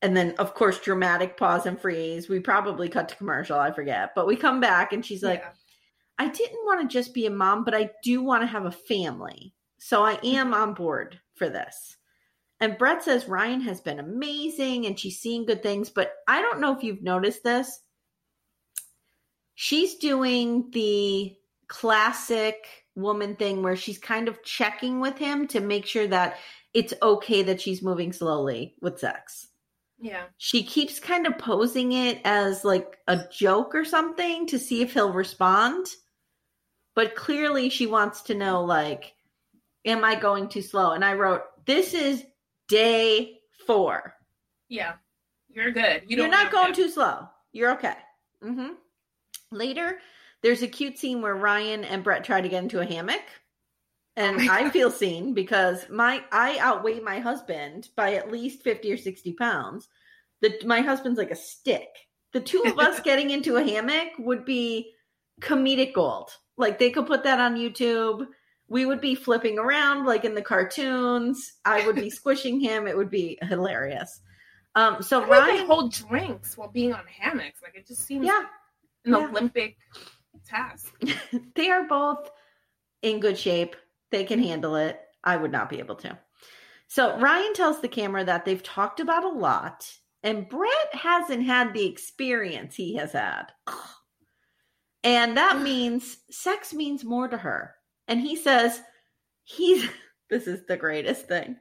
And 0.00 0.16
then, 0.16 0.36
of 0.38 0.54
course, 0.54 0.78
dramatic 0.78 1.36
pause 1.36 1.66
and 1.66 1.80
freeze. 1.80 2.28
We 2.28 2.38
probably 2.38 2.88
cut 2.88 3.08
to 3.08 3.16
commercial, 3.16 3.58
I 3.58 3.72
forget. 3.72 4.14
But 4.14 4.28
we 4.28 4.36
come 4.36 4.60
back 4.60 4.92
and 4.92 5.04
she's 5.04 5.22
like, 5.22 5.40
Yeah. 5.40 5.50
I 6.20 6.28
didn't 6.28 6.64
want 6.64 6.82
to 6.82 6.92
just 6.92 7.14
be 7.14 7.26
a 7.26 7.30
mom, 7.30 7.64
but 7.64 7.74
I 7.74 7.90
do 8.02 8.22
want 8.22 8.42
to 8.42 8.46
have 8.48 8.64
a 8.64 8.72
family. 8.72 9.54
So 9.78 10.02
I 10.02 10.18
am 10.24 10.52
on 10.52 10.74
board 10.74 11.20
for 11.36 11.48
this. 11.48 11.96
And 12.60 12.76
Brett 12.76 13.04
says 13.04 13.28
Ryan 13.28 13.60
has 13.62 13.80
been 13.80 14.00
amazing 14.00 14.86
and 14.86 14.98
she's 14.98 15.20
seeing 15.20 15.46
good 15.46 15.62
things, 15.62 15.90
but 15.90 16.12
I 16.26 16.42
don't 16.42 16.60
know 16.60 16.76
if 16.76 16.82
you've 16.82 17.02
noticed 17.02 17.44
this. 17.44 17.80
She's 19.60 19.96
doing 19.96 20.70
the 20.70 21.34
classic 21.66 22.86
woman 22.94 23.34
thing 23.34 23.64
where 23.64 23.74
she's 23.74 23.98
kind 23.98 24.28
of 24.28 24.40
checking 24.44 25.00
with 25.00 25.18
him 25.18 25.48
to 25.48 25.58
make 25.58 25.84
sure 25.84 26.06
that 26.06 26.36
it's 26.72 26.94
okay 27.02 27.42
that 27.42 27.60
she's 27.60 27.82
moving 27.82 28.12
slowly 28.12 28.76
with 28.80 29.00
sex 29.00 29.48
yeah. 29.98 30.26
she 30.36 30.62
keeps 30.62 31.00
kind 31.00 31.26
of 31.26 31.38
posing 31.38 31.90
it 31.90 32.20
as 32.24 32.64
like 32.64 32.98
a 33.08 33.18
joke 33.32 33.74
or 33.74 33.84
something 33.84 34.46
to 34.46 34.60
see 34.60 34.80
if 34.80 34.94
he'll 34.94 35.12
respond 35.12 35.86
but 36.94 37.16
clearly 37.16 37.68
she 37.68 37.86
wants 37.86 38.22
to 38.22 38.34
know 38.34 38.64
like 38.64 39.12
am 39.84 40.04
i 40.04 40.14
going 40.14 40.48
too 40.48 40.62
slow 40.62 40.92
and 40.92 41.04
i 41.04 41.14
wrote 41.14 41.42
this 41.66 41.94
is 41.94 42.24
day 42.68 43.40
four 43.66 44.14
Yeah. 44.68 44.94
You're 45.50 45.72
good. 45.72 46.02
You 46.06 46.22
are 46.22 46.28
don't 46.28 46.52
going 46.52 46.74
to. 46.74 46.82
too 46.82 46.90
slow 46.90 47.28
you're 47.52 47.72
okay 47.72 47.96
hmm 48.40 48.68
later 49.50 49.98
there's 50.42 50.62
a 50.62 50.68
cute 50.68 50.98
scene 50.98 51.20
where 51.22 51.34
ryan 51.34 51.84
and 51.84 52.04
brett 52.04 52.24
try 52.24 52.40
to 52.40 52.48
get 52.48 52.62
into 52.62 52.80
a 52.80 52.86
hammock. 52.86 53.22
And 54.16 54.40
Oh 54.40 54.46
i 54.50 54.70
feel 54.70 54.90
seen 54.90 55.34
because 55.34 55.88
my 55.88 56.22
i 56.32 56.58
outweigh 56.58 57.00
my 57.00 57.18
husband 57.20 57.88
by 57.96 58.14
at 58.14 58.30
least 58.30 58.62
50 58.62 58.92
or 58.92 58.96
60 58.96 59.32
pounds. 59.34 59.88
The, 60.40 60.54
my 60.64 60.80
husband's 60.80 61.18
like 61.18 61.32
a 61.32 61.36
stick. 61.36 61.88
The 62.32 62.40
two 62.40 62.62
of 62.64 62.78
us 62.78 63.00
getting 63.04 63.30
into 63.30 63.56
a 63.56 63.64
hammock 63.64 64.12
would 64.18 64.44
be 64.44 64.92
comedic 65.40 65.94
gold. 65.94 66.30
Like 66.56 66.78
they 66.78 66.90
could 66.90 67.06
put 67.06 67.24
that 67.24 67.40
on 67.40 67.56
youtube. 67.56 68.26
We 68.70 68.84
would 68.84 69.00
be 69.00 69.14
flipping 69.14 69.58
around 69.58 70.04
like 70.04 70.24
in 70.24 70.34
the 70.34 70.42
cartoons. 70.42 71.54
I 71.64 71.86
would 71.86 71.96
be 71.96 72.10
squishing 72.20 72.60
him. 72.60 72.86
It 72.86 72.96
would 72.96 73.10
be 73.10 73.38
hilarious. 73.42 74.20
Um 74.74 75.02
so 75.02 75.20
How 75.22 75.30
ryan 75.30 75.66
hold 75.66 75.92
drinks 75.92 76.56
while 76.56 76.68
being 76.68 76.92
on 76.92 77.04
hammocks? 77.06 77.62
Like 77.62 77.76
it 77.76 77.86
just 77.86 78.04
seems 78.04 78.26
yeah 78.26 78.44
an 79.04 79.12
yeah. 79.12 79.28
Olympic 79.28 79.76
task. 80.46 80.94
they 81.54 81.70
are 81.70 81.86
both 81.86 82.30
in 83.02 83.20
good 83.20 83.38
shape. 83.38 83.76
They 84.10 84.24
can 84.24 84.42
handle 84.42 84.76
it. 84.76 85.00
I 85.24 85.36
would 85.36 85.52
not 85.52 85.68
be 85.68 85.78
able 85.78 85.96
to. 85.96 86.18
So 86.86 87.18
Ryan 87.18 87.52
tells 87.54 87.80
the 87.80 87.88
camera 87.88 88.24
that 88.24 88.44
they've 88.44 88.62
talked 88.62 89.00
about 89.00 89.24
a 89.24 89.28
lot, 89.28 89.92
and 90.22 90.48
Brett 90.48 90.92
hasn't 90.92 91.44
had 91.44 91.74
the 91.74 91.86
experience 91.86 92.76
he 92.76 92.96
has 92.96 93.12
had. 93.12 93.44
And 95.04 95.36
that 95.36 95.60
means 95.62 96.18
sex 96.28 96.74
means 96.74 97.04
more 97.04 97.28
to 97.28 97.36
her. 97.36 97.76
And 98.08 98.20
he 98.20 98.34
says 98.34 98.82
he's 99.44 99.88
this 100.30 100.48
is 100.48 100.66
the 100.66 100.76
greatest 100.76 101.28
thing. 101.28 101.56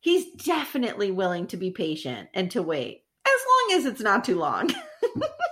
He's 0.00 0.30
definitely 0.44 1.10
willing 1.10 1.46
to 1.48 1.56
be 1.56 1.70
patient 1.70 2.28
and 2.34 2.50
to 2.50 2.62
wait 2.62 3.02
as 3.26 3.40
long 3.48 3.78
as 3.78 3.86
it's 3.86 4.02
not 4.02 4.24
too 4.24 4.36
long. 4.36 4.70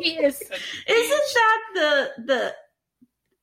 He 0.00 0.10
is. 0.12 0.40
Isn't 0.86 1.34
that 1.34 1.60
the 1.74 2.22
the 2.24 2.54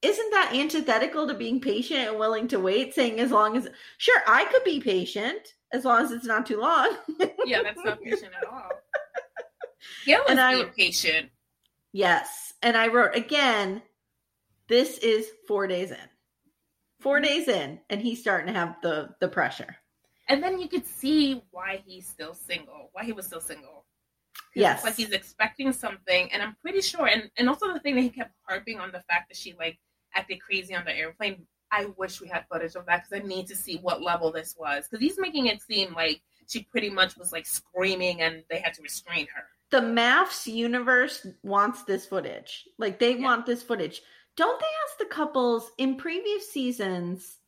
isn't 0.03 0.31
that 0.31 0.53
antithetical 0.53 1.27
to 1.27 1.33
being 1.33 1.61
patient 1.61 2.09
and 2.09 2.19
willing 2.19 2.49
to 2.49 2.59
wait, 2.59 2.93
saying 2.93 3.21
as 3.21 3.31
long 3.31 3.55
as 3.55 3.69
sure 3.97 4.21
I 4.27 4.43
could 4.45 4.63
be 4.65 4.81
patient 4.81 5.53
as 5.71 5.85
long 5.85 6.03
as 6.03 6.11
it's 6.11 6.25
not 6.25 6.45
too 6.45 6.59
long. 6.59 6.95
Yeah, 7.45 7.61
that's 7.61 7.83
not 7.83 8.01
patient 8.01 8.31
at 8.41 8.47
all. 8.47 8.69
Yeah, 10.05 10.19
And 10.29 10.39
I- 10.39 10.63
patient. 10.63 11.29
yes. 11.91 12.53
And 12.61 12.77
I 12.77 12.87
wrote 12.87 13.15
again, 13.15 13.81
this 14.69 14.97
is 14.99 15.29
four 15.47 15.67
days 15.67 15.91
in. 15.91 15.97
Four 16.99 17.17
mm-hmm. 17.17 17.25
days 17.25 17.47
in, 17.49 17.79
and 17.89 18.01
he's 18.01 18.21
starting 18.21 18.47
to 18.53 18.57
have 18.57 18.77
the 18.81 19.09
the 19.19 19.27
pressure. 19.27 19.75
And 20.29 20.41
then 20.41 20.57
you 20.59 20.69
could 20.69 20.87
see 20.87 21.43
why 21.51 21.83
he's 21.85 22.07
still 22.07 22.33
single, 22.33 22.89
why 22.93 23.03
he 23.03 23.11
was 23.11 23.25
still 23.25 23.41
single. 23.41 23.82
Yes. 24.55 24.77
It's 24.79 24.85
like 24.85 24.95
he's 24.95 25.11
expecting 25.11 25.73
something, 25.73 26.31
and 26.31 26.41
I'm 26.41 26.55
pretty 26.61 26.81
sure. 26.81 27.07
And, 27.07 27.29
and 27.37 27.49
also 27.49 27.73
the 27.73 27.79
thing 27.79 27.95
that 27.95 28.01
he 28.01 28.09
kept 28.09 28.31
harping 28.47 28.79
on 28.79 28.91
the 28.91 29.01
fact 29.09 29.29
that 29.29 29.37
she 29.37 29.55
like 29.57 29.79
acted 30.15 30.41
crazy 30.41 30.75
on 30.75 30.85
the 30.85 30.95
airplane. 30.95 31.45
I 31.71 31.85
wish 31.97 32.21
we 32.21 32.27
had 32.27 32.45
footage 32.51 32.75
of 32.75 32.85
that 32.85 33.03
because 33.03 33.23
I 33.23 33.27
need 33.27 33.47
to 33.47 33.55
see 33.55 33.77
what 33.77 34.01
level 34.03 34.31
this 34.31 34.55
was. 34.59 34.87
Because 34.87 35.03
he's 35.03 35.17
making 35.17 35.47
it 35.47 35.59
seem 35.61 35.93
like 35.95 36.21
she 36.47 36.63
pretty 36.63 36.91
much 36.91 37.17
was 37.17 37.31
like 37.31 37.47
screaming 37.47 38.21
and 38.21 38.43
they 38.49 38.59
had 38.59 38.75
to 38.75 38.81
restrain 38.83 39.25
her. 39.35 39.43
the 39.71 39.79
MAFS 39.81 40.45
universe 40.53 41.25
wants 41.41 41.81
this 41.83 42.05
footage. 42.05 42.65
Like 42.77 42.99
they 42.99 43.15
Yeah. 43.15 43.23
want 43.23 43.47
this 43.47 43.63
footage. 43.63 44.03
Don't 44.37 44.59
they 44.59 44.65
ask 44.87 44.97
the 44.99 45.05
couples 45.05 45.71
in 45.79 45.95
previous 45.95 46.47
seasons? 46.51 47.39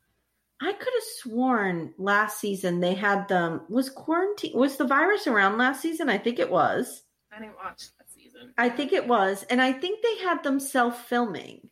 I 0.62 0.72
could 0.72 0.94
have 0.94 1.04
sworn 1.18 1.94
last 1.98 2.39
season 2.39 2.80
they 2.80 2.94
had 2.94 3.28
them 3.28 3.62
was 3.70 3.89
quarantine 3.89 4.58
was 4.58 4.78
the 4.78 4.88
virus 4.88 5.28
around 5.28 5.58
last 5.58 5.82
season? 5.82 6.10
I 6.10 6.18
think 6.18 6.39
it 6.39 6.50
was. 6.50 7.04
I 7.32 7.39
didn't 7.39 7.58
watch 7.58 7.84
that 7.98 8.10
season. 8.10 8.54
I 8.58 8.70
think 8.70 8.94
it 8.94 9.08
was. 9.08 9.44
And 9.50 9.62
I 9.62 9.74
think 9.74 10.02
they 10.02 10.24
had 10.24 10.44
them 10.44 10.60
self-filming. 10.60 11.70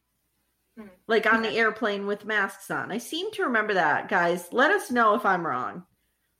Hmm. 0.78 0.88
Like 1.08 1.32
on 1.32 1.42
the 1.44 1.52
airplane 1.52 2.08
with 2.08 2.26
masks 2.26 2.70
on. 2.70 2.92
I 2.92 2.98
seem 2.98 3.32
to 3.34 3.44
remember 3.44 3.76
that, 3.76 4.10
guys. 4.10 4.50
Let 4.52 4.72
us 4.72 4.92
know 4.92 5.16
if 5.16 5.26
I'm 5.26 5.46
wrong. 5.46 5.84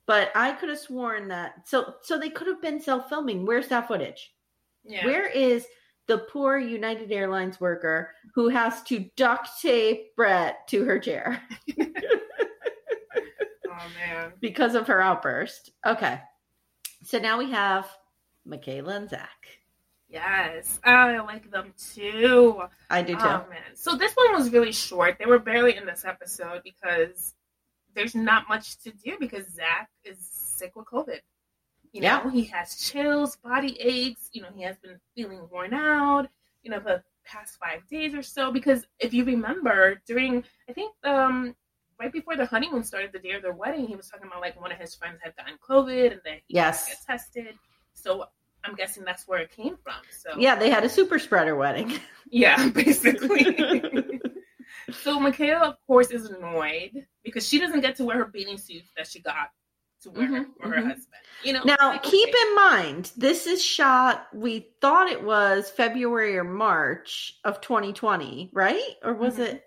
But 0.06 0.30
I 0.34 0.52
could 0.52 0.68
have 0.68 0.78
sworn 0.78 1.28
that 1.28 1.66
so 1.66 1.94
so 2.02 2.18
they 2.18 2.28
could 2.28 2.46
have 2.46 2.60
been 2.60 2.80
self-filming. 2.80 3.46
Where's 3.46 3.68
that 3.68 3.88
footage? 3.88 4.34
Yeah. 4.84 5.06
Where 5.06 5.26
is 5.26 5.66
the 6.06 6.18
poor 6.18 6.58
United 6.58 7.10
Airlines 7.10 7.58
worker 7.58 8.10
who 8.34 8.48
has 8.48 8.82
to 8.82 9.08
duct 9.16 9.48
tape 9.62 10.14
Brett 10.16 10.68
to 10.68 10.84
her 10.84 10.98
chair 10.98 11.42
man. 13.90 14.32
because 14.40 14.74
of 14.74 14.86
her 14.88 15.00
outburst? 15.00 15.72
Okay. 15.86 16.20
So 17.02 17.18
now 17.18 17.38
we 17.38 17.50
have 17.50 17.86
Michaela 18.44 18.96
and 18.96 19.08
Zack. 19.10 19.46
Yes, 20.08 20.78
I 20.84 21.18
like 21.20 21.50
them 21.50 21.72
too. 21.92 22.62
I 22.90 23.02
do 23.02 23.14
too. 23.14 23.20
Oh 23.22 23.46
man. 23.50 23.74
So 23.74 23.96
this 23.96 24.12
one 24.14 24.32
was 24.34 24.50
really 24.52 24.72
short. 24.72 25.16
They 25.18 25.26
were 25.26 25.38
barely 25.38 25.76
in 25.76 25.86
this 25.86 26.04
episode 26.04 26.62
because 26.62 27.34
there's 27.94 28.14
not 28.14 28.48
much 28.48 28.78
to 28.78 28.90
do 28.92 29.16
because 29.18 29.46
Zack 29.48 29.88
is 30.04 30.18
sick 30.20 30.76
with 30.76 30.86
COVID. 30.86 31.20
You 31.92 32.00
know, 32.02 32.22
Yeah. 32.24 32.30
he 32.30 32.44
has 32.46 32.76
chills, 32.76 33.36
body 33.36 33.76
aches, 33.80 34.28
you 34.32 34.42
know, 34.42 34.48
he 34.54 34.62
has 34.62 34.76
been 34.78 35.00
feeling 35.14 35.48
worn 35.50 35.72
out, 35.74 36.28
you 36.62 36.70
know, 36.70 36.80
the 36.80 37.02
past 37.24 37.56
five 37.58 37.86
days 37.88 38.14
or 38.14 38.22
so. 38.22 38.50
Because 38.52 38.84
if 38.98 39.14
you 39.14 39.24
remember, 39.24 40.00
during 40.06 40.44
I 40.68 40.72
think 40.72 40.92
um 41.04 41.56
right 42.04 42.12
before 42.12 42.36
the 42.36 42.46
honeymoon 42.46 42.84
started, 42.84 43.12
the 43.12 43.18
day 43.18 43.32
of 43.32 43.42
their 43.42 43.52
wedding, 43.52 43.86
he 43.86 43.96
was 43.96 44.08
talking 44.08 44.26
about 44.26 44.40
like 44.40 44.60
one 44.60 44.70
of 44.70 44.78
his 44.78 44.94
friends 44.94 45.18
had 45.22 45.34
gotten 45.36 45.54
COVID 45.68 46.12
and 46.12 46.20
then 46.24 46.34
he 46.46 46.54
Yes. 46.54 46.86
get 46.86 46.98
tested. 47.06 47.54
So 47.94 48.26
I'm 48.64 48.74
guessing 48.74 49.04
that's 49.04 49.26
where 49.26 49.40
it 49.40 49.50
came 49.50 49.76
from. 49.82 49.94
So 50.10 50.30
Yeah, 50.38 50.56
they 50.56 50.70
had 50.70 50.84
a 50.84 50.88
super 50.88 51.18
spreader 51.18 51.56
wedding. 51.56 51.92
yeah, 52.30 52.68
basically. 52.68 53.82
so 54.92 55.18
Michaela, 55.18 55.68
of 55.68 55.76
course, 55.86 56.10
is 56.10 56.26
annoyed 56.26 57.06
because 57.24 57.46
she 57.48 57.58
doesn't 57.58 57.80
get 57.80 57.96
to 57.96 58.04
wear 58.04 58.18
her 58.18 58.26
bathing 58.26 58.58
suit 58.58 58.82
that 58.96 59.06
she 59.06 59.20
got 59.20 59.50
to 60.02 60.10
wear 60.10 60.28
Mhm, 60.28 60.46
for 60.60 60.68
her 60.68 60.82
mhm. 60.82 60.88
husband. 60.88 61.22
You 61.42 61.52
know. 61.54 61.62
Now, 61.64 61.76
like, 61.88 62.02
keep 62.02 62.28
okay. 62.28 62.38
in 62.38 62.54
mind, 62.56 63.12
this 63.16 63.46
is 63.46 63.64
shot, 63.64 64.26
we 64.34 64.68
thought 64.80 65.08
it 65.08 65.22
was 65.22 65.70
February 65.70 66.36
or 66.36 66.44
March 66.44 67.34
of 67.44 67.60
2020, 67.60 68.50
right? 68.52 68.82
Or 69.02 69.14
was 69.14 69.36
Mhm. 69.36 69.46
it, 69.46 69.64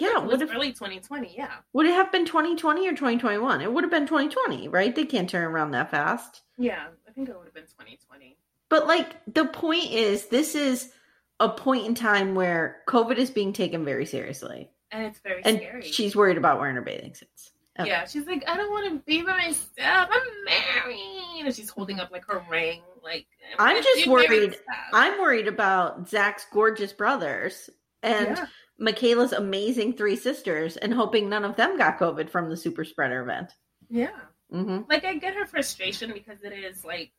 yeah, 0.00 0.16
it 0.18 0.24
was 0.24 0.42
early 0.42 0.72
2020. 0.72 1.34
Yeah. 1.36 1.48
would 1.72 1.86
it 1.86 1.92
have 1.94 2.10
been 2.12 2.24
2020 2.24 2.86
or 2.86 2.92
2021? 2.92 3.60
It 3.62 3.72
would 3.72 3.84
have 3.84 3.90
been 3.90 4.06
2020, 4.06 4.68
right? 4.68 4.94
They 4.94 5.04
can't 5.04 5.28
turn 5.28 5.44
around 5.44 5.72
that 5.72 5.90
fast. 5.90 6.42
Yeah, 6.58 6.86
I 7.08 7.12
think 7.12 7.28
it 7.28 7.36
would 7.36 7.44
have 7.46 7.54
been 7.54 7.64
2020. 7.64 8.36
But 8.68 8.86
like 8.86 9.16
the 9.32 9.44
point 9.46 9.90
is, 9.92 10.26
this 10.26 10.54
is 10.54 10.92
a 11.40 11.48
point 11.48 11.86
in 11.86 11.94
time 11.94 12.34
where 12.34 12.78
COVID 12.88 13.16
is 13.16 13.30
being 13.30 13.52
taken 13.52 13.84
very 13.84 14.06
seriously, 14.06 14.70
And 14.90 15.04
it's 15.04 15.18
very 15.20 15.42
and 15.44 15.58
scary. 15.58 15.82
she's 15.82 16.16
worried 16.16 16.38
about 16.38 16.58
wearing 16.58 16.76
her 16.76 16.82
bathing 16.82 17.14
suits. 17.14 17.52
Okay. 17.78 17.90
Yeah, 17.90 18.06
she's 18.06 18.26
like, 18.26 18.42
I 18.48 18.56
don't 18.56 18.70
want 18.70 18.90
to 18.90 18.98
be 19.04 19.20
by 19.22 19.36
myself. 19.36 19.68
I'm 20.10 20.44
married. 20.46 21.44
And 21.44 21.54
she's 21.54 21.68
holding 21.68 22.00
up 22.00 22.10
like 22.10 22.24
her 22.24 22.42
ring, 22.50 22.80
Like, 23.02 23.26
I'm 23.58 23.82
just 23.82 24.06
worried. 24.06 24.56
I'm 24.94 25.20
worried 25.20 25.46
about 25.46 26.08
Zack's 26.08 26.46
gorgeous 26.52 26.92
brothers 26.94 27.68
and 28.02 28.28
Yeah. 28.38 28.46
Michaela's 28.78 29.32
amazing 29.32 29.94
three 29.94 30.16
sisters, 30.16 30.76
and 30.76 30.92
hoping 30.92 31.28
none 31.28 31.44
of 31.44 31.56
them 31.56 31.78
got 31.78 31.98
COVID 31.98 32.28
from 32.30 32.50
the 32.50 32.56
super 32.56 32.84
spreader 32.84 33.22
event. 33.22 33.52
yeah. 33.88 34.20
hmm 34.50 34.80
like 34.88 35.04
I 35.04 35.14
get 35.14 35.34
her 35.34 35.46
frustration 35.46 36.12
because 36.12 36.42
it 36.42 36.52
is 36.52 36.84
like, 36.84 37.12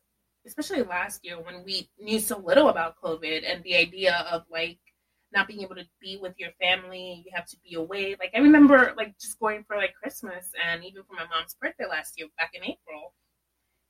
especially 0.46 0.82
last 0.82 1.24
year 1.24 1.40
when 1.40 1.64
we 1.64 1.88
knew 1.98 2.20
so 2.20 2.38
little 2.38 2.68
about 2.68 2.96
COVID 3.02 3.42
and 3.50 3.62
the 3.64 3.76
idea 3.76 4.26
of 4.30 4.44
like 4.50 4.78
not 5.32 5.46
being 5.46 5.60
able 5.62 5.74
to 5.74 5.86
be 6.00 6.16
with 6.16 6.34
your 6.38 6.50
family, 6.60 7.22
you 7.26 7.32
have 7.34 7.46
to 7.46 7.56
be 7.62 7.74
away. 7.74 8.16
Like 8.18 8.30
I 8.34 8.38
remember 8.38 8.94
like 8.96 9.18
just 9.18 9.38
going 9.38 9.64
for 9.66 9.76
like 9.76 9.94
Christmas 10.00 10.50
and 10.64 10.84
even 10.84 11.02
for 11.04 11.14
my 11.14 11.26
mom's 11.34 11.54
birthday 11.60 11.86
last 11.86 12.14
year 12.18 12.28
back 12.38 12.52
in 12.54 12.62
April, 12.62 13.14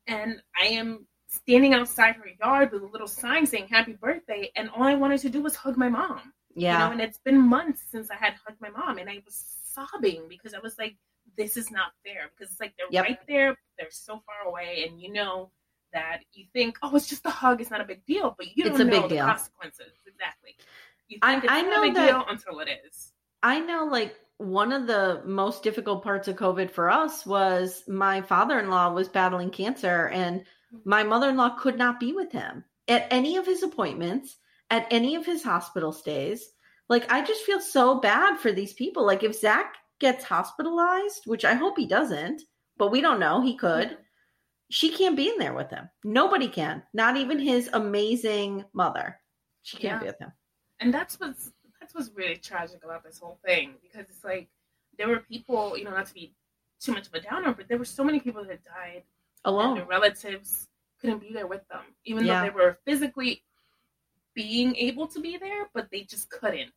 and 0.07 0.41
I 0.61 0.67
am 0.69 1.07
standing 1.29 1.75
outside 1.75 2.17
her 2.17 2.25
yard 2.41 2.73
with 2.73 2.83
a 2.83 2.87
little 2.87 3.07
sign 3.07 3.47
saying 3.47 3.69
"Happy 3.69 3.93
Birthday," 3.93 4.51
and 4.57 4.71
all 4.71 4.83
I 4.83 4.95
wanted 4.95 5.21
to 5.21 5.29
do 5.31 5.43
was 5.43 5.55
hug 5.55 5.77
my 5.77 5.89
mom. 5.89 6.33
Yeah. 6.61 6.73
You 6.73 6.85
know, 6.87 6.93
and 6.93 7.01
it's 7.01 7.19
been 7.19 7.39
months 7.39 7.83
since 7.91 8.11
I 8.11 8.17
had 8.17 8.35
hugged 8.45 8.61
my 8.61 8.71
mom, 8.71 8.99
and 8.99 9.09
I 9.09 9.23
was 9.25 9.57
sobbing 9.65 10.23
because 10.29 10.55
I 10.55 10.59
was 10.59 10.77
like, 10.79 10.97
"This 11.37 11.57
is 11.57 11.71
not 11.71 11.93
fair." 12.05 12.31
Because 12.37 12.51
it's 12.53 12.61
like 12.61 12.75
they're 12.77 12.87
Yep. 12.91 13.05
right 13.05 13.21
there, 13.29 13.57
they're 13.79 13.91
so 13.91 14.23
far 14.27 14.49
away, 14.49 14.87
and 14.89 15.01
you 15.01 15.13
know 15.13 15.51
that 15.93 16.19
you 16.33 16.45
think, 16.53 16.79
"Oh, 16.83 16.95
it's 16.97 17.09
just 17.09 17.25
a 17.27 17.31
hug; 17.31 17.61
it's 17.61 17.71
not 17.71 17.81
a 17.81 17.85
big 17.85 18.05
deal," 18.07 18.35
but 18.37 18.47
you 18.57 18.65
It's 18.67 18.79
don't 18.79 18.83
a 18.83 18.85
know 18.91 19.01
big 19.03 19.03
the 19.11 19.17
deal. 19.17 19.27
consequences 19.27 19.93
exactly. 20.07 20.57
You 21.09 21.19
I- 21.23 21.33
think 21.33 21.45
it's 21.45 21.53
I 21.53 21.63
not 21.63 21.71
know 21.71 21.79
a 21.83 21.87
big 21.87 21.95
that- 21.95 22.07
deal 22.09 22.25
until 22.29 22.61
it 22.61 22.69
is. 22.87 23.13
I 23.43 23.61
know 23.61 23.85
like 23.85 24.17
one 24.39 24.73
of 24.73 24.87
the 24.87 25.23
most 25.25 25.63
difficult 25.63 26.03
parts 26.05 26.29
of 26.29 26.37
COVID 26.37 26.71
for 26.71 26.91
us 26.91 27.25
was 27.25 27.87
my 27.89 28.21
father 28.23 28.59
in 28.61 28.69
law 28.71 28.93
was 28.93 29.09
battling 29.09 29.51
cancer, 29.51 30.09
and 30.09 30.41
mm-hmm. 30.41 30.79
my 30.85 31.03
mother 31.05 31.29
in 31.31 31.37
law 31.37 31.51
could 31.51 31.79
not 31.79 31.99
be 32.01 32.13
with 32.13 32.31
him 32.33 32.65
at 32.89 33.07
any 33.11 33.37
of 33.37 33.47
his 33.47 33.63
appointments, 33.63 34.37
at 34.71 34.87
any 34.91 35.15
of 35.15 35.25
his 35.27 35.43
hospital 35.43 35.93
stays. 35.93 36.51
Like, 36.89 37.11
I 37.13 37.25
just 37.25 37.45
feel 37.45 37.61
so 37.61 38.01
bad 38.01 38.39
for 38.39 38.53
these 38.53 38.73
people. 38.73 39.05
Like, 39.07 39.23
if 39.23 39.35
Zack 39.39 39.75
gets 39.99 40.25
hospitalized, 40.25 41.23
which 41.27 41.45
I 41.45 41.55
hope 41.55 41.77
he 41.77 41.87
doesn't, 41.87 42.43
but 42.77 42.91
we 42.91 43.01
don't 43.01 43.21
know, 43.21 43.41
he 43.43 43.57
could. 43.57 43.99
She 44.71 44.91
can't 44.91 45.17
be 45.17 45.29
in 45.29 45.39
there 45.39 45.55
with 45.55 45.71
him. 45.71 45.89
Nobody 46.05 46.49
can. 46.49 46.83
Not 46.93 47.17
even 47.17 47.39
his 47.39 47.69
amazing 47.73 48.65
mother. 48.73 49.19
She 49.63 49.77
can't 49.77 49.95
Yeah. 49.95 50.01
be 50.01 50.07
with 50.07 50.19
him. 50.19 50.33
and 50.81 50.95
that's 50.95 51.19
what's 51.19 51.53
that's 51.81 51.93
what's 51.95 52.11
really 52.15 52.37
tragic 52.37 52.85
about 52.85 53.03
this 53.03 53.19
whole 53.19 53.39
thing 53.45 53.75
because 53.83 54.09
it's 54.11 54.23
like 54.23 54.49
there 54.99 55.09
were 55.09 55.21
people, 55.21 55.77
you 55.77 55.85
know, 55.85 55.91
not 55.91 56.07
to 56.07 56.15
be 56.15 56.35
too 56.81 56.93
much 56.93 57.07
of 57.09 57.15
a 57.15 57.21
downer, 57.21 57.53
but 57.53 57.67
there 57.67 57.79
were 57.79 57.85
so 57.85 58.05
many 58.05 58.21
people 58.21 58.45
that 58.45 58.63
died 58.65 59.03
Alone. 59.45 59.77
their 59.77 59.87
relatives 59.87 60.69
couldn't 61.01 61.19
be 61.21 61.33
there 61.33 61.47
with 61.47 61.67
them, 61.69 61.83
even 62.05 62.25
Yeah. 62.27 62.41
though 62.43 62.47
they 62.51 62.55
were 62.55 62.79
physically 62.85 63.43
being 64.39 64.77
able 64.77 65.09
to 65.09 65.21
be 65.21 65.37
there, 65.37 65.69
but 65.75 65.89
they 65.91 66.03
just 66.05 66.31
couldn't 66.31 66.71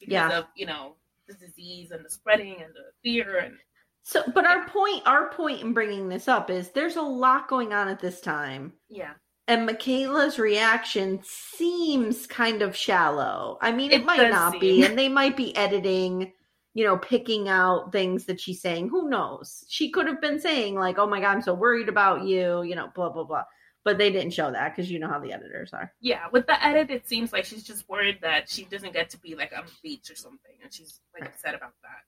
because 0.00 0.12
Yeah. 0.12 0.38
of 0.38 0.46
you 0.56 0.66
know 0.66 0.96
the 1.28 1.34
disease 1.34 1.92
and 1.92 2.04
the 2.04 2.10
spreading 2.10 2.60
and 2.60 2.74
the 2.74 2.86
fear 3.04 3.38
and 3.38 3.56
So, 4.02 4.22
but 4.34 4.44
our 4.44 4.66
point, 4.68 5.02
our 5.06 5.30
point 5.30 5.62
in 5.62 5.72
bringing 5.72 6.08
this 6.08 6.26
up 6.28 6.50
is 6.50 6.70
there's 6.70 6.96
a 6.96 7.02
lot 7.02 7.48
going 7.48 7.72
on 7.72 7.86
at 7.88 8.00
this 8.00 8.20
time, 8.20 8.72
yeah, 8.88 9.14
and 9.46 9.64
Michaela's 9.64 10.38
reaction 10.38 11.20
seems 11.22 12.26
kind 12.26 12.60
of 12.62 12.76
shallow. 12.76 13.58
I 13.62 13.70
mean, 13.72 13.92
it, 13.92 14.00
It 14.00 14.04
might 14.04 14.30
not 14.30 14.60
be, 14.60 14.84
and 14.84 14.98
they 14.98 15.08
might 15.08 15.36
be 15.36 15.56
editing, 15.56 16.32
you 16.74 16.84
know, 16.84 16.98
picking 16.98 17.48
out 17.48 17.92
things 17.92 18.26
that 18.26 18.40
she's 18.40 18.60
saying. 18.60 18.88
Who 18.88 19.08
knows? 19.08 19.64
She 19.68 19.90
could 19.90 20.06
have 20.08 20.20
been 20.20 20.40
saying 20.40 20.74
like, 20.74 20.98
"Oh 20.98 21.06
my 21.06 21.20
god, 21.20 21.36
I'm 21.36 21.42
so 21.42 21.54
worried 21.54 21.88
about 21.88 22.24
you," 22.24 22.62
you 22.64 22.74
know, 22.74 22.88
blah 22.94 23.10
blah 23.10 23.24
blah. 23.24 23.44
But 23.84 23.98
they 23.98 24.10
didn't 24.10 24.32
show 24.32 24.50
that 24.50 24.74
because 24.74 24.90
you 24.90 24.98
know 24.98 25.08
how 25.08 25.18
the 25.20 25.32
editors 25.32 25.72
are. 25.74 25.92
yeah. 26.00 26.24
With 26.32 26.46
the 26.46 26.62
edit, 26.64 26.90
it 26.90 27.06
seems 27.06 27.32
like 27.32 27.44
she's 27.44 27.62
just 27.64 27.86
worried 27.88 28.18
that 28.22 28.48
she 28.48 28.64
doesn't 28.64 28.94
get 28.94 29.10
to 29.10 29.18
be 29.18 29.34
like 29.34 29.52
on 29.56 29.66
the 29.66 29.72
beach 29.82 30.10
or 30.10 30.14
something, 30.16 30.54
and 30.62 30.72
she's 30.72 31.00
like 31.12 31.22
Right. 31.22 31.30
upset 31.34 31.54
about 31.54 31.74
that. 31.82 32.02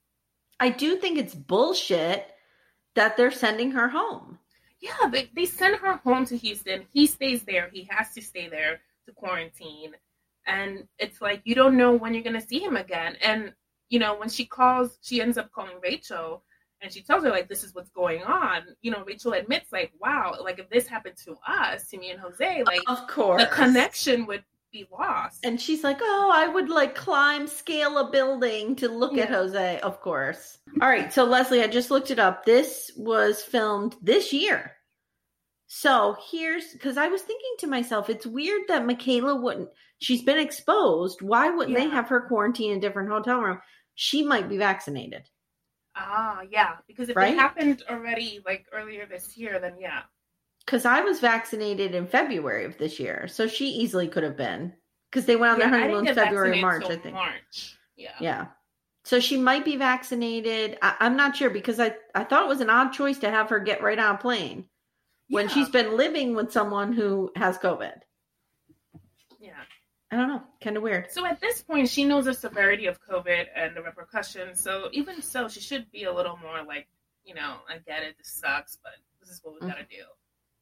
I 0.59 0.69
do 0.69 0.95
think 0.97 1.19
it's 1.19 1.35
bullshit 1.35 2.25
that 2.95 3.15
they're 3.15 3.29
sending 3.31 3.71
her 3.71 3.89
home. 3.89 4.39
Yeah, 4.79 5.07
they, 5.11 5.29
they 5.35 5.45
send 5.45 5.75
her 5.77 5.97
home 5.97 6.25
to 6.25 6.37
Houston. 6.37 6.85
He 6.91 7.05
stays 7.07 7.43
there. 7.43 7.69
He 7.71 7.87
has 7.91 8.11
to 8.13 8.21
stay 8.21 8.47
there 8.47 8.79
to 9.05 9.11
quarantine. 9.13 9.93
And 10.47 10.87
it's 10.97 11.21
like, 11.21 11.41
you 11.45 11.53
don't 11.55 11.77
know 11.77 11.93
when 11.93 12.13
you're 12.13 12.23
going 12.23 12.39
to 12.39 12.47
see 12.47 12.59
him 12.59 12.75
again. 12.77 13.17
And, 13.21 13.53
you 13.89 13.99
know, 13.99 14.17
when 14.17 14.29
she 14.29 14.45
calls, 14.45 14.97
she 15.01 15.21
ends 15.21 15.37
up 15.37 15.51
calling 15.51 15.77
Rachel 15.83 16.43
and 16.81 16.91
she 16.91 17.01
tells 17.01 17.23
her, 17.23 17.29
like, 17.29 17.49
this 17.49 17.63
is 17.63 17.73
what's 17.73 17.89
going 17.89 18.23
on. 18.23 18.63
You 18.81 18.91
know, 18.91 19.03
Rachel 19.05 19.33
admits, 19.33 19.71
like, 19.71 19.91
wow, 19.99 20.35
like, 20.41 20.59
if 20.59 20.69
this 20.69 20.87
happened 20.87 21.17
to 21.25 21.35
us, 21.47 21.87
to 21.89 21.97
me 21.97 22.11
and 22.11 22.19
Jose, 22.19 22.63
like, 22.63 22.81
Of 22.87 23.07
course, 23.07 23.41
the 23.41 23.49
connection 23.49 24.25
would 24.27 24.43
be 24.71 24.85
lost. 24.91 25.45
And 25.45 25.59
she's 25.59 25.83
like, 25.83 25.97
"Oh, 26.01 26.31
I 26.33 26.47
would 26.47 26.69
like 26.69 26.93
climb, 26.93 27.47
scale 27.47 27.97
a 27.97 28.11
building 28.11 28.75
to 28.77 28.89
look 28.89 29.17
at 29.17 29.29
Jose." 29.29 29.79
Of 29.79 30.01
course. 30.01 30.57
All 30.81 30.89
right, 30.89 31.11
so 31.11 31.23
Leslie, 31.23 31.63
I 31.63 31.67
just 31.67 31.89
looked 31.89 32.11
it 32.11 32.19
up. 32.19 32.45
This 32.45 32.91
was 32.97 33.41
filmed 33.41 33.95
this 34.01 34.33
year. 34.33 34.73
So 35.67 36.15
here's 36.31 36.71
because 36.73 36.97
I 36.97 37.07
was 37.07 37.21
thinking 37.21 37.55
to 37.59 37.67
myself, 37.67 38.09
it's 38.09 38.25
weird 38.25 38.63
that 38.67 38.85
Michaela 38.85 39.35
wouldn't. 39.35 39.69
She's 39.99 40.23
been 40.23 40.37
exposed. 40.37 41.21
Why 41.21 41.49
wouldn't 41.49 41.75
they 41.75 41.89
have 41.89 42.07
her 42.09 42.21
quarantine 42.21 42.71
in 42.71 42.77
a 42.77 42.81
different 42.81 43.09
hotel 43.09 43.41
room? 43.41 43.59
She 43.95 44.23
might 44.23 44.47
be 44.47 44.57
vaccinated. 44.57 45.27
Ah, 45.97 46.41
yeah. 46.49 46.77
Because 46.87 47.09
if 47.09 47.15
Right? 47.15 47.33
it 47.33 47.37
happened 47.39 47.83
already, 47.89 48.41
like, 48.45 48.65
earlier 48.73 49.05
this 49.05 49.37
year, 49.37 49.59
then 49.59 49.75
yeah. 49.79 50.01
Because 50.65 50.85
I 50.85 51.01
was 51.01 51.19
vaccinated 51.19 51.95
in 51.95 52.07
February 52.07 52.65
of 52.65 52.77
this 52.77 52.99
year, 52.99 53.27
so 53.27 53.47
she 53.47 53.67
easily 53.69 54.07
could 54.07 54.23
have 54.23 54.37
been. 54.37 54.73
Because 55.09 55.25
they 55.25 55.37
went 55.37 55.53
on 55.53 55.59
yeah 55.59 55.69
their 55.69 55.79
honeymoon 55.79 56.13
February, 56.13 56.61
March, 56.61 56.83
I 56.85 56.97
think. 56.97 57.15
March. 57.15 57.77
Yeah. 57.95 58.11
Yeah. 58.19 58.45
So 59.05 59.21
she 59.21 59.37
might 59.37 59.63
be 59.63 59.77
vaccinated. 59.77 60.77
I, 60.81 60.95
I'm 60.99 61.15
not 61.15 61.35
sure 61.37 61.49
because 61.49 61.79
I, 61.79 61.95
I 62.13 62.25
thought 62.25 62.43
it 62.43 62.49
was 62.49 62.59
an 62.59 62.69
odd 62.69 62.91
choice 62.91 63.17
to 63.19 63.29
have 63.31 63.49
her 63.49 63.59
get 63.59 63.81
right 63.81 63.97
on 63.97 64.15
a 64.15 64.17
plane 64.17 64.65
when 65.29 65.47
Yeah. 65.47 65.53
she's 65.53 65.69
been 65.69 65.95
living 65.95 66.35
with 66.35 66.51
someone 66.51 66.91
who 66.91 67.31
has 67.37 67.57
COVID. 67.57 67.99
I 70.09 70.15
don't 70.15 70.29
know. 70.29 70.41
Kind 70.61 70.77
of 70.77 70.83
weird. 70.83 71.11
So 71.11 71.25
at 71.25 71.41
this 71.41 71.61
point, 71.61 71.89
she 71.89 72.05
knows 72.05 72.25
the 72.25 72.33
severity 72.33 72.85
of 72.85 72.99
COVID 73.01 73.47
and 73.55 73.75
the 73.75 73.81
repercussions. 73.81 74.61
So 74.61 74.89
even 74.93 75.21
so, 75.21 75.49
she 75.49 75.59
should 75.59 75.91
be 75.91 76.05
a 76.05 76.13
little 76.13 76.37
more 76.41 76.63
like, 76.65 76.87
you 77.25 77.35
know, 77.35 77.57
I 77.69 77.79
get 77.79 78.03
it, 78.03 78.17
this 78.17 78.29
sucks, 78.29 78.77
but 78.81 78.93
this 79.19 79.29
is 79.29 79.41
what 79.43 79.55
we 79.55 79.67
gotta 79.67 79.81
mm-hmm. 79.81 79.99
do. 79.99 80.03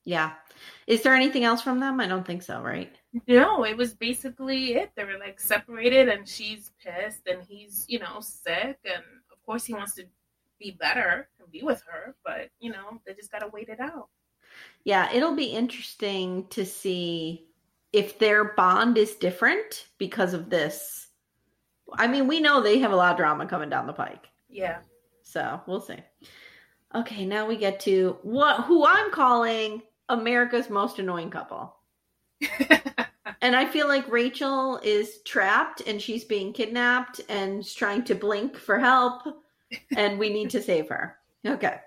Yeah. 0.03 0.33
Is 0.87 1.01
there 1.01 1.15
anything 1.15 1.43
else 1.43 1.61
from 1.61 1.79
them? 1.79 1.99
I 1.99 2.07
don't 2.07 2.25
think 2.25 2.43
so, 2.43 2.61
right? 2.61 2.91
No, 3.27 3.65
it 3.65 3.77
was 3.77 3.93
basically 3.93 4.73
it. 4.73 4.91
They 4.95 5.03
were 5.03 5.19
like 5.19 5.39
separated, 5.39 6.09
and 6.09 6.27
she's 6.27 6.71
pissed, 6.83 7.27
and 7.27 7.43
he's, 7.47 7.85
you 7.87 7.99
know, 7.99 8.19
sick, 8.19 8.77
and 8.85 9.03
of 9.31 9.43
course 9.45 9.65
he 9.65 9.73
wants 9.73 9.95
to 9.95 10.05
be 10.59 10.71
better 10.71 11.27
and 11.39 11.51
be 11.51 11.61
with 11.61 11.83
her, 11.91 12.15
but 12.25 12.49
you 12.59 12.71
know, 12.71 13.01
they 13.05 13.13
just 13.13 13.31
gotta 13.31 13.49
wait 13.51 13.69
it 13.69 13.79
out. 13.79 14.07
Yeah. 14.83 15.11
It'll 15.11 15.35
be 15.35 15.45
interesting 15.45 16.47
to 16.49 16.65
see 16.65 17.47
if 17.95 18.19
their 18.19 18.53
bond 18.55 18.97
is 18.97 19.15
different 19.15 19.87
because 19.97 20.33
of 20.33 20.49
this. 20.49 21.07
I 21.93 22.07
mean, 22.07 22.27
we 22.27 22.39
know 22.39 22.61
they 22.61 22.79
have 22.79 22.91
a 22.91 22.95
lot 22.95 23.11
of 23.11 23.17
drama 23.17 23.45
coming 23.45 23.69
down 23.69 23.87
the 23.87 23.93
pike. 23.93 24.27
Yeah. 24.49 24.79
So 25.23 25.61
we'll 25.67 25.81
see. 25.81 25.97
Okay, 26.93 27.25
now 27.25 27.45
we 27.45 27.57
get 27.57 27.79
to 27.81 28.17
what 28.21 28.65
who 28.65 28.85
I'm 28.85 29.11
calling 29.11 29.81
America's 30.09 30.69
most 30.69 30.99
annoying 30.99 31.29
couple. 31.29 31.75
And 33.45 33.55
I 33.55 33.67
feel 33.67 33.87
like 33.87 34.09
Rachel 34.11 34.79
is 34.81 35.21
trapped 35.23 35.81
and 35.85 36.01
she's 36.01 36.23
being 36.23 36.51
kidnapped 36.51 37.21
and 37.29 37.63
trying 37.63 38.03
to 38.05 38.15
blink 38.15 38.57
for 38.57 38.79
help 38.79 39.21
and 39.95 40.17
we 40.17 40.29
need 40.29 40.49
to 40.49 40.63
save 40.63 40.89
her. 40.89 41.17
Okay. 41.45 41.77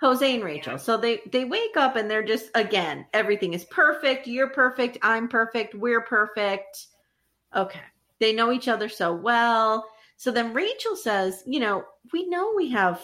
Jose 0.00 0.34
and 0.34 0.44
Rachel. 0.44 0.72
Yeah. 0.74 0.78
So 0.78 0.96
they 0.96 1.20
they 1.30 1.44
wake 1.44 1.76
up 1.76 1.96
and 1.96 2.10
they're 2.10 2.22
just 2.24 2.50
again, 2.54 3.06
everything 3.12 3.54
is 3.54 3.64
perfect. 3.64 4.26
You're 4.26 4.50
perfect, 4.50 4.98
I'm 5.02 5.28
perfect, 5.28 5.74
we're 5.74 6.02
perfect. 6.02 6.86
Okay. 7.54 7.80
They 8.20 8.32
know 8.32 8.52
each 8.52 8.68
other 8.68 8.88
so 8.88 9.12
well. 9.14 9.84
So 10.16 10.30
then 10.30 10.52
Rachel 10.52 10.96
says, 10.96 11.42
you 11.46 11.60
know, 11.60 11.84
we 12.12 12.28
know 12.28 12.52
we 12.56 12.70
have 12.70 13.00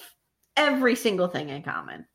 every 0.56 0.96
single 0.96 1.28
thing 1.28 1.48
in 1.50 1.62
common. 1.62 2.06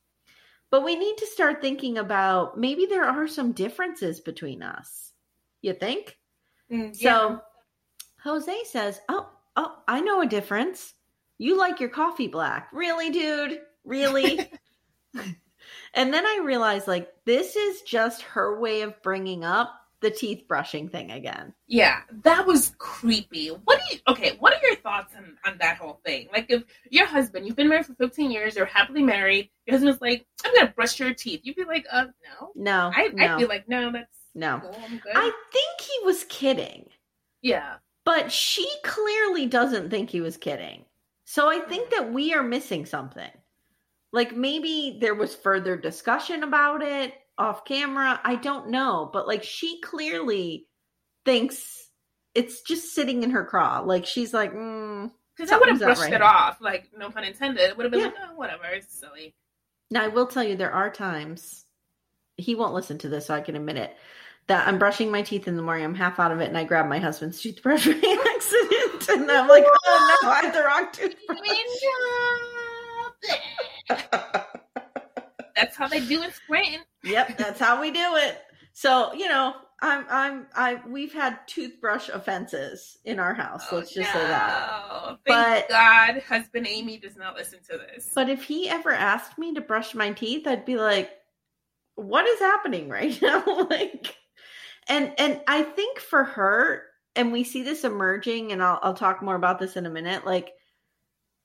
But 0.71 0.83
we 0.83 0.95
need 0.95 1.17
to 1.17 1.25
start 1.25 1.61
thinking 1.61 1.97
about 1.97 2.57
maybe 2.59 2.85
there 2.85 3.05
are 3.05 3.27
some 3.27 3.53
differences 3.53 4.19
between 4.19 4.61
us. 4.61 5.13
You 5.61 5.73
think? 5.73 6.17
Mm, 6.71 6.95
So. 6.95 7.41
Jose 8.23 8.63
says, 8.65 8.99
"Oh, 9.07 9.29
oh, 9.55 9.77
I 9.87 10.01
know 10.01 10.21
a 10.21 10.27
difference. 10.27 10.93
You 11.37 11.57
like 11.57 11.79
your 11.79 11.89
coffee 11.89 12.27
black. 12.27 12.69
Really, 12.73 13.09
dude? 13.09 13.61
Really?" 13.85 14.49
and 15.93 16.13
then 16.13 16.25
I 16.25 16.41
realized 16.43 16.87
like 16.87 17.11
this 17.25 17.55
is 17.55 17.81
just 17.81 18.21
her 18.23 18.59
way 18.59 18.81
of 18.81 19.01
bringing 19.01 19.43
up 19.43 19.75
the 20.01 20.09
teeth 20.09 20.47
brushing 20.47 20.87
thing 20.87 21.11
again. 21.11 21.53
Yeah, 21.67 22.01
that 22.23 22.45
was 22.45 22.73
creepy. 22.77 23.49
What 23.49 23.79
do 23.79 23.95
you 23.95 24.01
okay, 24.07 24.37
what 24.39 24.53
are 24.53 24.65
your 24.65 24.77
thoughts 24.77 25.13
on, 25.15 25.35
on 25.45 25.57
that 25.59 25.77
whole 25.77 25.99
thing? 26.05 26.29
Like 26.31 26.45
if 26.49 26.63
your 26.89 27.05
husband, 27.05 27.45
you've 27.45 27.55
been 27.55 27.67
married 27.67 27.85
for 27.85 27.95
15 27.95 28.31
years, 28.31 28.55
you're 28.55 28.65
happily 28.65 29.03
married, 29.03 29.49
your 29.65 29.75
husband's 29.75 30.01
like, 30.01 30.25
I'm 30.45 30.53
gonna 30.55 30.73
brush 30.75 30.99
your 30.99 31.13
teeth. 31.13 31.41
You'd 31.43 31.57
be 31.57 31.65
like, 31.65 31.85
uh 31.91 32.05
no. 32.05 32.51
No. 32.55 32.91
I, 32.95 33.09
no. 33.09 33.25
I'd 33.25 33.37
be 33.37 33.45
like, 33.45 33.67
no, 33.67 33.91
that's 33.91 34.07
No. 34.35 34.59
Cool, 34.61 34.77
I'm 34.85 34.97
good. 34.97 35.13
I 35.15 35.31
think 35.51 35.81
he 35.81 36.05
was 36.05 36.23
kidding, 36.25 36.89
yeah. 37.41 37.75
but 38.05 38.31
she 38.31 38.69
clearly 38.83 39.47
doesn't 39.47 39.89
think 39.89 40.09
he 40.09 40.21
was 40.21 40.37
kidding. 40.37 40.85
So 41.25 41.49
I 41.49 41.59
think 41.59 41.91
that 41.91 42.11
we 42.11 42.33
are 42.33 42.41
missing 42.41 42.85
something. 42.85 43.29
Like 44.11 44.35
maybe 44.35 44.97
there 44.99 45.15
was 45.15 45.35
further 45.35 45.77
discussion 45.77 46.43
about 46.43 46.81
it 46.81 47.13
off 47.37 47.63
camera. 47.65 48.19
I 48.23 48.35
don't 48.35 48.69
know, 48.69 49.09
but 49.11 49.27
like 49.27 49.43
she 49.43 49.79
clearly 49.81 50.67
thinks 51.25 51.87
it's 52.35 52.61
just 52.61 52.93
sitting 52.93 53.23
in 53.23 53.31
her 53.31 53.45
craw. 53.45 53.79
Like 53.81 54.05
she's 54.05 54.33
like, 54.33 54.53
mm. 54.53 55.11
Because 55.35 55.51
I 55.51 55.57
would 55.57 55.69
have 55.69 55.79
brushed 55.79 56.01
right 56.01 56.13
it 56.13 56.21
off, 56.21 56.59
like 56.59 56.89
no 56.97 57.09
pun 57.09 57.23
intended. 57.23 57.61
It 57.69 57.77
would 57.77 57.85
have 57.85 57.91
been 57.91 58.01
Yeah. 58.01 58.07
like, 58.07 58.15
oh, 58.31 58.35
whatever, 58.35 58.65
it's 58.65 58.93
silly. 58.99 59.35
now 59.89 60.03
I 60.03 60.07
will 60.09 60.27
tell 60.27 60.43
you 60.43 60.55
there 60.57 60.73
are 60.73 60.89
times 60.89 61.65
he 62.35 62.55
won't 62.55 62.73
listen 62.73 62.97
to 62.99 63.09
this, 63.09 63.27
so 63.27 63.33
I 63.33 63.41
can 63.41 63.55
admit 63.55 63.77
it. 63.77 63.95
That 64.47 64.67
I'm 64.67 64.79
brushing 64.79 65.11
my 65.11 65.21
teeth 65.21 65.47
in 65.47 65.55
the 65.55 65.61
morning, 65.61 65.85
I'm 65.85 65.93
half 65.95 66.19
out 66.19 66.31
of 66.31 66.41
it, 66.41 66.47
and 66.49 66.57
I 66.57 66.63
grab 66.65 66.87
my 66.87 66.99
husband's 66.99 67.39
toothbrush 67.41 67.85
by 67.87 67.91
accident, 68.35 69.09
and 69.09 69.31
I'm 69.31 69.47
like, 69.47 69.63
"Oh 69.65 70.17
no, 70.23 70.29
I 70.29 70.41
have 70.41 70.53
the 70.53 70.63
wrong 70.63 70.87
toothbrush." 70.93 71.37
That's 75.55 75.75
how 75.75 75.87
they 75.87 75.99
do 75.99 76.21
in 76.23 76.31
Scranton. 76.31 76.81
Yep, 77.03 77.37
that's 77.37 77.59
how 77.59 77.81
we 77.81 77.91
do 77.91 78.15
it. 78.15 78.37
So 78.71 79.11
you 79.13 79.27
know, 79.27 79.53
I'm 79.81 80.05
I'm 80.09 80.47
I 80.55 80.81
we've 80.87 81.11
had 81.11 81.37
toothbrush 81.47 82.07
offenses 82.07 82.97
in 83.03 83.19
our 83.19 83.33
house. 83.33 83.65
Oh, 83.71 83.77
let's 83.77 83.93
just 83.93 84.11
say 84.13 84.19
that. 84.19 84.83
Oh, 84.89 85.17
Thank 85.25 85.65
But- 85.67 85.69
God, 85.69 86.21
husband 86.27 86.65
Amye 86.65 87.01
does 87.01 87.17
not 87.17 87.35
listen 87.35 87.59
to 87.69 87.77
this. 87.77 88.09
But 88.15 88.29
if 88.29 88.43
he 88.43 88.69
ever 88.69 88.91
asked 88.91 89.37
me 89.37 89.53
to 89.55 89.61
brush 89.61 89.93
my 89.95 90.11
teeth, 90.13 90.47
I'd 90.47 90.63
be 90.65 90.77
like, 90.77 91.09
"What 91.95 92.25
is 92.25 92.39
happening 92.39 92.87
right 92.87 93.19
now?" 93.21 93.43
like, 93.69 94.15
and 94.87 95.13
and 95.17 95.41
I 95.45 95.63
think 95.63 95.99
for 95.99 96.23
her, 96.23 96.83
and 97.17 97.33
we 97.33 97.43
see 97.43 97.63
this 97.63 97.83
emerging, 97.83 98.53
and 98.53 98.63
I'll 98.63 98.79
I'll 98.81 98.93
talk 98.93 99.21
more 99.21 99.35
about 99.35 99.59
this 99.59 99.75
in 99.75 99.85
a 99.85 99.89
minute. 99.89 100.25
Like, 100.25 100.51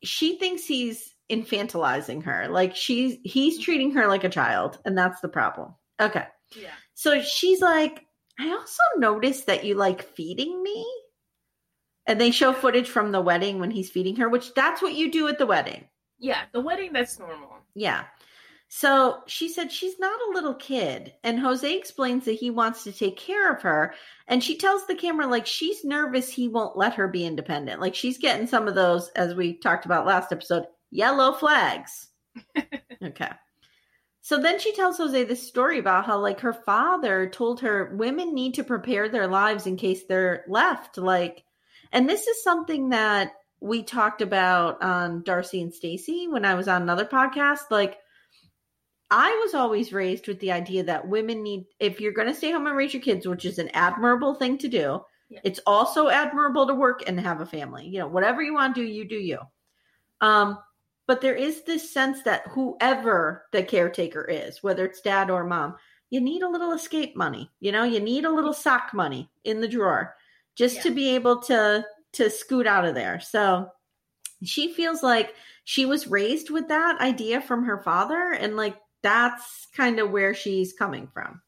she 0.04 0.38
thinks 0.38 0.64
he's 0.66 1.13
infantilizing 1.30 2.24
her. 2.24 2.48
Like 2.48 2.76
she's 2.76 3.16
he's 3.24 3.54
mm-hmm. 3.54 3.62
treating 3.62 3.90
her 3.92 4.06
like 4.08 4.24
a 4.24 4.28
child, 4.28 4.78
and 4.84 4.96
that's 4.96 5.20
the 5.20 5.28
problem. 5.28 5.74
Okay. 6.00 6.26
yeah. 6.56 6.70
So 6.94 7.20
she's 7.22 7.60
like, 7.60 8.04
I 8.38 8.50
also 8.50 8.82
noticed 8.98 9.46
that 9.46 9.64
you 9.64 9.74
like 9.74 10.02
feeding 10.02 10.62
me. 10.62 10.86
And 12.06 12.20
they 12.20 12.32
show 12.32 12.52
footage 12.52 12.88
from 12.88 13.12
the 13.12 13.20
wedding 13.20 13.60
when 13.60 13.70
he's 13.70 13.90
feeding 13.90 14.16
her, 14.16 14.28
which 14.28 14.52
that's 14.52 14.82
what 14.82 14.94
you 14.94 15.10
do 15.10 15.26
at 15.28 15.38
the 15.38 15.46
wedding. 15.46 15.88
Yeah, 16.18 16.40
the 16.52 16.60
wedding, 16.60 16.92
that's 16.92 17.18
normal. 17.18 17.48
Yeah. 17.74 18.04
So 18.68 19.22
she 19.26 19.48
said 19.48 19.72
she's 19.72 19.98
not 19.98 20.20
a 20.20 20.34
little 20.34 20.54
kid. 20.54 21.14
And 21.22 21.38
Jose 21.38 21.76
explains 21.76 22.24
that 22.24 22.32
he 22.32 22.50
wants 22.50 22.84
to 22.84 22.92
take 22.92 23.16
care 23.16 23.50
of 23.52 23.62
her. 23.62 23.94
And 24.28 24.44
she 24.44 24.58
tells 24.58 24.86
the 24.86 24.94
camera, 24.96 25.26
like, 25.26 25.46
she's 25.46 25.84
nervous 25.84 26.28
he 26.28 26.48
won't 26.48 26.76
let 26.76 26.94
her 26.94 27.08
be 27.08 27.24
independent. 27.24 27.80
Like, 27.80 27.94
she's 27.94 28.18
getting 28.18 28.46
some 28.46 28.68
of 28.68 28.74
those, 28.74 29.08
as 29.10 29.34
we 29.34 29.58
talked 29.58 29.86
about 29.86 30.06
last 30.06 30.32
episode, 30.32 30.66
yellow 30.94 31.32
flags. 31.32 32.08
okay. 33.02 33.30
So 34.22 34.40
then 34.40 34.58
she 34.58 34.72
tells 34.74 34.96
Jose 34.96 35.24
this 35.24 35.46
story 35.46 35.78
about 35.78 36.06
how, 36.06 36.18
like, 36.18 36.40
her 36.40 36.54
father 36.54 37.28
told 37.28 37.60
her 37.60 37.94
women 37.96 38.32
need 38.34 38.54
to 38.54 38.64
prepare 38.64 39.08
their 39.08 39.26
lives 39.26 39.66
in 39.66 39.76
case 39.76 40.04
they're 40.08 40.44
left. 40.48 40.96
Like, 40.96 41.44
and 41.92 42.08
this 42.08 42.26
is 42.26 42.42
something 42.42 42.88
that 42.90 43.32
we 43.60 43.82
talked 43.82 44.22
about 44.22 44.82
on 44.82 45.22
Darcey 45.24 45.62
and 45.62 45.74
Stacey 45.74 46.26
when 46.28 46.44
I 46.44 46.54
was 46.54 46.68
on 46.68 46.80
another 46.80 47.04
podcast. 47.04 47.70
Like, 47.70 47.98
I 49.10 49.30
was 49.44 49.52
always 49.54 49.92
raised 49.92 50.26
with 50.26 50.40
the 50.40 50.52
idea 50.52 50.84
that 50.84 51.06
women 51.06 51.42
need, 51.42 51.66
if 51.78 52.00
you're 52.00 52.12
going 52.12 52.28
to 52.28 52.34
stay 52.34 52.50
home 52.50 52.66
and 52.66 52.76
raise 52.76 52.94
your 52.94 53.02
kids, 53.02 53.26
which 53.28 53.44
is 53.44 53.58
an 53.58 53.68
admirable 53.74 54.34
thing 54.34 54.56
to 54.58 54.68
do, 54.68 55.00
Yeah. 55.28 55.40
it's 55.44 55.60
also 55.66 56.08
admirable 56.08 56.66
to 56.66 56.74
work 56.74 57.02
and 57.06 57.20
have 57.20 57.40
a 57.42 57.46
family. 57.46 57.86
You 57.86 57.98
know, 58.00 58.08
whatever 58.08 58.42
you 58.42 58.54
want 58.54 58.74
to 58.74 58.80
do, 58.80 58.86
you 58.86 59.06
do 59.06 59.16
you. 59.16 59.38
Um, 60.22 60.58
but 61.06 61.20
there 61.20 61.34
is 61.34 61.62
this 61.62 61.92
sense 61.92 62.22
that 62.22 62.46
whoever 62.48 63.44
the 63.52 63.62
caretaker 63.62 64.24
is, 64.24 64.62
whether 64.62 64.86
it's 64.86 65.00
dad 65.00 65.30
or 65.30 65.44
mom, 65.44 65.76
you 66.10 66.20
need 66.20 66.42
a 66.42 66.48
little 66.48 66.72
escape 66.72 67.16
money. 67.16 67.50
You 67.60 67.72
know, 67.72 67.84
you 67.84 68.00
need 68.00 68.24
a 68.24 68.32
little 68.32 68.52
sock 68.52 68.94
money 68.94 69.30
in 69.44 69.60
the 69.60 69.68
drawer 69.68 70.14
just 70.56 70.82
to 70.82 70.90
be 70.90 71.14
able 71.14 71.42
to 71.42 71.84
to 72.14 72.30
scoot 72.30 72.66
out 72.66 72.84
of 72.84 72.94
there. 72.94 73.20
So 73.20 73.70
she 74.44 74.72
feels 74.72 75.02
like 75.02 75.34
she 75.64 75.84
was 75.84 76.06
raised 76.06 76.50
with 76.50 76.68
that 76.68 77.00
idea 77.00 77.40
from 77.40 77.64
her 77.64 77.78
father 77.82 78.32
and 78.32 78.56
like 78.56 78.76
that's 79.02 79.66
kind 79.76 79.98
of 79.98 80.10
where 80.10 80.34
she's 80.34 80.72
coming 80.72 81.08
from. 81.12 81.42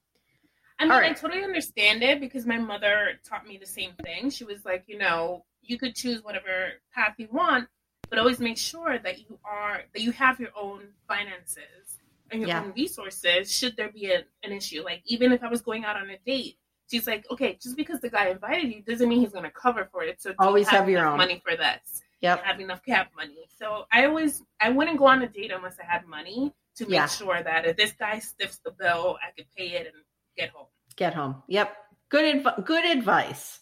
I 0.78 0.84
mean, 0.84 0.92
All 0.92 0.98
I 0.98 1.12
totally 1.12 1.42
understand 1.42 2.02
it 2.02 2.20
because 2.20 2.44
my 2.44 2.58
mother 2.58 3.18
taught 3.24 3.46
me 3.46 3.56
the 3.56 3.66
same 3.66 3.92
thing. 4.02 4.28
She 4.28 4.44
was 4.44 4.64
like, 4.64 4.84
you 4.86 4.98
know, 4.98 5.44
you 5.62 5.78
could 5.78 5.94
choose 5.94 6.22
whatever 6.22 6.72
path 6.94 7.14
you 7.16 7.28
want, 7.32 7.68
but 8.08 8.18
always 8.18 8.38
make 8.40 8.56
sure 8.58 8.98
that 8.98 9.18
you 9.20 9.38
are 9.44 9.82
that 9.94 10.02
you 10.02 10.12
have 10.12 10.38
your 10.40 10.50
own 10.60 10.88
finances 11.08 11.98
and 12.30 12.40
your 12.40 12.48
Yeah. 12.48 12.62
own 12.62 12.72
resources. 12.76 13.54
Should 13.56 13.76
there 13.76 13.90
be 13.90 14.10
a, 14.12 14.24
an 14.42 14.52
issue, 14.52 14.82
like 14.82 15.02
even 15.06 15.32
if 15.32 15.42
I 15.42 15.48
was 15.48 15.60
going 15.60 15.84
out 15.84 15.96
on 15.96 16.10
a 16.10 16.18
date, 16.26 16.56
she's 16.90 17.06
like, 17.06 17.24
okay, 17.30 17.58
just 17.62 17.76
because 17.76 18.00
the 18.00 18.10
guy 18.10 18.28
invited 18.28 18.72
you 18.72 18.82
doesn't 18.82 19.08
mean 19.08 19.20
he's 19.20 19.32
going 19.32 19.44
to 19.44 19.50
cover 19.50 19.88
for 19.92 20.02
it. 20.02 20.20
So 20.20 20.34
Always 20.38 20.68
have 20.68 20.88
your 20.88 21.06
own. 21.06 21.16
money 21.18 21.40
for 21.44 21.56
this. 21.56 22.02
Yep. 22.20 22.42
Have 22.44 22.60
enough 22.60 22.82
cab 22.84 23.08
money. 23.16 23.46
So 23.58 23.86
I 23.92 24.06
always 24.06 24.42
I 24.60 24.70
wouldn't 24.70 24.98
go 24.98 25.06
on 25.06 25.22
a 25.22 25.28
date 25.28 25.52
unless 25.52 25.76
I 25.78 25.84
had 25.84 26.06
money 26.06 26.52
to 26.76 26.84
make 26.84 26.92
Yeah. 26.92 27.06
sure 27.06 27.42
that 27.42 27.66
if 27.66 27.76
this 27.76 27.92
guy 27.92 28.18
stiffs 28.18 28.58
the 28.58 28.70
bill, 28.70 29.18
I 29.22 29.30
could 29.36 29.46
pay 29.56 29.68
it 29.70 29.86
and 29.86 30.02
get 30.36 30.50
home. 30.50 30.66
Get 30.96 31.14
home. 31.14 31.42
Yep. 31.48 31.76
Good 32.08 32.36
adv- 32.46 32.64
good 32.64 32.84
advice. 32.84 33.60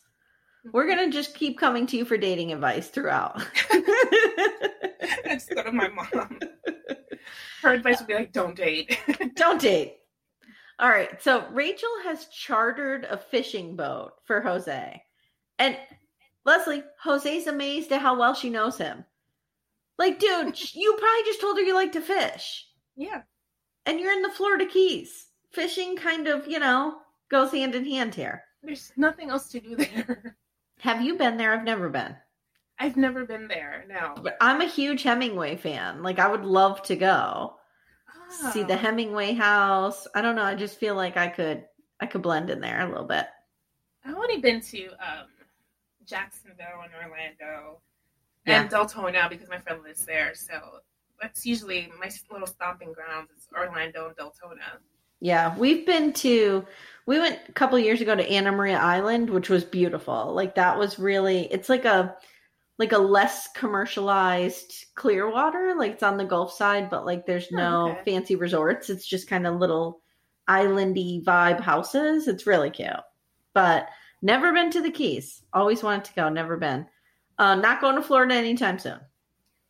We're 0.73 0.87
going 0.87 1.11
to 1.11 1.17
just 1.17 1.35
keep 1.35 1.59
coming 1.59 1.87
to 1.89 1.97
you 1.97 2.05
for 2.05 2.17
dating 2.17 2.53
advice 2.53 2.89
throughout. 2.89 3.43
Let's 5.27 5.47
go 5.47 5.63
to 5.63 5.73
my 5.73 5.89
mom. 5.89 6.39
Her 7.63 7.75
advice 7.75 7.99
would 7.99 8.09
be 8.09 8.15
like, 8.15 8.33
don't 8.33 8.57
date. 8.57 8.99
Don't 9.37 9.61
date. 9.61 9.97
All 10.79 10.89
right. 10.89 11.23
So 11.23 11.47
Rachel 11.51 11.89
has 12.05 12.27
chartered 12.29 13.05
a 13.05 13.17
fishing 13.17 13.77
boat 13.77 14.13
for 14.25 14.41
Jose. 14.41 15.03
And 15.59 15.77
Leslie, 16.45 16.83
Jose's 17.03 17.47
amazed 17.47 17.93
at 17.93 18.01
how 18.01 18.19
well 18.19 18.35
she 18.35 18.51
knows 18.51 18.77
him. 18.77 19.05
Like, 19.99 20.19
dude, 20.19 20.59
you 20.75 20.97
probably 20.99 21.25
just 21.25 21.41
told 21.41 21.57
her 21.57 21.63
you 21.63 21.75
like 21.75 21.93
to 21.93 22.01
fish. 22.01 22.67
yeah. 22.97 23.23
And 23.87 24.01
you're 24.01 24.13
in 24.13 24.23
the 24.23 24.31
Florida 24.31 24.65
Keys. 24.67 25.27
Fishing 25.53 25.95
kind 25.97 26.27
of, 26.27 26.47
you 26.49 26.59
know, 26.59 26.97
goes 27.31 27.53
hand 27.53 27.75
in 27.75 27.85
hand 27.85 28.15
here. 28.15 28.43
There's 28.63 28.93
nothing 28.97 29.29
else 29.31 29.49
to 29.51 29.61
do 29.61 29.77
there. 29.77 30.37
Have 30.85 31.01
you 31.01 31.17
been 31.17 31.39
there? 31.39 31.51
I've 31.55 31.65
never 31.65 31.89
been. 31.89 32.15
I've 32.79 32.99
never 32.99 33.25
been 33.25 33.49
there. 33.49 33.87
No. 33.89 34.13
But 34.23 34.37
I'm 34.39 34.61
a 34.61 34.67
huge 34.67 35.03
Hemingway 35.03 35.57
fan. 35.57 36.03
Like, 36.03 36.19
I 36.19 36.29
would 36.29 36.45
love 36.45 36.83
to 36.83 36.95
go 36.95 37.57
see 38.53 38.65
the 38.65 38.75
Oh. 38.75 38.77
Hemingway 38.77 39.33
house. 39.33 40.07
I 40.15 40.21
don't 40.21 40.37
know. 40.37 40.43
I 40.43 40.55
just 40.55 40.79
feel 40.79 40.95
like 40.95 41.17
I 41.17 41.29
could, 41.29 41.65
I 42.01 42.07
could 42.07 42.21
blend 42.21 42.51
in 42.51 42.61
there 42.61 42.83
a 42.83 42.87
little 42.89 43.07
bit. 43.07 43.25
I've 44.05 44.15
only 44.15 44.37
been 44.43 44.61
to 44.61 44.89
um, 44.89 45.29
Jacksonville 46.05 46.83
and 46.85 46.93
Orlando 46.93 47.81
Yeah. 48.47 48.61
and 48.61 48.69
Deltona 48.71 49.31
because 49.31 49.49
my 49.49 49.59
friend 49.61 49.83
lives 49.83 50.05
there. 50.05 50.35
So 50.35 50.61
that's 51.19 51.47
usually 51.47 51.91
my 51.99 52.11
little 52.31 52.47
stomping 52.47 52.93
grounds 52.93 53.31
is 53.31 53.49
Orlando 53.57 54.09
and 54.09 54.17
Deltona. 54.17 54.81
Yeah, 55.25 55.57
we've 55.57 55.87
been 55.87 56.13
to 56.15 56.67
we 57.07 57.19
went 57.19 57.39
a 57.49 57.53
couple 57.53 57.79
years 57.79 58.03
ago 58.03 58.15
to 58.15 58.31
Anna 58.31 58.53
Maria 58.53 58.77
Island, 58.79 59.31
which 59.31 59.49
was 59.49 59.65
beautiful. 59.65 60.35
Like 60.35 60.55
that 60.57 60.79
was 60.79 60.99
really 60.99 61.47
it's 61.51 61.71
like 61.71 61.87
a 61.87 62.15
like 62.79 62.93
a 62.93 62.99
less 62.99 63.49
commercialized 63.55 64.85
Clearwater, 64.97 65.77
like 65.79 65.93
it's 65.93 66.03
on 66.03 66.19
the 66.19 66.27
Gulf 66.27 66.53
side, 66.53 66.91
but 66.91 67.07
like 67.07 67.25
there's 67.25 67.49
Oh, 67.53 67.57
no 67.57 67.91
okay. 67.93 68.03
fancy 68.05 68.37
resorts. 68.37 68.91
It's 68.91 69.07
just 69.07 69.27
kind 69.27 69.47
of 69.47 69.57
little 69.57 70.03
islandy 70.49 71.25
vibe 71.25 71.61
houses. 71.61 72.29
It's 72.29 72.47
really 72.47 72.71
cute. 72.71 72.91
But 73.55 73.89
never 74.21 74.53
been 74.53 74.71
to 74.73 74.83
the 74.83 74.91
Keys. 74.91 75.43
Always 75.55 75.83
wanted 75.83 76.05
to 76.07 76.15
go, 76.15 76.29
never 76.29 76.59
been. 76.59 76.87
Uh 77.39 77.55
not 77.55 77.81
going 77.81 77.97
to 77.97 78.03
Florida 78.03 78.35
anytime 78.35 78.79
soon. 78.79 79.01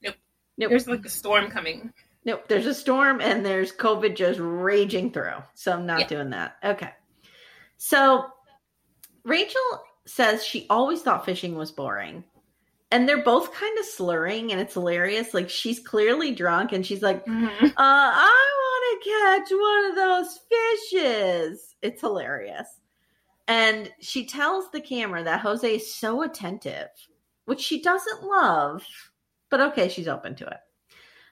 Nope. 0.02 0.16
Nope. 0.58 0.70
There's 0.70 0.88
like 0.88 1.04
a 1.06 1.08
storm 1.10 1.48
coming. 1.48 1.92
Nope, 2.24 2.48
there's 2.48 2.66
a 2.66 2.74
storm 2.74 3.20
and 3.20 3.44
there's 3.44 3.72
COVID 3.72 4.16
just 4.16 4.40
raging 4.42 5.10
through. 5.12 5.42
So 5.54 5.72
I'm 5.72 5.86
not 5.86 6.00
Yeah. 6.00 6.06
doing 6.06 6.30
that. 6.30 6.56
Okay. 6.64 6.90
So 7.76 8.26
Rachel 9.24 9.60
says 10.06 10.44
she 10.44 10.66
always 10.70 11.02
thought 11.02 11.24
fishing 11.26 11.54
was 11.56 11.70
boring. 11.72 12.24
And 12.90 13.08
they're 13.08 13.24
both 13.24 13.52
kind 13.52 13.76
of 13.78 13.84
slurring 13.84 14.52
and 14.52 14.60
it's 14.60 14.74
hilarious. 14.74 15.34
Like 15.34 15.50
she's 15.50 15.80
clearly 15.80 16.32
drunk 16.32 16.72
and 16.72 16.86
she's 16.86 17.02
like, 17.02 17.24
Mhm. 17.26 17.64
uh, 17.64 17.72
I 17.76 18.56
want 18.60 19.02
to 19.02 19.10
catch 19.10 19.58
one 19.58 19.84
of 19.90 19.96
those 19.96 20.40
fishes. 20.92 21.74
It's 21.82 22.00
hilarious. 22.00 22.68
And 23.48 23.92
she 24.00 24.26
tells 24.26 24.70
the 24.70 24.80
camera 24.80 25.24
that 25.24 25.40
Jose 25.40 25.74
is 25.74 25.94
so 25.94 26.22
attentive, 26.22 26.88
which 27.46 27.60
she 27.60 27.82
doesn't 27.82 28.22
love, 28.22 28.86
but 29.50 29.60
okay, 29.60 29.88
she's 29.88 30.08
open 30.08 30.34
to 30.36 30.46
it. 30.46 30.60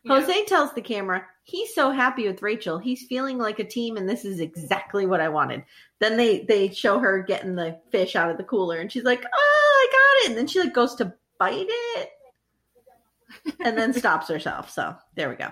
Yeah. 0.04 0.20
Jose 0.20 0.44
tells 0.46 0.72
the 0.72 0.82
camera 0.82 1.24
he's 1.44 1.74
so 1.74 1.90
happy 1.90 2.26
with 2.26 2.42
Rachel. 2.42 2.78
He's 2.78 3.06
feeling 3.06 3.38
like 3.38 3.58
a 3.58 3.64
team, 3.64 3.96
and 3.96 4.08
this 4.08 4.24
is 4.24 4.40
exactly 4.40 5.06
what 5.06 5.20
I 5.20 5.28
wanted. 5.28 5.64
Then 6.00 6.16
they 6.16 6.44
they 6.44 6.70
show 6.70 6.98
her 6.98 7.22
getting 7.22 7.54
the 7.54 7.80
fish 7.90 8.16
out 8.16 8.30
of 8.30 8.36
the 8.36 8.44
cooler, 8.44 8.78
and 8.78 8.90
she's 8.90 9.04
like, 9.04 9.24
"Oh, 9.24 9.88
I 9.90 9.92
got 9.92 10.24
it!" 10.24 10.30
And 10.30 10.38
then 10.38 10.46
she 10.46 10.60
like 10.60 10.74
goes 10.74 10.94
to 10.96 11.14
bite 11.38 11.66
it, 11.68 12.10
and 13.64 13.76
then 13.76 13.92
stops 13.92 14.28
herself. 14.28 14.70
So 14.70 14.96
there 15.14 15.28
we 15.28 15.36
go. 15.36 15.48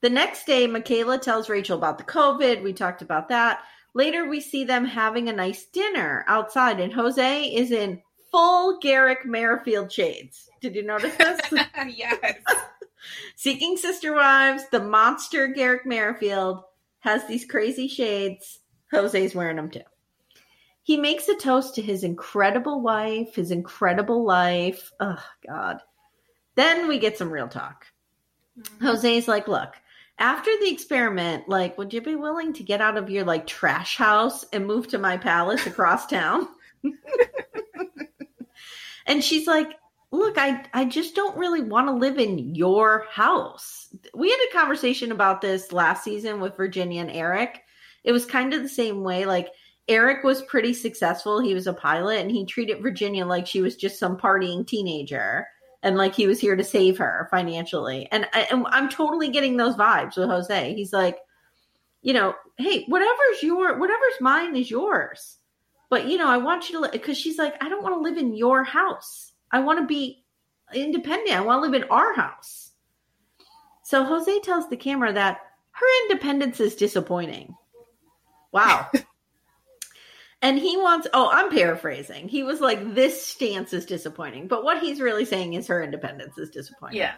The 0.00 0.10
next 0.10 0.46
day, 0.46 0.66
Michaela 0.66 1.18
tells 1.18 1.48
Rachel 1.48 1.78
about 1.78 1.98
the 1.98 2.04
COVID. 2.04 2.62
We 2.62 2.72
talked 2.72 3.02
about 3.02 3.28
that. 3.28 3.60
Later, 3.94 4.28
we 4.28 4.40
see 4.40 4.64
them 4.64 4.84
having 4.84 5.28
a 5.28 5.32
nice 5.32 5.66
dinner 5.66 6.24
outside, 6.26 6.80
and 6.80 6.92
Jose 6.92 7.44
is 7.44 7.70
in 7.70 8.02
full 8.30 8.78
Garrick 8.80 9.26
Merrifield 9.26 9.92
shades. 9.92 10.48
Did 10.60 10.74
you 10.74 10.82
notice 10.82 11.14
this? 11.16 11.40
yes. 11.86 12.38
Seeking 13.36 13.76
Sister 13.76 14.14
Wives, 14.14 14.64
the 14.70 14.80
monster 14.80 15.48
Garrick 15.48 15.86
Merrifield 15.86 16.62
has 17.00 17.26
these 17.26 17.44
crazy 17.44 17.88
shades. 17.88 18.60
Jose's 18.90 19.34
wearing 19.34 19.56
them 19.56 19.70
too. 19.70 19.80
He 20.82 20.96
makes 20.96 21.28
a 21.28 21.36
toast 21.36 21.76
to 21.76 21.82
his 21.82 22.04
incredible 22.04 22.80
wife, 22.80 23.36
his 23.36 23.50
incredible 23.50 24.24
life. 24.24 24.92
Oh, 24.98 25.22
God. 25.46 25.78
Then 26.56 26.88
we 26.88 26.98
get 26.98 27.16
some 27.16 27.32
real 27.32 27.48
talk. 27.48 27.86
Mm-hmm. 28.58 28.86
Jose's 28.86 29.28
like, 29.28 29.48
look, 29.48 29.74
after 30.18 30.50
the 30.60 30.70
experiment, 30.70 31.48
like, 31.48 31.78
would 31.78 31.94
you 31.94 32.00
be 32.00 32.16
willing 32.16 32.52
to 32.54 32.62
get 32.62 32.80
out 32.80 32.96
of 32.96 33.10
your 33.10 33.24
like 33.24 33.46
trash 33.46 33.96
house 33.96 34.44
and 34.52 34.66
move 34.66 34.88
to 34.88 34.98
my 34.98 35.16
palace 35.16 35.66
across 35.66 36.06
town? 36.06 36.48
and 39.06 39.22
she's 39.22 39.46
like, 39.46 39.68
look, 40.12 40.36
I, 40.38 40.64
I 40.74 40.84
just 40.84 41.14
don't 41.16 41.36
really 41.36 41.62
want 41.62 41.88
to 41.88 41.92
live 41.92 42.18
in 42.18 42.54
your 42.54 43.06
house. 43.10 43.88
We 44.14 44.30
had 44.30 44.38
a 44.48 44.56
conversation 44.56 45.10
about 45.10 45.40
this 45.40 45.72
last 45.72 46.04
season 46.04 46.40
with 46.40 46.56
Virginia 46.56 47.00
and 47.00 47.10
Eric. 47.10 47.62
It 48.04 48.12
was 48.12 48.26
kind 48.26 48.52
of 48.52 48.62
the 48.62 48.68
same 48.68 49.02
way. 49.02 49.24
Like, 49.24 49.48
Eric 49.88 50.22
was 50.22 50.42
pretty 50.42 50.74
successful. 50.74 51.40
He 51.40 51.54
was 51.54 51.66
a 51.66 51.72
pilot 51.72 52.20
and 52.20 52.30
he 52.30 52.46
treated 52.46 52.82
Virginia 52.82 53.26
like 53.26 53.46
she 53.46 53.60
was 53.60 53.74
just 53.74 53.98
some 53.98 54.16
partying 54.16 54.66
teenager 54.66 55.48
and 55.82 55.96
like 55.96 56.14
he 56.14 56.28
was 56.28 56.38
here 56.38 56.54
to 56.54 56.62
save 56.62 56.98
her 56.98 57.26
financially. 57.30 58.06
And, 58.12 58.28
I, 58.32 58.46
and 58.50 58.64
I'm 58.68 58.88
totally 58.88 59.28
getting 59.28 59.56
those 59.56 59.74
vibes 59.74 60.16
with 60.16 60.28
Jose. 60.28 60.74
He's 60.74 60.92
like, 60.92 61.18
you 62.02 62.12
know, 62.12 62.34
hey, 62.58 62.84
whatever's 62.86 63.42
your, 63.42 63.78
whatever's 63.78 64.20
mine 64.20 64.54
is 64.54 64.70
yours. 64.70 65.38
But, 65.90 66.06
you 66.06 66.16
know, 66.16 66.28
I 66.28 66.36
want 66.36 66.70
you 66.70 66.80
to, 66.80 66.88
because 66.92 67.18
she's 67.18 67.38
like, 67.38 67.60
I 67.60 67.68
don't 67.68 67.82
want 67.82 67.96
to 67.96 68.00
live 68.00 68.18
in 68.18 68.34
your 68.34 68.62
house. 68.62 69.31
I 69.52 69.60
want 69.60 69.80
to 69.80 69.86
be 69.86 70.24
independent. 70.74 71.36
I 71.36 71.42
want 71.42 71.58
to 71.58 71.70
live 71.70 71.82
in 71.82 71.88
our 71.90 72.14
house. 72.14 72.70
So 73.84 74.04
Jose 74.04 74.40
tells 74.40 74.68
the 74.68 74.76
camera 74.76 75.12
that 75.12 75.40
her 75.72 75.86
independence 76.04 76.60
is 76.60 76.76
disappointing. 76.76 77.54
Wow. 78.52 78.90
and 80.42 80.58
he 80.58 80.76
wants, 80.76 81.08
oh, 81.12 81.28
I'm 81.30 81.50
paraphrasing. 81.50 82.28
He 82.28 82.42
was 82.42 82.60
like, 82.60 82.94
this 82.94 83.26
stance 83.26 83.72
is 83.72 83.86
disappointing. 83.86 84.48
But 84.48 84.64
what 84.64 84.82
he's 84.82 85.00
really 85.00 85.24
saying 85.24 85.54
is 85.54 85.66
her 85.66 85.82
independence 85.82 86.38
is 86.38 86.50
disappointing. 86.50 86.98
Yeah. 86.98 87.14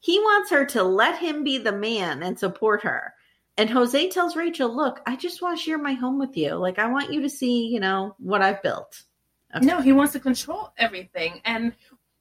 He 0.00 0.18
wants 0.18 0.50
her 0.50 0.64
to 0.66 0.82
let 0.82 1.18
him 1.18 1.44
be 1.44 1.58
the 1.58 1.72
man 1.72 2.22
and 2.22 2.38
support 2.38 2.82
her. 2.82 3.14
And 3.56 3.70
Jose 3.70 4.08
tells 4.08 4.34
Rachel, 4.34 4.74
look, 4.74 5.00
I 5.06 5.16
just 5.16 5.42
want 5.42 5.58
to 5.58 5.62
share 5.62 5.78
my 5.78 5.92
home 5.92 6.18
with 6.18 6.36
you. 6.36 6.54
Like, 6.54 6.78
I 6.78 6.88
want 6.88 7.12
you 7.12 7.22
to 7.22 7.28
see, 7.28 7.68
you 7.68 7.80
know, 7.80 8.16
what 8.18 8.42
I've 8.42 8.62
built. 8.62 9.02
No, 9.60 9.80
he 9.80 9.92
wants 9.92 10.12
to 10.14 10.20
control 10.20 10.72
everything. 10.78 11.40
And 11.44 11.74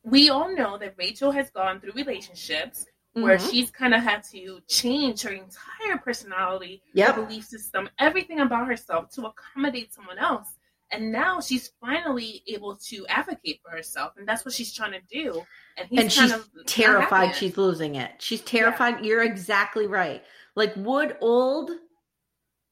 we 0.04 0.30
all 0.30 0.54
know 0.54 0.78
that 0.78 0.96
Rachel 0.98 1.32
has 1.32 1.50
gone 1.52 1.80
through 1.80 1.94
relationships 1.94 2.86
where 3.14 3.38
Mhm. 3.38 3.52
she's 3.52 3.70
kind 3.72 3.94
of 3.94 4.02
had 4.02 4.24
to 4.32 4.62
change 4.68 5.22
her 5.22 5.32
entire 5.32 5.98
personality, 5.98 6.82
Yep. 6.94 7.16
her 7.16 7.22
belief 7.24 7.46
system, 7.46 7.90
everything 8.00 8.40
about 8.40 8.68
herself 8.68 9.10
to 9.12 9.28
accommodate 9.28 9.94
someone 9.94 10.18
else. 10.18 10.58
And 10.92 11.12
now 11.12 11.40
she's 11.40 11.72
finally 11.80 12.44
able 12.48 12.76
to 12.76 13.08
advocate 13.08 13.62
for 13.64 13.72
herself, 13.72 14.14
and 14.18 14.28
that's 14.28 14.44
what 14.44 14.54
she's 14.54 14.74
trying 14.74 14.92
to 14.92 15.02
do. 15.10 15.46
And 15.78 15.88
he's 15.88 16.00
and 16.00 16.12
kind 16.12 16.30
she's 16.30 16.32
of 16.32 16.66
terrified 16.66 17.36
she's 17.36 17.58
losing 17.58 17.96
it. 17.96 18.22
She's 18.22 18.42
terrified. 18.42 19.06
You're 19.06 19.24
exactly 19.24 19.88
right. 19.88 20.24
Like, 20.56 20.74
would 20.76 21.18
old 21.22 21.72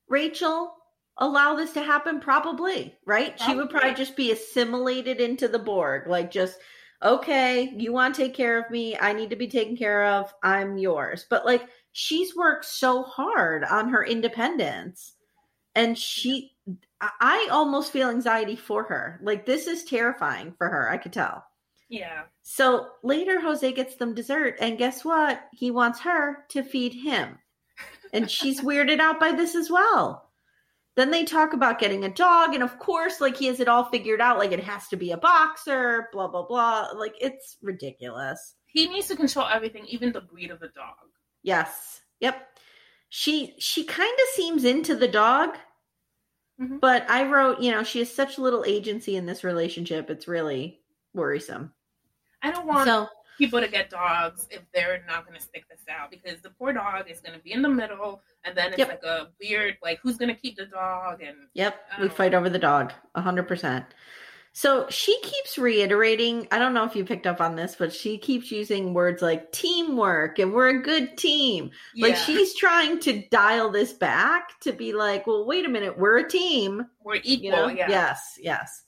Rachel 0.07 0.74
allow 1.20 1.55
this 1.55 1.74
to 1.74 1.84
happen? 1.84 2.20
Probably, 2.20 2.95
right? 3.05 3.39
She 3.39 3.55
would 3.55 3.70
probably 3.70 3.93
just 3.93 4.15
be 4.15 4.32
assimilated 4.32 5.22
into 5.22 5.47
the 5.47 5.59
Borg. 5.59 6.07
Like, 6.07 6.32
just, 6.32 6.57
okay, 7.03 7.72
you 7.78 7.93
want 7.93 8.15
to 8.15 8.24
take 8.24 8.34
care 8.34 8.57
of 8.57 8.72
me. 8.72 8.97
I 8.97 9.13
need 9.13 9.30
to 9.30 9.36
be 9.36 9.47
taken 9.47 9.78
care 9.78 10.05
of. 10.05 10.34
I'm 10.41 10.78
yours. 10.78 11.26
But, 11.30 11.45
like, 11.45 11.67
she's 11.91 12.36
worked 12.36 12.65
so 12.65 13.03
hard 13.03 13.63
on 13.63 13.89
her 13.89 14.03
independence. 14.03 15.13
And 15.76 15.97
she, 15.97 16.51
I 16.99 17.49
almost 17.51 17.91
feel 17.91 18.09
anxiety 18.09 18.55
for 18.55 18.84
her. 18.86 19.20
Like, 19.22 19.45
this 19.45 19.67
is 19.67 19.84
terrifying 19.84 20.53
for 20.57 20.67
her. 20.67 20.89
I 20.89 20.97
could 20.97 21.13
tell. 21.13 21.43
Yeah. 21.89 22.24
So 22.43 22.88
later, 23.03 23.39
Jose 23.41 23.72
gets 23.74 23.95
them 23.95 24.13
dessert, 24.13 24.57
and 24.61 24.78
guess 24.78 25.03
what? 25.03 25.41
He 25.51 25.72
wants 25.72 26.01
her 26.01 26.45
to 26.49 26.63
feed 26.63 26.93
him. 26.93 27.39
And 28.13 28.30
she's 28.30 28.61
weirded 28.63 28.99
out 28.99 29.20
by 29.20 29.34
this 29.34 29.55
as 29.55 29.70
well. 29.70 30.28
Then 30.99 31.11
they 31.11 31.23
talk 31.23 31.53
about 31.53 31.79
getting 31.79 32.03
a 32.03 32.13
dog, 32.13 32.53
and 32.53 32.61
of 32.61 32.77
course, 32.77 33.21
like 33.21 33.37
he 33.37 33.45
has 33.45 33.61
it 33.61 33.69
all 33.69 33.85
figured 33.85 34.19
out. 34.19 34.37
Like 34.37 34.51
it 34.51 34.61
has 34.61 34.89
to 34.89 34.97
be 34.97 35.11
a 35.13 35.17
boxer, 35.17 36.09
blah, 36.11 36.27
blah, 36.27 36.45
blah. 36.45 36.89
Like 36.93 37.15
it's 37.21 37.55
ridiculous. 37.61 38.55
He 38.65 38.85
needs 38.85 39.07
to 39.07 39.15
control 39.15 39.45
everything, 39.47 39.85
even 39.85 40.11
the 40.11 40.19
breed 40.19 40.51
of 40.51 40.59
the 40.59 40.67
dog. 40.67 40.95
Yes. 41.41 42.01
Yep. 42.19 42.45
She 43.07 43.55
she 43.59 43.85
kind 43.85 44.11
of 44.11 44.27
seems 44.33 44.65
into 44.65 44.93
the 44.93 45.07
dog, 45.07 45.55
Mhm. 46.59 46.81
but 46.81 47.09
I 47.09 47.23
wrote, 47.29 47.61
you 47.61 47.71
know, 47.71 47.83
she 47.83 47.99
has 47.99 48.13
such 48.13 48.37
little 48.37 48.65
agency 48.67 49.15
in 49.15 49.25
this 49.25 49.45
relationship. 49.45 50.09
It's 50.09 50.27
really 50.27 50.81
worrisome. 51.13 51.71
I 52.41 52.51
don't 52.51 52.67
want 52.67 52.87
So 52.87 53.07
people 53.39 53.59
to 53.59 53.67
get 53.67 53.89
dogs 53.89 54.47
if 54.51 54.61
they're 54.73 55.01
not 55.07 55.25
going 55.25 55.35
to 55.37 55.43
stick 55.43 55.63
this 55.69 55.81
out 55.89 56.11
because 56.11 56.39
the 56.41 56.49
poor 56.51 56.71
dog 56.73 57.09
is 57.09 57.19
going 57.21 57.35
to 57.35 57.43
be 57.43 57.51
in 57.53 57.61
the 57.63 57.69
middle 57.69 58.21
and 58.43 58.55
then 58.55 58.69
it's 58.69 58.77
Yep. 58.79 58.89
like 58.89 59.03
a 59.03 59.29
weird 59.41 59.77
like 59.81 59.99
who's 60.03 60.17
going 60.17 60.29
to 60.33 60.39
keep 60.39 60.57
the 60.57 60.65
dog 60.67 61.21
and 61.23 61.35
Yep, 61.55 61.75
we 61.99 62.07
don't 62.07 62.13
fight 62.15 62.33
over 62.35 62.49
the 62.49 62.59
dog, 62.59 62.93
a 63.15 63.21
hundred 63.21 63.47
percent. 63.47 63.85
So 64.51 64.87
she 64.89 65.17
keeps 65.21 65.57
reiterating. 65.59 66.47
I 66.51 66.57
don't 66.59 66.73
know 66.73 66.83
if 66.83 66.95
you 66.95 67.05
picked 67.05 67.27
up 67.27 67.39
on 67.39 67.55
this, 67.55 67.75
but 67.77 67.93
she 67.93 68.17
keeps 68.17 68.51
using 68.51 68.93
words 68.95 69.21
like 69.21 69.51
teamwork 69.51 70.39
and 70.39 70.51
we're 70.53 70.69
a 70.69 70.81
good 70.81 71.17
team. 71.17 71.69
Like 71.95 72.15
she's 72.17 72.55
trying 72.55 72.99
to 73.01 73.23
dial 73.29 73.69
this 73.69 73.93
back 73.93 74.59
to 74.61 74.73
be 74.73 74.91
like, 74.91 75.27
well, 75.27 75.45
wait 75.45 75.65
a 75.65 75.69
minute, 75.69 75.97
we're 75.99 76.17
a 76.17 76.27
team. 76.27 76.85
we're 77.03 77.19
equal 77.23 77.45
You 77.45 77.51
know? 77.51 77.67
yeah 77.69 77.89
Yes, 77.89 78.37
yes. 78.41 78.83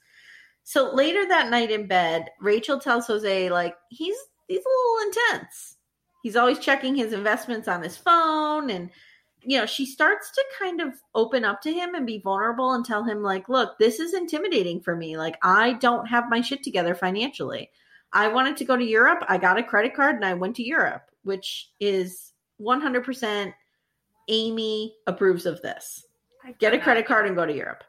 So 0.64 0.94
later 0.94 1.28
that 1.28 1.50
night 1.50 1.70
in 1.72 1.86
bed, 1.88 2.30
Rachel 2.42 2.80
tells 2.80 3.06
Jose 3.08 3.50
like 3.50 3.76
he's 3.90 4.18
he's 4.52 4.66
a 4.66 4.70
little 4.70 5.08
intense. 5.08 5.78
He's 6.24 6.36
always 6.36 6.60
checking 6.60 6.96
his 6.96 7.14
investments 7.14 7.68
on 7.68 7.82
his 7.82 7.98
phone 7.98 8.70
and 8.70 8.90
you 9.44 9.58
know, 9.58 9.66
she 9.66 9.88
starts 9.88 10.30
to 10.30 10.44
kind 10.60 10.82
of 10.82 10.94
open 11.16 11.44
up 11.44 11.64
to 11.64 11.74
him 11.74 11.96
and 11.96 12.06
be 12.06 12.20
vulnerable 12.20 12.74
and 12.74 12.86
tell 12.86 13.04
him 13.04 13.24
like, 13.24 13.50
"Look, 13.50 13.80
this 13.80 14.00
is 14.00 14.14
intimidating 14.14 14.82
for 14.82 14.96
me. 14.96 15.18
Like 15.18 15.36
I 15.42 15.74
don't 15.74 16.06
have 16.06 16.30
my 16.30 16.42
shit 16.42 16.62
together 16.62 16.94
financially. 16.94 17.72
I 18.14 18.28
wanted 18.28 18.56
to 18.58 18.66
go 18.66 18.78
to 18.78 18.84
Europe. 18.84 19.24
I 19.28 19.40
got 19.40 19.58
a 19.58 19.64
credit 19.64 19.96
card 19.96 20.16
and 20.16 20.26
I 20.26 20.36
went 20.36 20.58
to 20.58 20.64
Europe, 20.64 21.10
which 21.24 21.72
is 21.80 22.34
100% 22.62 23.54
Amye 24.30 24.92
approves 25.08 25.48
of 25.48 25.62
this 25.64 26.06
get 26.60 26.74
a 26.74 26.80
credit 26.80 27.06
card 27.06 27.28
and 27.28 27.36
go 27.36 27.46
to 27.46 27.54
Europe. 27.54 27.84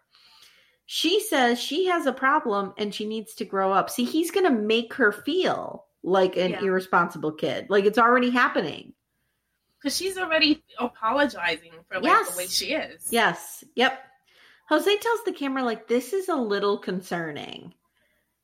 She 0.86 1.20
says 1.20 1.58
she 1.58 1.86
has 1.86 2.06
a 2.06 2.12
problem 2.12 2.74
and 2.76 2.94
she 2.94 3.06
needs 3.06 3.34
to 3.36 3.44
grow 3.44 3.72
up. 3.72 3.88
See, 3.88 4.04
he's 4.04 4.30
going 4.30 4.44
to 4.44 4.52
make 4.52 4.94
her 4.94 5.12
feel 5.12 5.86
like 6.03 6.36
an 6.36 6.53
Yeah. 6.53 6.62
irresponsible 6.62 7.32
kid. 7.32 7.66
Like 7.70 7.84
it's 7.84 7.98
already 7.98 8.30
happening. 8.30 8.94
because 9.78 9.96
she's 9.96 10.16
already 10.16 10.62
apologizing 10.78 11.72
for 11.88 11.96
like 11.96 12.05
Yes. 12.05 12.30
the 12.30 12.36
way 12.38 12.46
she 12.46 12.66
is 12.72 13.12
Yes. 13.12 13.64
Yep. 13.74 14.00
Jose 14.68 14.96
tells 14.98 15.24
the 15.24 15.32
camera 15.32 15.64
like 15.64 15.88
this 15.88 16.12
is 16.12 16.28
a 16.28 16.36
little 16.36 16.78
concerning. 16.78 17.74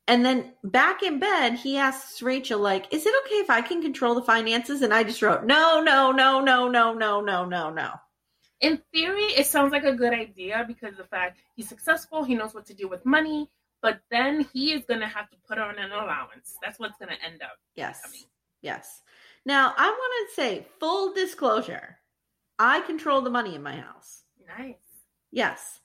And 0.07 0.25
then 0.25 0.53
back 0.63 1.01
in 1.03 1.19
bed, 1.19 1.53
he 1.53 1.77
asks 1.77 2.21
Rachel 2.21 2.59
like, 2.59 2.93
"Is 2.93 3.05
it 3.05 3.13
okay 3.25 3.35
if 3.35 3.49
I 3.49 3.61
can 3.61 3.81
control 3.81 4.15
the 4.15 4.21
finances?" 4.23 4.81
And 4.81 4.93
I 4.93 5.03
just 5.03 5.21
wrote, 5.21 5.43
"No, 5.45 5.81
no, 5.81 6.11
no, 6.11 6.41
no, 6.41 6.67
no, 6.67 6.93
no, 6.93 7.21
no, 7.21 7.45
no, 7.45 7.69
no." 7.69 7.93
in 8.61 8.77
theory 8.91 9.23
it 9.23 9.45
sounds 9.47 9.71
like 9.71 9.85
a 9.85 9.93
good 9.93 10.13
idea 10.13 10.65
because 10.67 10.97
the 10.97 11.03
fact 11.05 11.39
he's 11.55 11.69
successful 11.69 12.25
he 12.25 12.35
knows 12.35 12.53
what 12.53 12.65
to 12.65 12.73
do 12.73 12.89
with 12.89 13.05
money 13.05 13.49
but 13.81 14.01
then 14.11 14.45
he 14.53 14.73
is 14.73 14.83
going 14.87 14.99
to 14.99 15.07
have 15.07 15.29
to 15.29 15.37
put 15.47 15.57
on 15.57 15.77
an 15.77 15.91
allowance 15.91 16.57
that's 16.61 16.79
what's 16.79 16.97
going 16.97 17.09
to 17.09 17.25
end 17.25 17.41
up 17.41 17.57
Yes. 17.75 18.01
Mean- 18.11 18.23
Yes. 18.61 19.01
Now, 19.45 19.73
I 19.77 19.87
want 19.89 20.29
to 20.29 20.35
say 20.35 20.67
full 20.79 21.13
disclosure. 21.13 21.97
I 22.57 22.81
control 22.81 23.21
the 23.21 23.29
money 23.29 23.55
in 23.55 23.63
my 23.63 23.75
house. 23.77 24.23
nice 24.57 24.75
Yes. 25.31 25.79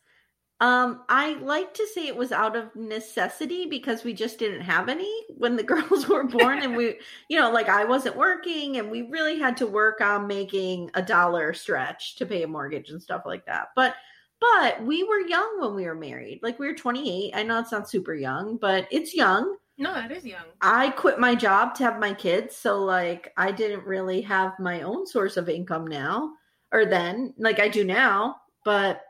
Um, 0.60 1.02
I 1.08 1.34
like 1.34 1.74
to 1.74 1.86
say 1.92 2.06
it 2.06 2.16
was 2.16 2.32
out 2.32 2.56
of 2.56 2.74
necessity 2.74 3.66
because 3.66 4.04
we 4.04 4.14
just 4.14 4.38
didn't 4.38 4.62
have 4.62 4.88
any 4.88 5.12
when 5.36 5.56
the 5.56 5.62
girls 5.74 6.08
were 6.08 6.24
born, 6.24 6.62
and 6.62 6.76
we, 6.76 6.98
you 7.28 7.38
know, 7.38 7.50
like 7.50 7.68
I 7.68 7.84
wasn't 7.84 8.16
working, 8.16 8.76
and 8.78 8.90
we 8.90 9.02
really 9.02 9.38
had 9.38 9.56
to 9.58 9.66
work 9.66 10.00
on 10.00 10.26
making 10.26 10.90
a 10.94 11.02
dollar 11.02 11.52
stretch 11.54 12.16
to 12.16 12.26
pay 12.26 12.44
a 12.44 12.48
mortgage 12.48 12.90
and 12.90 13.02
stuff 13.02 13.22
like 13.26 13.44
that. 13.46 13.68
But, 13.76 13.94
but 14.40 14.82
we 14.84 15.04
were 15.04 15.20
young 15.20 15.60
when 15.60 15.74
we 15.74 15.84
were 15.84 15.94
married. 15.94 16.40
Like 16.42 16.58
we 16.58 16.66
were 16.66 16.74
28. 16.74 17.32
I 17.34 17.42
know 17.42 17.60
it's 17.60 17.72
not 17.72 17.88
super 17.88 18.14
young, 18.14 18.56
but 18.56 18.86
it's 18.90 19.14
young. 19.14 19.56
No, 19.76 19.94
it 19.96 20.12
is 20.12 20.24
young. 20.24 20.44
I 20.60 20.90
quit 20.90 21.18
my 21.18 21.34
job 21.34 21.74
to 21.76 21.84
have 21.84 21.98
my 21.98 22.14
kids, 22.14 22.54
so 22.56 22.82
like 22.84 23.32
I 23.36 23.50
didn't 23.50 23.84
really 23.84 24.20
have 24.22 24.52
my 24.60 24.82
own 24.82 25.06
source 25.06 25.36
of 25.36 25.48
income 25.48 25.86
now 25.86 26.30
or 26.74 26.84
then, 26.84 27.32
like 27.38 27.60
I 27.60 27.68
do 27.68 27.84
now, 27.84 28.36
but 28.64 29.00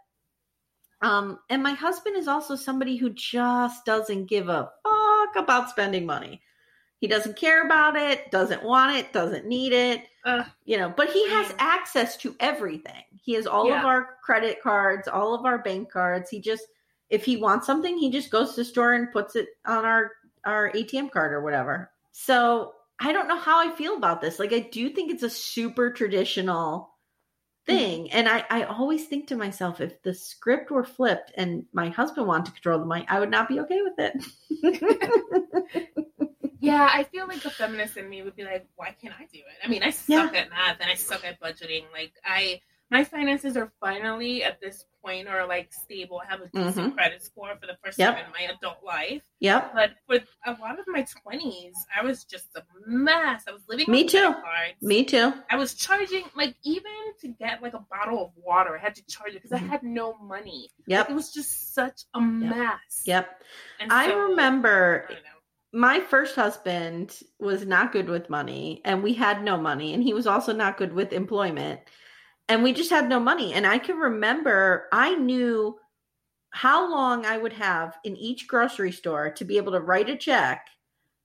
um, 1.00 1.38
and 1.50 1.62
my 1.62 1.72
husband 1.72 2.16
is 2.16 2.28
also 2.28 2.54
somebody 2.56 2.96
who 2.96 3.10
just 3.10 3.84
doesn't 3.84 4.26
give 4.26 4.48
a 4.48 4.70
fuck 4.82 5.42
about 5.42 5.70
spending 5.70 6.06
money. 6.06 6.42
He 7.00 7.06
doesn't 7.08 7.36
care 7.36 7.64
about 7.66 7.96
it, 7.96 8.30
doesn't 8.30 8.62
want 8.62 8.96
it, 8.96 9.12
doesn't 9.12 9.46
need 9.46 9.72
it, 9.72 10.06
you 10.64 10.78
know, 10.78 10.92
but 10.96 11.10
he 11.10 11.28
has 11.30 11.54
access 11.58 12.16
to 12.18 12.34
everything. 12.40 13.04
He 13.22 13.34
has 13.34 13.46
all 13.46 13.66
of 13.80 13.84
our 13.84 14.16
credit 14.22 14.62
cards, 14.62 15.08
all 15.08 15.34
of 15.34 15.44
our 15.44 15.58
bank 15.58 15.90
cards. 15.90 16.30
He 16.30 16.40
just, 16.40 16.64
if 17.10 17.24
he 17.24 17.36
wants 17.36 17.66
something, 17.66 17.98
he 17.98 18.10
just 18.10 18.30
goes 18.30 18.50
to 18.50 18.56
the 18.60 18.64
store 18.64 18.94
and 18.94 19.12
puts 19.12 19.36
it 19.36 19.48
on 19.66 19.84
our, 19.84 20.12
our 20.44 20.70
ATM 20.72 21.10
card 21.10 21.32
or 21.32 21.42
whatever. 21.42 21.90
So 22.12 22.72
I 23.00 23.12
don't 23.12 23.28
know 23.28 23.38
how 23.38 23.66
I 23.66 23.74
feel 23.74 23.96
about 23.96 24.20
this. 24.20 24.38
Like, 24.38 24.52
I 24.52 24.60
do 24.60 24.88
think 24.88 25.10
it's 25.10 25.22
a 25.22 25.30
super 25.30 25.90
traditional 25.90 26.90
thing. 27.66 28.10
And 28.12 28.28
I, 28.28 28.44
I 28.50 28.62
always 28.64 29.06
think 29.06 29.26
to 29.28 29.36
myself, 29.36 29.80
if 29.80 30.02
the 30.02 30.14
script 30.14 30.70
were 30.70 30.84
flipped 30.84 31.32
and 31.36 31.64
my 31.72 31.88
husband 31.88 32.26
wanted 32.26 32.46
to 32.46 32.52
control 32.52 32.78
the 32.78 32.86
money, 32.86 33.06
I 33.08 33.20
would 33.20 33.30
not 33.30 33.48
be 33.48 33.60
okay 33.60 33.80
with 33.82 33.94
it. 33.98 35.88
Yeah, 36.64 36.88
I 36.92 37.04
feel 37.04 37.26
like 37.26 37.42
the 37.42 37.50
feminist 37.50 37.96
in 37.96 38.08
me 38.08 38.22
would 38.22 38.36
be 38.36 38.44
like, 38.44 38.66
why 38.76 38.94
can't 39.00 39.14
I 39.18 39.24
do 39.32 39.38
it? 39.38 39.64
I 39.64 39.68
mean, 39.68 39.82
I 39.82 39.90
suck 39.90 40.34
at 40.34 40.50
math 40.50 40.78
and 40.80 40.90
I 40.90 40.94
suck 40.94 41.24
at 41.24 41.40
budgeting. 41.40 41.84
Like, 41.92 42.12
I 42.24 42.60
my 42.90 43.02
finances 43.02 43.56
are 43.56 43.72
finally 43.80 44.44
at 44.44 44.60
this 44.60 44.84
point 45.02 45.26
or 45.26 45.46
like 45.46 45.72
stable. 45.72 46.20
I 46.24 46.30
have 46.30 46.42
a 46.42 46.48
decent 46.48 46.92
Mhm. 46.92 46.94
credit 46.94 47.22
score 47.24 47.56
for 47.58 47.66
the 47.66 47.76
first 47.82 47.98
Yep. 47.98 48.14
time 48.14 48.26
in 48.26 48.30
my 48.32 48.42
adult 48.54 48.84
life. 48.84 49.22
yep. 49.40 49.72
But 49.74 49.92
for 50.06 50.20
a 50.46 50.52
lot 50.60 50.78
of 50.78 50.84
my 50.86 51.02
twenties, 51.02 51.74
I 51.98 52.04
was 52.04 52.24
just 52.24 52.54
a 52.56 52.62
mess. 52.86 53.44
I 53.48 53.52
was 53.52 53.62
living 53.68 53.86
Me 53.88 54.04
too. 54.04 54.32
cards. 54.34 54.80
Me 54.82 55.02
too. 55.02 55.32
I 55.50 55.56
was 55.56 55.74
charging 55.74 56.24
like 56.36 56.54
even 56.62 56.92
to 57.22 57.28
get 57.28 57.62
like 57.62 57.74
a 57.74 57.84
bottle 57.90 58.22
of 58.26 58.30
water, 58.36 58.76
I 58.76 58.80
had 58.80 58.94
to 58.96 59.02
charge 59.06 59.30
it 59.34 59.42
because 59.42 59.58
Mhm. 59.58 59.64
I 59.64 59.66
had 59.66 59.82
no 59.82 60.14
money. 60.18 60.70
Yep. 60.86 61.10
It 61.10 61.14
was 61.14 61.32
just 61.32 61.74
such 61.74 62.02
a 62.14 62.20
mess. 62.20 63.02
Yep. 63.06 63.42
And 63.80 63.92
I 63.92 64.06
so, 64.08 64.18
remember 64.28 65.06
I. 65.10 65.14
my 65.74 65.98
first 66.00 66.36
husband 66.36 67.18
was 67.40 67.66
not 67.66 67.90
good 67.92 68.08
with 68.08 68.30
money 68.30 68.80
and 68.84 69.02
we 69.02 69.12
had 69.12 69.42
no 69.42 69.56
money 69.56 69.92
and 69.92 70.04
he 70.04 70.14
was 70.14 70.26
also 70.26 70.52
not 70.52 70.76
good 70.76 70.92
with 70.92 71.12
employment 71.12 71.80
and 72.48 72.62
we 72.62 72.72
just 72.72 72.90
had 72.90 73.08
no 73.08 73.18
money. 73.18 73.52
And 73.54 73.66
i 73.66 73.78
can 73.78 73.96
remember 73.96 74.86
i 74.92 75.16
knew 75.16 75.76
how 76.50 76.88
long 76.88 77.26
i 77.26 77.36
would 77.36 77.52
have 77.54 77.98
in 78.04 78.16
each 78.16 78.46
grocery 78.46 78.92
store 78.92 79.30
to 79.32 79.44
be 79.44 79.56
able 79.56 79.72
to 79.72 79.80
write 79.80 80.08
a 80.08 80.16
check 80.16 80.64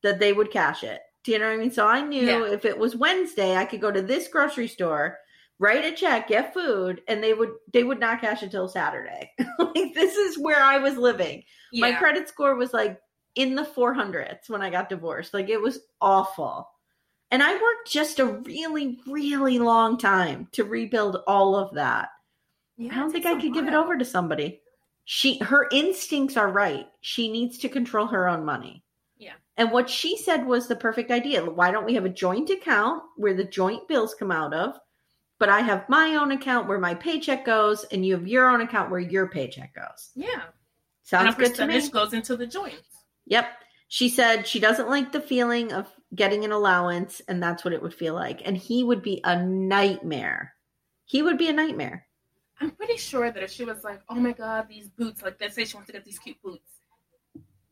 that 0.01 0.17
they 0.19 0.33
would 0.33 0.49
cash 0.49 0.83
it. 0.83 0.99
Do 1.23 1.31
you 1.31 1.37
know 1.39 1.47
what 1.47 1.53
i 1.53 1.57
mean? 1.57 1.71
So 1.71 1.87
i 1.87 2.01
knew 2.01 2.25
Yeah. 2.25 2.51
if 2.51 2.65
it 2.65 2.77
was 2.79 2.95
wednesday 2.95 3.55
i 3.55 3.65
could 3.65 3.81
go 3.81 3.91
to 3.91 4.01
this 4.01 4.27
grocery 4.29 4.67
store 4.67 5.17
write 5.59 5.85
a 5.85 5.91
check 5.91 6.29
get 6.29 6.53
food 6.55 7.01
and 7.07 7.21
they 7.23 7.33
would 7.35 7.51
they 7.71 7.83
would 7.83 7.99
not 7.99 8.21
cash 8.21 8.41
until 8.41 8.67
saturday. 8.67 9.31
Like 9.59 9.93
this 9.93 10.15
is 10.15 10.39
where 10.39 10.63
i 10.63 10.79
was 10.79 10.97
living. 10.97 11.43
My 11.73 11.91
credit 11.93 12.27
score 12.29 12.55
was 12.55 12.73
like 12.73 12.99
in 13.39 13.55
the 13.55 13.63
400s 13.63 14.49
when 14.49 14.61
I 14.61 14.69
got 14.69 14.89
divorced. 14.89 15.33
Like 15.33 15.47
it 15.47 15.61
was 15.61 15.79
awful. 16.01 16.69
And 17.31 17.41
I 17.41 17.53
worked 17.53 17.89
just 17.89 18.19
a 18.19 18.25
really, 18.25 18.99
really 19.07 19.59
long 19.59 19.97
time 19.97 20.49
to 20.51 20.65
rebuild 20.65 21.23
all 21.25 21.55
of 21.55 21.73
that. 21.75 22.09
Yeah, 22.75 22.91
I 22.91 22.95
don't 22.95 23.11
think 23.11 23.25
I 23.25 23.39
could 23.39 23.53
give 23.53 23.67
it 23.67 23.73
over 23.73 23.97
to 23.97 24.03
somebody. 24.03 24.59
She 25.05 25.39
her 25.39 25.69
instincts 25.71 26.35
are 26.35 26.51
right. 26.51 26.87
She 26.99 27.31
needs 27.31 27.57
to 27.59 27.69
control 27.69 28.07
her 28.07 28.27
own 28.27 28.43
money. 28.43 28.83
Yeah. 29.17 29.33
And 29.55 29.71
what 29.71 29.89
she 29.89 30.17
said 30.17 30.45
was 30.45 30.67
the 30.67 30.75
perfect 30.75 31.09
idea. 31.09 31.45
Why 31.45 31.71
don't 31.71 31.85
we 31.85 31.95
have 31.95 32.05
a 32.05 32.09
joint 32.09 32.49
account 32.49 33.03
where 33.15 33.33
the 33.33 33.45
joint 33.45 33.87
bills 33.87 34.15
come 34.19 34.31
out 34.31 34.53
of? 34.53 34.77
But 35.37 35.47
I 35.47 35.61
have 35.61 35.87
my 35.87 36.15
own 36.15 36.33
account 36.33 36.67
where 36.67 36.79
my 36.79 36.93
paycheck 36.93 37.45
goes, 37.45 37.85
and 37.85 38.05
you 38.05 38.15
have 38.15 38.27
your 38.27 38.49
own 38.49 38.59
account 38.59 38.91
where 38.91 38.99
your 38.99 39.29
paycheck 39.29 39.73
goes. 39.73 40.11
Yeah. 40.13 40.41
Sounds 41.03 41.35
good 41.35 41.55
to 41.55 41.65
me. 41.65 41.89
goes 41.89 42.13
into 42.13 42.35
the 42.35 42.45
joint. 42.45 42.75
Yep. 43.29 43.47
She 43.87 44.09
said 44.09 44.45
she 44.47 44.59
doesn't 44.59 44.89
like 44.89 45.11
the 45.11 45.21
feeling 45.21 45.71
of 45.73 45.87
getting 46.13 46.43
an 46.45 46.51
allowance, 46.51 47.21
and 47.27 47.41
that's 47.41 47.63
what 47.63 47.73
it 47.73 47.81
would 47.81 47.93
feel 47.93 48.13
like. 48.13 48.41
And 48.45 48.57
he 48.57 48.83
would 48.83 49.01
be 49.01 49.21
a 49.23 49.43
nightmare. 49.43 50.53
He 51.05 51.23
would 51.23 51.37
be 51.37 51.47
a 51.47 51.53
nightmare. 51.53 52.05
I'm 52.61 52.71
pretty 52.71 52.97
sure 52.97 53.31
that 53.31 53.41
if 53.41 53.49
she 53.51 53.63
was 53.63 53.83
like, 53.83 54.01
"Oh 54.09 54.15
my 54.15 54.33
god, 54.33 54.67
these 54.67 54.89
boots!" 54.89 55.23
Like, 55.23 55.37
let's 55.39 55.55
say 55.55 55.65
she 55.65 55.75
wants 55.75 55.87
to 55.87 55.93
get 55.93 56.05
these 56.05 56.19
cute 56.19 56.41
boots, 56.43 56.81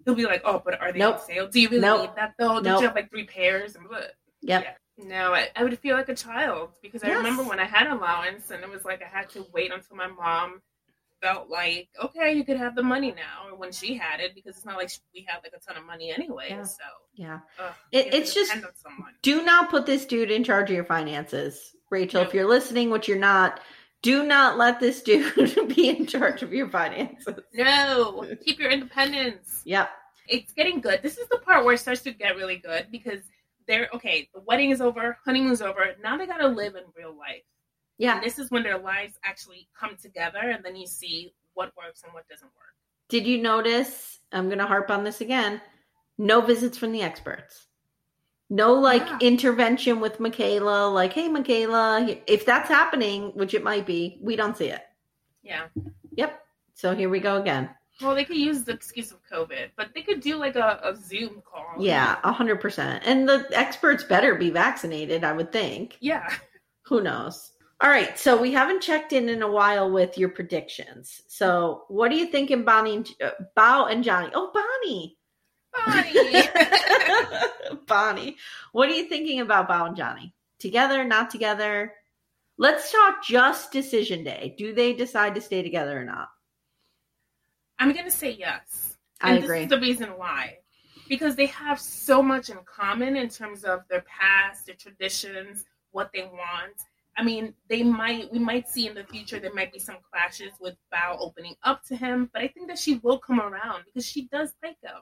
he'll 0.05 0.15
be 0.15 0.25
like, 0.25 0.41
"Oh, 0.45 0.61
but 0.63 0.79
are 0.79 0.91
they 0.91 0.99
Nope. 0.99 1.19
on 1.19 1.25
sale? 1.25 1.47
Do 1.47 1.59
you 1.59 1.69
really 1.69 1.81
Nope. 1.81 2.01
need 2.01 2.15
that 2.15 2.33
though? 2.39 2.53
Don't 2.55 2.63
Nope. 2.63 2.81
you 2.81 2.87
have 2.87 2.95
like 2.95 3.09
three 3.11 3.25
pairs?" 3.25 3.75
And 3.75 3.87
blah. 3.87 3.99
Yep. 4.41 4.63
Yeah. 4.63 4.73
No, 4.99 5.33
I, 5.33 5.49
I 5.55 5.63
would 5.63 5.77
feel 5.79 5.95
like 5.95 6.09
a 6.09 6.15
child 6.15 6.71
because 6.81 7.03
I 7.03 7.11
remember 7.11 7.43
when 7.43 7.59
I 7.59 7.65
had 7.65 7.85
an 7.85 7.93
allowance 7.93 8.49
and 8.49 8.63
it 8.63 8.69
was 8.69 8.83
like 8.85 9.03
I 9.03 9.07
had 9.07 9.29
to 9.31 9.45
wait 9.53 9.71
until 9.71 9.95
my 9.95 10.07
mom 10.07 10.61
felt 11.21 11.49
like, 11.49 11.89
okay, 12.03 12.33
you 12.33 12.43
could 12.43 12.57
have 12.57 12.75
the 12.75 12.83
money 12.83 13.11
now, 13.11 13.49
or 13.49 13.57
when 13.57 13.71
she 13.71 13.95
had 13.95 14.19
it, 14.19 14.35
because 14.35 14.55
it's 14.57 14.65
not 14.65 14.77
like 14.77 14.89
we 15.13 15.25
had 15.27 15.39
like 15.43 15.53
a 15.55 15.59
ton 15.59 15.77
of 15.77 15.85
money 15.85 16.11
anyway. 16.11 16.47
Yeah. 16.49 16.63
So 16.63 16.83
Yeah. 17.15 17.39
ugh, 17.59 17.73
It- 17.91 17.97
you 17.97 18.03
have 18.03 18.11
to 18.11 18.17
it's 18.17 18.33
just- 18.33 18.51
depend 18.51 18.65
on 18.65 18.75
someone. 18.75 19.13
Do 19.21 19.43
not 19.43 19.69
put 19.69 19.85
this 19.85 20.05
dude 20.05 20.31
in 20.31 20.43
charge 20.43 20.69
of 20.69 20.75
your 20.75 20.85
finances. 20.85 21.75
Rachel, 21.89 22.21
if 22.21 22.33
you're 22.33 22.47
listening, 22.47 22.89
which 22.89 23.07
you're 23.07 23.17
not, 23.17 23.59
do 24.01 24.23
not 24.23 24.57
let 24.57 24.79
this 24.79 25.01
dude 25.03 25.35
be 25.75 25.89
in 25.89 26.05
charge 26.05 26.43
of 26.43 26.53
your 26.53 26.69
finances. 26.69 27.35
No, 27.53 28.25
keep 28.45 28.59
your 28.59 28.69
independence. 28.71 29.61
Yep. 29.65 29.89
it's 30.27 30.51
getting 30.53 30.81
good. 30.81 31.01
This 31.01 31.17
is 31.17 31.27
the 31.29 31.37
part 31.39 31.63
where 31.65 31.73
it 31.75 31.79
starts 31.79 32.01
to 32.03 32.11
get 32.11 32.35
really 32.35 32.57
good 32.57 32.87
because 32.91 33.21
they're 33.67 33.89
okay. 33.93 34.29
The 34.33 34.41
wedding 34.41 34.71
is 34.71 34.81
over, 34.81 35.17
honeymoon's 35.25 35.61
over. 35.61 35.95
Now 36.03 36.17
they 36.17 36.25
gotta 36.27 36.47
live 36.47 36.75
in 36.75 36.83
real 36.95 37.17
life. 37.17 37.43
Yeah. 37.97 38.15
And 38.15 38.23
this 38.23 38.39
is 38.39 38.51
when 38.51 38.63
their 38.63 38.77
lives 38.77 39.13
actually 39.23 39.67
come 39.77 39.95
together, 40.01 40.39
and 40.39 40.63
then 40.63 40.75
you 40.75 40.87
see 40.87 41.33
what 41.53 41.71
works 41.77 42.03
and 42.03 42.13
what 42.13 42.27
doesn't 42.27 42.45
work. 42.47 42.75
Did 43.09 43.25
you 43.25 43.41
notice? 43.41 44.19
I'm 44.31 44.47
going 44.47 44.59
to 44.59 44.65
harp 44.67 44.91
on 44.91 45.03
this 45.03 45.21
again. 45.21 45.61
No 46.17 46.41
visits 46.41 46.77
from 46.77 46.91
the 46.91 47.01
experts. 47.01 47.67
No 48.49 48.73
like 48.73 49.05
Yeah. 49.05 49.17
intervention 49.21 49.99
with 49.99 50.19
Michaela, 50.19 50.87
like, 50.89 51.13
hey, 51.13 51.27
Michaela, 51.27 52.17
if 52.27 52.45
that's 52.45 52.69
happening, 52.69 53.31
which 53.35 53.53
it 53.53 53.63
might 53.63 53.85
be, 53.85 54.19
we 54.21 54.35
don't 54.35 54.55
see 54.55 54.67
it. 54.67 54.81
Yeah. 55.43 55.67
Yep. 56.15 56.41
So 56.73 56.95
here 56.95 57.09
we 57.09 57.19
go 57.19 57.37
again. 57.41 57.69
Well, 58.01 58.13
they 58.13 58.25
could 58.25 58.37
use 58.37 58.63
the 58.63 58.73
excuse 58.73 59.11
of 59.11 59.17
COVID, 59.31 59.71
but 59.75 59.89
they 59.95 60.01
could 60.03 60.21
do 60.21 60.35
like 60.35 60.55
a, 60.55 60.79
a 60.83 60.95
Zoom 60.95 61.41
call. 61.43 61.65
Yeah, 61.79 62.17
a 62.23 62.31
hundred 62.31 62.61
percent. 62.61 63.03
And 63.05 63.27
the 63.27 63.47
experts 63.53 64.03
better 64.03 64.35
be 64.35 64.49
vaccinated, 64.51 65.23
I 65.23 65.33
would 65.33 65.51
think. 65.51 65.97
Yeah. 65.99 66.31
Who 66.83 67.01
knows? 67.01 67.53
All 67.79 67.89
right, 67.89 68.17
so 68.17 68.35
we 68.41 68.51
haven't 68.51 68.81
checked 68.81 69.13
in 69.13 69.29
in 69.29 69.43
a 69.43 69.51
while 69.51 69.91
with 69.91 70.17
your 70.17 70.29
predictions. 70.29 71.21
So, 71.27 71.83
what 71.89 72.11
are 72.11 72.15
you 72.15 72.25
thinking, 72.25 72.63
Bonnie, 72.63 72.95
and, 72.95 73.09
uh, 73.21 73.31
Bao 73.55 73.91
and 73.91 74.03
Johnny? 74.03 74.31
Oh, 74.33 74.51
Bonnie, 74.51 75.17
Bonnie. 75.85 76.49
Bonnie, 77.87 78.35
what 78.71 78.89
are 78.89 78.93
you 78.93 79.07
thinking 79.07 79.41
about 79.41 79.69
Bao 79.69 79.87
and 79.87 79.95
Johnny? 79.95 80.33
Together, 80.57 81.03
not 81.03 81.29
together? 81.29 81.93
Let's 82.57 82.91
talk 82.91 83.23
just 83.23 83.71
decision 83.71 84.23
day. 84.23 84.55
Do 84.57 84.73
they 84.73 84.93
decide 84.93 85.35
to 85.35 85.41
stay 85.41 85.61
together 85.61 85.99
or 85.99 86.03
not? 86.03 86.29
I'm 87.77 87.93
gonna 87.93 88.09
say 88.09 88.31
yes. 88.31 88.97
I 89.21 89.35
And 89.35 89.43
agree. 89.43 89.59
This 89.59 89.65
is 89.65 89.69
the 89.69 89.79
reason 89.79 90.09
why. 90.17 90.57
Because 91.07 91.35
they 91.35 91.45
have 91.45 91.79
so 91.79 92.23
much 92.23 92.49
in 92.49 92.57
common 92.65 93.15
in 93.15 93.29
terms 93.29 93.63
of 93.63 93.81
their 93.87 94.01
past, 94.01 94.65
their 94.65 94.75
traditions, 94.75 95.65
what 95.91 96.11
they 96.11 96.23
want. 96.23 96.75
I 97.17 97.23
mean, 97.23 97.53
they 97.67 97.81
might 97.83 98.31
we 98.31 98.39
might 98.39 98.69
see 98.69 98.87
in 98.87 98.93
the 98.93 99.03
future 99.03 99.39
there 99.39 99.53
might 99.53 99.73
be 99.73 99.79
some 99.79 99.97
clashes 100.11 100.53
with 100.59 100.75
Bao 100.93 101.17
opening 101.19 101.55
up 101.63 101.83
to 101.85 101.95
him, 101.95 102.29
but 102.31 102.43
I 102.43 102.47
think 102.47 102.67
that 102.67 102.77
she 102.77 102.99
will 103.03 103.17
come 103.17 103.39
around 103.41 103.85
because 103.85 104.05
she 104.05 104.27
does 104.27 104.53
like 104.63 104.77
him. 104.81 105.01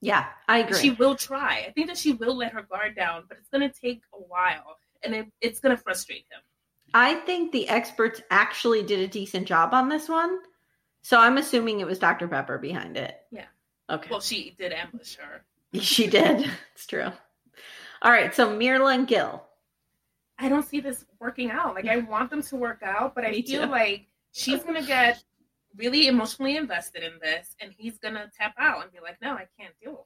Yeah, 0.00 0.26
I 0.46 0.58
agree. 0.58 0.78
She 0.78 0.90
will 0.90 1.16
try. 1.16 1.64
I 1.66 1.72
think 1.72 1.88
that 1.88 1.98
she 1.98 2.12
will 2.12 2.36
let 2.36 2.52
her 2.52 2.62
guard 2.62 2.94
down, 2.94 3.24
but 3.28 3.38
it's 3.38 3.48
gonna 3.48 3.72
take 3.72 4.02
a 4.14 4.18
while 4.18 4.76
and 5.02 5.14
it, 5.14 5.26
it's 5.40 5.58
gonna 5.58 5.76
frustrate 5.76 6.24
him. 6.30 6.40
I 6.94 7.14
think 7.14 7.52
the 7.52 7.68
experts 7.68 8.22
actually 8.30 8.82
did 8.84 9.00
a 9.00 9.08
decent 9.08 9.46
job 9.46 9.74
on 9.74 9.88
this 9.88 10.08
one. 10.08 10.38
So 11.02 11.18
I'm 11.18 11.38
assuming 11.38 11.80
it 11.80 11.86
was 11.86 11.98
Dr. 11.98 12.28
Pepper 12.28 12.58
behind 12.58 12.96
it. 12.96 13.16
Yeah. 13.30 13.46
Okay. 13.90 14.08
Well, 14.10 14.20
she 14.20 14.54
did 14.58 14.72
ambush 14.72 15.16
her. 15.16 15.42
she 15.80 16.06
did. 16.06 16.50
It's 16.74 16.86
true. 16.86 17.10
All 18.02 18.12
right. 18.12 18.34
So 18.34 18.56
Myrla 18.56 18.94
and 18.94 19.08
Gil. 19.08 19.44
I 20.38 20.48
don't 20.48 20.64
see 20.64 20.80
this 20.80 21.04
working 21.20 21.50
out. 21.50 21.74
Like 21.74 21.86
I 21.86 21.98
want 21.98 22.30
them 22.30 22.42
to 22.42 22.56
work 22.56 22.82
out, 22.82 23.14
but 23.14 23.24
I 23.24 23.30
Me 23.32 23.42
feel 23.42 23.62
too. 23.64 23.70
like 23.70 24.06
she's 24.32 24.62
gonna 24.62 24.82
get 24.82 25.22
really 25.76 26.06
emotionally 26.08 26.56
invested 26.56 27.02
in 27.02 27.18
this, 27.20 27.54
and 27.60 27.72
he's 27.76 27.98
gonna 27.98 28.30
tap 28.36 28.54
out 28.58 28.82
and 28.82 28.92
be 28.92 29.00
like, 29.00 29.20
"No, 29.20 29.32
I 29.32 29.46
can't 29.58 29.74
do 29.82 29.90
it." 29.90 30.04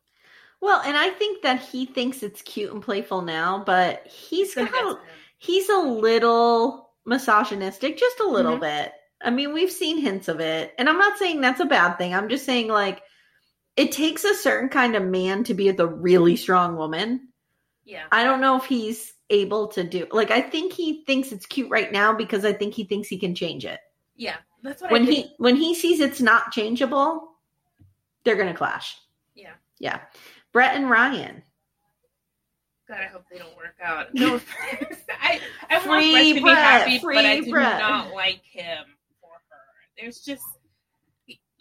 Well, 0.61 0.81
and 0.81 0.97
I 0.97 1.11
think 1.11 1.43
that 1.43 1.61
he 1.61 1.87
thinks 1.87 2.23
it's 2.23 2.43
cute 2.43 2.73
and 2.73 2.83
playful 2.83 3.23
now, 3.23 3.63
but 3.65 4.07
he's 4.07 4.55
gonna 4.55 4.71
got, 4.71 5.01
he's 5.39 5.69
a 5.69 5.79
little 5.79 6.91
misogynistic, 7.05 7.97
just 7.99 8.21
a 8.21 8.27
little 8.27 8.59
Mhm. 8.59 8.61
bit. 8.61 8.93
I 9.21 9.31
mean, 9.31 9.53
we've 9.53 9.71
seen 9.73 9.99
hints 9.99 10.29
of 10.29 10.41
it. 10.41 10.75
And 10.79 10.89
I'm 10.89 10.99
not 10.99 11.19
saying 11.19 11.41
that's 11.41 11.61
a 11.61 11.65
bad 11.65 11.97
thing. 11.99 12.15
I'm 12.15 12.29
just 12.29 12.45
saying 12.45 12.69
like 12.69 13.03
it 13.77 13.93
takes 13.93 14.25
a 14.25 14.35
certain 14.35 14.69
kind 14.69 14.97
of 14.97 15.03
man 15.05 15.45
to 15.45 15.55
be 15.55 15.67
with 15.71 15.81
a 15.81 15.87
really 15.87 16.37
strong 16.37 16.77
woman. 16.77 17.29
Yeah, 17.85 18.05
I 18.13 18.25
don't 18.25 18.41
know 18.41 18.57
if 18.57 18.65
he's 18.67 19.13
able 19.33 19.67
to 19.69 19.83
do 19.83 20.07
like 20.13 20.31
I 20.31 20.41
think 20.41 20.73
he 20.73 21.03
thinks 21.05 21.33
it's 21.33 21.47
cute 21.47 21.69
right 21.71 21.91
now 21.91 22.13
because 22.13 22.45
I 22.45 22.53
think 22.53 22.75
he 22.75 22.85
thinks 22.85 23.09
he 23.09 23.19
can 23.19 23.35
change 23.35 23.65
it. 23.65 23.81
yeah, 24.17 24.37
that's 24.63 24.81
what 24.83 24.91
When 24.93 25.03
I 25.03 25.07
think. 25.07 25.27
he 25.27 25.35
when 25.39 25.57
he 25.57 25.75
sees 25.75 25.99
it's 26.01 26.21
not 26.21 26.53
changeable, 26.53 27.33
they're 28.25 28.37
going 28.37 28.49
to 28.53 28.55
clash. 28.55 28.97
Yeah. 29.35 29.55
Yeah. 29.81 30.01
Brett 30.53 30.77
and 30.77 30.89
Ryan. 30.89 31.43
God, 32.89 32.99
I 33.01 33.07
hope 33.07 33.25
they 33.31 33.39
don't 33.39 33.57
work 33.57 33.77
out. 33.83 34.13
No. 34.15 34.41
I 35.21 35.41
I 35.71 35.77
want 35.87 36.13
Brett 36.13 36.27
to 36.27 36.35
be 36.35 36.41
happy, 36.51 36.99
free 36.99 37.15
but 37.17 37.25
I 37.25 37.41
do 37.41 37.51
Brett. 37.51 37.79
not 37.81 38.13
like 38.13 38.43
him 38.45 38.85
for 39.21 39.31
her. 39.49 39.57
There's 39.99 40.21
just 40.21 40.45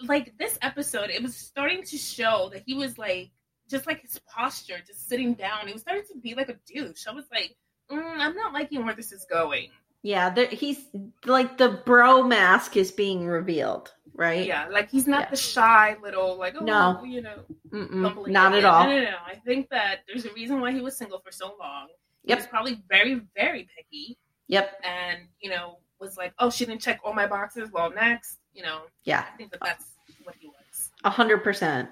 like 0.02 0.34
this 0.38 0.58
episode. 0.62 1.10
It 1.10 1.22
was 1.24 1.36
starting 1.36 1.84
to 1.84 1.98
show 1.98 2.50
that 2.54 2.64
he 2.66 2.74
was 2.74 2.98
like 2.98 3.32
just 3.72 3.88
like 3.88 4.02
his 4.02 4.20
posture, 4.28 4.78
just 4.86 5.08
sitting 5.10 5.34
down. 5.34 5.68
It 5.68 5.74
was 5.74 5.82
starting 5.82 6.04
to 6.12 6.18
be 6.20 6.36
like 6.36 6.50
a 6.50 6.58
douche. 6.72 7.08
I 7.08 7.14
was 7.14 7.26
like, 7.32 7.56
mm, 7.90 8.00
I'm 8.20 8.36
not 8.36 8.54
liking 8.54 8.86
where 8.86 8.94
this 8.96 9.12
is 9.12 9.26
going. 9.30 9.70
Yeah, 10.04 10.30
there, 10.32 10.48
he's 10.48 10.80
like 11.26 11.58
the 11.58 11.70
bro 11.86 12.24
mask 12.24 12.76
is 12.76 12.92
being 12.92 13.28
revealed, 13.28 13.94
right? 14.16 14.46
Yeah, 14.46 14.68
like 14.68 14.90
he's 14.90 15.08
not 15.08 15.22
Yeah. 15.26 15.30
the 15.30 15.38
shy 15.38 15.96
little 16.02 16.38
like 16.38 16.56
oh 16.60 16.66
No. 16.66 17.04
you 17.04 17.22
know 17.22 17.44
not 17.72 18.54
at 18.54 18.66
all. 18.66 18.86
No, 18.86 18.90
no, 18.98 19.04
no. 19.04 19.18
I 19.26 19.36
think 19.36 19.70
that 19.70 20.00
there's 20.08 20.26
a 20.26 20.34
reason 20.34 20.60
why 20.60 20.72
he 20.72 20.82
was 20.82 20.98
single 20.98 21.20
for 21.20 21.32
so 21.32 21.56
long. 21.60 21.88
He 22.24 22.30
Yep. 22.30 22.38
was 22.40 22.48
probably 22.48 22.82
very, 22.90 23.22
very 23.36 23.68
picky. 23.76 24.18
Yep. 24.48 24.82
and 24.84 25.20
you 25.40 25.50
know 25.50 25.78
was 26.00 26.18
like, 26.18 26.34
"Oh, 26.40 26.50
she 26.50 26.66
didn't 26.66 26.82
check 26.82 27.00
all 27.06 27.14
my 27.14 27.28
boxes." 27.28 27.70
Well, 27.72 27.92
next, 27.92 28.40
you 28.54 28.64
know, 28.64 28.82
Yeah. 29.04 29.24
I 29.32 29.38
think 29.38 29.52
that 29.52 29.62
that's 29.62 29.86
what 30.24 30.36
he 30.36 30.48
was. 30.48 30.90
A 31.04 31.10
hundred 31.12 31.44
percent. 31.44 31.90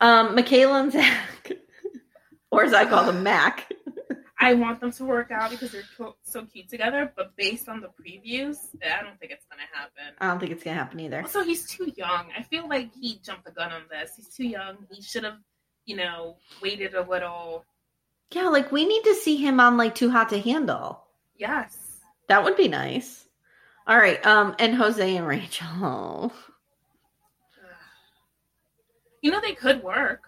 Um, 0.00 0.34
Michaela 0.34 0.82
and 0.82 0.92
Zack, 0.92 1.52
or 2.50 2.64
as 2.64 2.72
I 2.72 2.86
call 2.86 3.04
them, 3.04 3.22
Mac. 3.22 3.70
I 4.42 4.54
want 4.54 4.80
them 4.80 4.90
to 4.92 5.04
work 5.04 5.30
out 5.30 5.50
because 5.50 5.70
they're 5.72 5.82
so 6.22 6.46
cute 6.46 6.70
together. 6.70 7.12
But 7.14 7.36
based 7.36 7.68
on 7.68 7.82
the 7.82 7.88
previews, 7.88 8.56
I 8.82 9.02
don't 9.02 9.20
think 9.20 9.32
it's 9.32 9.44
gonna 9.50 9.68
happen. 9.70 10.14
I 10.18 10.28
don't 10.28 10.40
think 10.40 10.52
it's 10.52 10.64
gonna 10.64 10.78
happen 10.78 10.98
either. 11.00 11.20
Also, 11.20 11.44
he's 11.44 11.66
too 11.66 11.92
young. 11.94 12.28
I 12.36 12.42
feel 12.44 12.66
like 12.66 12.90
he 12.98 13.20
jumped 13.22 13.44
the 13.44 13.50
gun 13.50 13.70
on 13.70 13.82
this. 13.90 14.12
He's 14.16 14.28
too 14.28 14.46
young. 14.46 14.78
He 14.90 15.02
should 15.02 15.24
have, 15.24 15.36
you 15.84 15.96
know, 15.96 16.36
waited 16.62 16.94
a 16.94 17.02
little. 17.02 17.66
Yeah, 18.32 18.48
like 18.48 18.72
we 18.72 18.86
need 18.86 19.04
to 19.04 19.14
see 19.14 19.36
him 19.36 19.60
on 19.60 19.76
like 19.76 19.94
Too 19.94 20.10
Hot 20.10 20.30
to 20.30 20.40
Handle. 20.40 21.04
Yes. 21.36 21.76
That 22.28 22.44
would 22.44 22.56
be 22.56 22.68
nice. 22.68 23.26
All 23.86 23.98
right. 23.98 24.24
Um, 24.24 24.54
and 24.58 24.74
Jose 24.74 25.16
and 25.16 25.26
Rachel. 25.26 26.32
You 29.22 29.30
know, 29.30 29.40
they 29.40 29.52
could 29.52 29.82
work. 29.82 30.24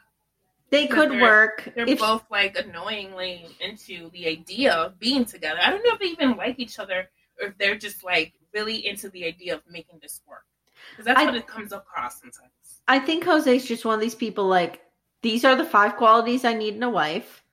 They 0.70 0.86
could 0.86 1.10
they're- 1.10 1.20
work. 1.20 1.70
They're 1.74 1.88
if- 1.88 1.98
both 1.98 2.24
like 2.30 2.56
annoyingly 2.56 3.46
into 3.60 4.10
the 4.10 4.26
idea 4.26 4.72
of 4.72 4.98
being 4.98 5.24
together. 5.24 5.60
I 5.62 5.70
don't 5.70 5.84
know 5.84 5.92
if 5.92 5.98
they 5.98 6.06
even 6.06 6.36
like 6.36 6.58
each 6.58 6.78
other 6.78 7.10
or 7.40 7.48
if 7.48 7.58
they're 7.58 7.76
just 7.76 8.02
like 8.02 8.32
really 8.54 8.86
into 8.86 9.10
the 9.10 9.24
idea 9.24 9.54
of 9.54 9.62
making 9.70 9.98
this 10.00 10.22
work. 10.26 10.44
Because 10.90 11.04
that's 11.06 11.20
I- 11.20 11.24
what 11.26 11.34
it 11.34 11.46
comes 11.46 11.72
across 11.72 12.20
sometimes. 12.20 12.50
I 12.88 12.98
think 12.98 13.24
Jose's 13.24 13.64
just 13.64 13.84
one 13.84 13.94
of 13.94 14.00
these 14.00 14.14
people 14.14 14.46
like 14.46 14.82
these 15.22 15.44
are 15.44 15.54
the 15.54 15.64
five 15.64 15.96
qualities 15.96 16.44
I 16.44 16.54
need 16.54 16.74
in 16.74 16.82
a 16.82 16.90
wife. 16.90 17.44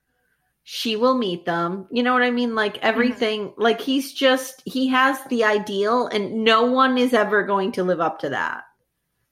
She 0.64 0.96
will 0.96 1.16
meet 1.16 1.46
them. 1.46 1.86
You 1.90 2.02
know 2.02 2.12
what 2.12 2.22
I 2.22 2.30
mean? 2.30 2.54
Like 2.54 2.74
mm-hmm. 2.74 2.86
everything, 2.86 3.52
like 3.56 3.80
he's 3.80 4.12
just 4.12 4.62
he 4.64 4.88
has 4.88 5.18
the 5.24 5.44
ideal 5.44 6.06
and 6.08 6.44
no 6.44 6.64
one 6.64 6.98
is 6.98 7.14
ever 7.14 7.42
going 7.44 7.72
to 7.72 7.84
live 7.84 8.00
up 8.00 8.18
to 8.20 8.30
that. 8.30 8.64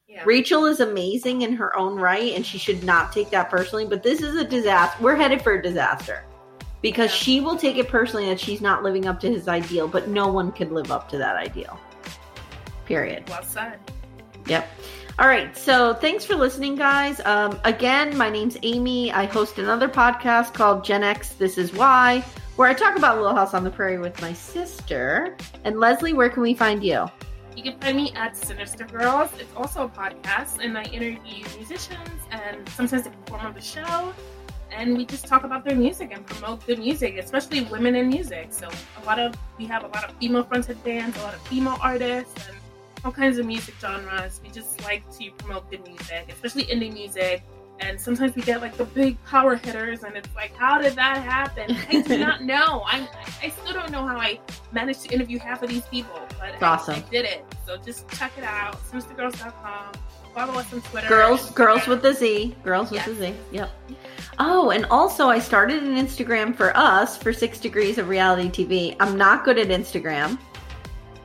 Yeah. 0.08 0.22
Rachel 0.24 0.64
is 0.64 0.80
amazing 0.80 1.42
in 1.42 1.52
her 1.52 1.76
own 1.76 1.96
right 1.96 2.32
and 2.34 2.44
she 2.44 2.56
should 2.56 2.82
not 2.82 3.12
take 3.12 3.28
that 3.28 3.50
personally, 3.50 3.84
but 3.84 4.02
this 4.02 4.22
is 4.22 4.36
a 4.36 4.44
disaster. 4.44 5.02
We're 5.02 5.16
headed 5.16 5.42
for 5.42 5.52
a 5.52 5.62
disaster. 5.62 6.24
Because 6.80 7.10
Yeah. 7.10 7.16
she 7.16 7.40
will 7.40 7.56
take 7.56 7.76
it 7.76 7.88
personally 7.88 8.24
that 8.26 8.40
she's 8.40 8.62
not 8.62 8.82
living 8.82 9.04
up 9.06 9.20
to 9.20 9.30
his 9.30 9.48
ideal, 9.48 9.86
but 9.86 10.08
no 10.08 10.28
one 10.28 10.50
could 10.50 10.72
live 10.72 10.90
up 10.90 11.10
to 11.10 11.18
that 11.18 11.36
ideal. 11.36 11.78
Period. 12.86 13.28
Well 13.28 13.42
said. 13.42 13.78
Yep. 14.46 14.66
All 15.18 15.28
right. 15.28 15.54
So 15.54 15.92
thanks 15.92 16.24
for 16.24 16.36
listening, 16.36 16.76
guys. 16.76 17.20
Um, 17.26 17.60
again, 17.64 18.16
my 18.16 18.30
name's 18.30 18.56
Amye. 18.58 19.12
I 19.12 19.26
host 19.26 19.58
another 19.58 19.88
podcast 19.88 20.54
called 20.54 20.84
Gen 20.84 21.02
X 21.02 21.30
This 21.34 21.58
Is 21.58 21.74
Why, 21.74 22.24
where 22.56 22.66
I 22.66 22.72
talk 22.72 22.96
about 22.96 23.18
Little 23.18 23.34
House 23.36 23.52
on 23.52 23.62
the 23.62 23.70
Prairie 23.70 23.98
with 23.98 24.18
my 24.22 24.32
sister. 24.32 25.36
And 25.64 25.78
Leslie, 25.78 26.14
where 26.14 26.30
can 26.30 26.42
we 26.42 26.54
find 26.54 26.82
you? 26.82 27.08
You 27.58 27.64
can 27.64 27.80
find 27.80 27.96
me 27.96 28.12
at 28.14 28.36
Sinister 28.36 28.84
Girlz. 28.84 29.36
It's 29.40 29.52
also 29.56 29.86
a 29.86 29.88
podcast, 29.88 30.64
and 30.64 30.78
I 30.78 30.84
interview 30.84 31.42
musicians 31.56 32.20
and 32.30 32.68
sometimes 32.68 33.02
they 33.02 33.10
perform 33.10 33.46
on 33.46 33.52
the 33.52 33.60
show. 33.60 34.14
And 34.70 34.96
we 34.96 35.04
just 35.04 35.26
talk 35.26 35.42
about 35.42 35.64
their 35.64 35.74
music 35.74 36.12
and 36.12 36.24
promote 36.24 36.64
good 36.68 36.78
music, 36.78 37.18
especially 37.18 37.62
women 37.62 37.96
in 37.96 38.10
music. 38.10 38.52
So 38.52 38.68
a 39.02 39.04
lot 39.04 39.18
of 39.18 39.34
we 39.58 39.66
have 39.66 39.82
a 39.82 39.88
lot 39.88 40.04
of 40.04 40.14
female 40.18 40.44
fronted 40.44 40.84
bands, 40.84 41.18
a 41.18 41.22
lot 41.22 41.34
of 41.34 41.40
female 41.48 41.78
artists, 41.82 42.46
and 42.46 42.56
all 43.04 43.10
kinds 43.10 43.38
of 43.38 43.46
music 43.46 43.74
genres. 43.80 44.40
We 44.40 44.50
just 44.50 44.80
like 44.84 45.02
to 45.18 45.28
promote 45.38 45.68
good 45.68 45.84
music, 45.84 46.26
especially 46.30 46.62
indie 46.66 46.92
music. 46.92 47.42
And 47.80 48.00
sometimes 48.00 48.34
we 48.34 48.42
get 48.42 48.60
like 48.60 48.76
the 48.76 48.84
big 48.84 49.22
power 49.24 49.54
hitters, 49.56 50.02
and 50.02 50.16
it's 50.16 50.28
like, 50.34 50.54
how 50.56 50.78
did 50.78 50.94
that 50.94 51.18
happen? 51.22 51.76
I 51.88 52.02
do 52.02 52.18
not 52.26 52.42
know. 52.42 52.82
I 52.86 53.08
I 53.42 53.50
still 53.50 53.72
don't 53.72 53.90
know 53.90 54.06
how 54.06 54.16
I 54.18 54.40
managed 54.72 55.02
to 55.02 55.14
interview 55.14 55.38
half 55.38 55.62
of 55.62 55.68
these 55.70 55.86
people, 55.86 56.20
but 56.40 56.54
It's 56.54 56.62
I, 56.62 56.66
awesome. 56.68 56.94
I 56.96 57.00
did 57.10 57.24
it. 57.24 57.44
So 57.66 57.76
just 57.76 58.08
check 58.10 58.32
it 58.36 58.44
out. 58.44 58.76
SinisterGirlz.com. 58.90 59.92
Follow 60.34 60.54
us 60.58 60.72
on 60.72 60.80
Twitter. 60.82 61.08
Girls, 61.08 61.50
girls 61.52 61.86
with 61.86 62.02
the 62.02 62.12
Z. 62.12 62.54
Girls 62.64 62.90
with 62.90 62.98
Yes. 63.00 63.08
the 63.08 63.14
Z. 63.14 63.34
Yep. 63.52 63.70
Oh, 64.40 64.70
and 64.70 64.84
also 64.86 65.28
I 65.28 65.38
started 65.38 65.82
an 65.82 65.96
Instagram 65.96 66.54
for 66.54 66.76
us 66.76 67.16
for 67.16 67.32
Six 67.32 67.58
Degrees 67.58 67.98
of 67.98 68.08
Reality 68.08 68.48
TV. 68.64 68.96
I'm 69.00 69.16
not 69.16 69.44
good 69.44 69.58
at 69.58 69.68
Instagram. 69.68 70.38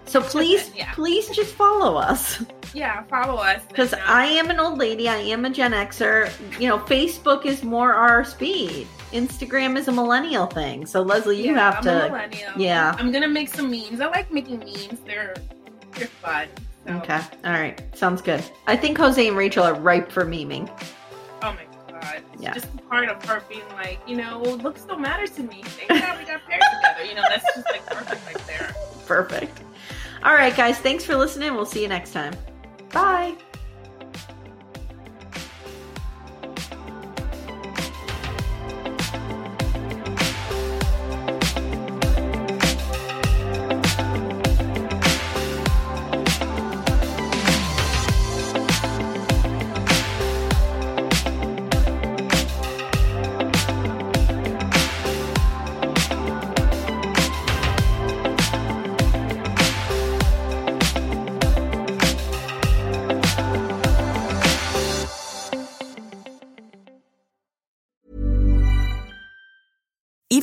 So 0.05 0.21
please, 0.21 0.71
Yeah. 0.75 0.91
please 0.93 1.29
just 1.29 1.53
follow 1.55 1.95
us. 1.97 2.43
yeah, 2.73 3.03
follow 3.03 3.35
us 3.35 3.61
Because 3.67 3.93
I 3.93 4.25
am 4.25 4.49
an 4.49 4.59
old 4.59 4.77
lady, 4.77 5.07
I 5.09 5.17
am 5.17 5.45
a 5.45 5.49
Gen 5.49 5.71
Xer. 5.71 6.31
You 6.59 6.67
know, 6.69 6.79
Facebook 6.79 7.45
is 7.45 7.63
more 7.63 7.93
our 7.93 8.23
speed. 8.25 8.87
Instagram 9.11 9.77
is 9.77 9.87
a 9.87 9.91
millennial 9.91 10.47
thing. 10.47 10.85
So 10.85 11.01
Leslie, 11.01 11.37
you 11.41 11.53
yeah, 11.53 11.71
have 11.71 11.87
I'm 11.87 11.95
a 11.95 12.01
to. 12.01 12.07
millennial. 12.09 12.51
yeah. 12.57 12.95
I'm 12.97 13.11
gonna 13.11 13.27
make 13.27 13.53
some 13.53 13.69
memes. 13.69 14.01
I 14.01 14.07
like 14.07 14.31
making 14.31 14.59
memes. 14.59 14.99
They're 15.05 15.35
they're 15.93 16.07
fun. 16.07 16.47
So, 16.87 16.93
Okay, 16.95 17.21
all 17.45 17.51
right, 17.53 17.81
sounds 17.95 18.21
good. 18.21 18.43
I 18.67 18.75
think 18.75 18.97
Jose 18.97 19.25
and 19.27 19.37
Rachel 19.37 19.63
are 19.63 19.73
ripe 19.75 20.11
for 20.11 20.25
memeing. 20.25 20.67
Oh 21.41 21.53
my 21.53 21.65
god. 21.89 22.23
It's 22.33 22.41
Yeah. 22.41 22.53
just 22.53 22.67
part 22.89 23.07
of 23.07 23.23
her 23.25 23.41
being 23.47 23.61
like, 23.73 23.99
you 24.07 24.17
know, 24.17 24.41
looks 24.41 24.81
still 24.81 24.97
matters 24.97 25.29
to 25.31 25.43
me. 25.43 25.61
Thank 25.63 25.89
God 26.01 26.17
we 26.19 26.25
got 26.25 26.41
paired 26.49 26.61
together. 26.81 27.05
You 27.05 27.15
know, 27.15 27.23
that's 27.29 27.45
just 27.55 27.67
like 27.71 27.85
perfect 27.85 28.25
right 28.25 28.47
there. 28.47 28.75
Perfect. 29.05 29.59
All 30.23 30.33
right, 30.33 30.55
guys, 30.55 30.77
thanks 30.79 31.03
for 31.05 31.15
listening. 31.15 31.53
We'll 31.55 31.65
see 31.65 31.81
you 31.81 31.87
next 31.89 32.11
time. 32.13 32.33
Bye. 32.93 33.35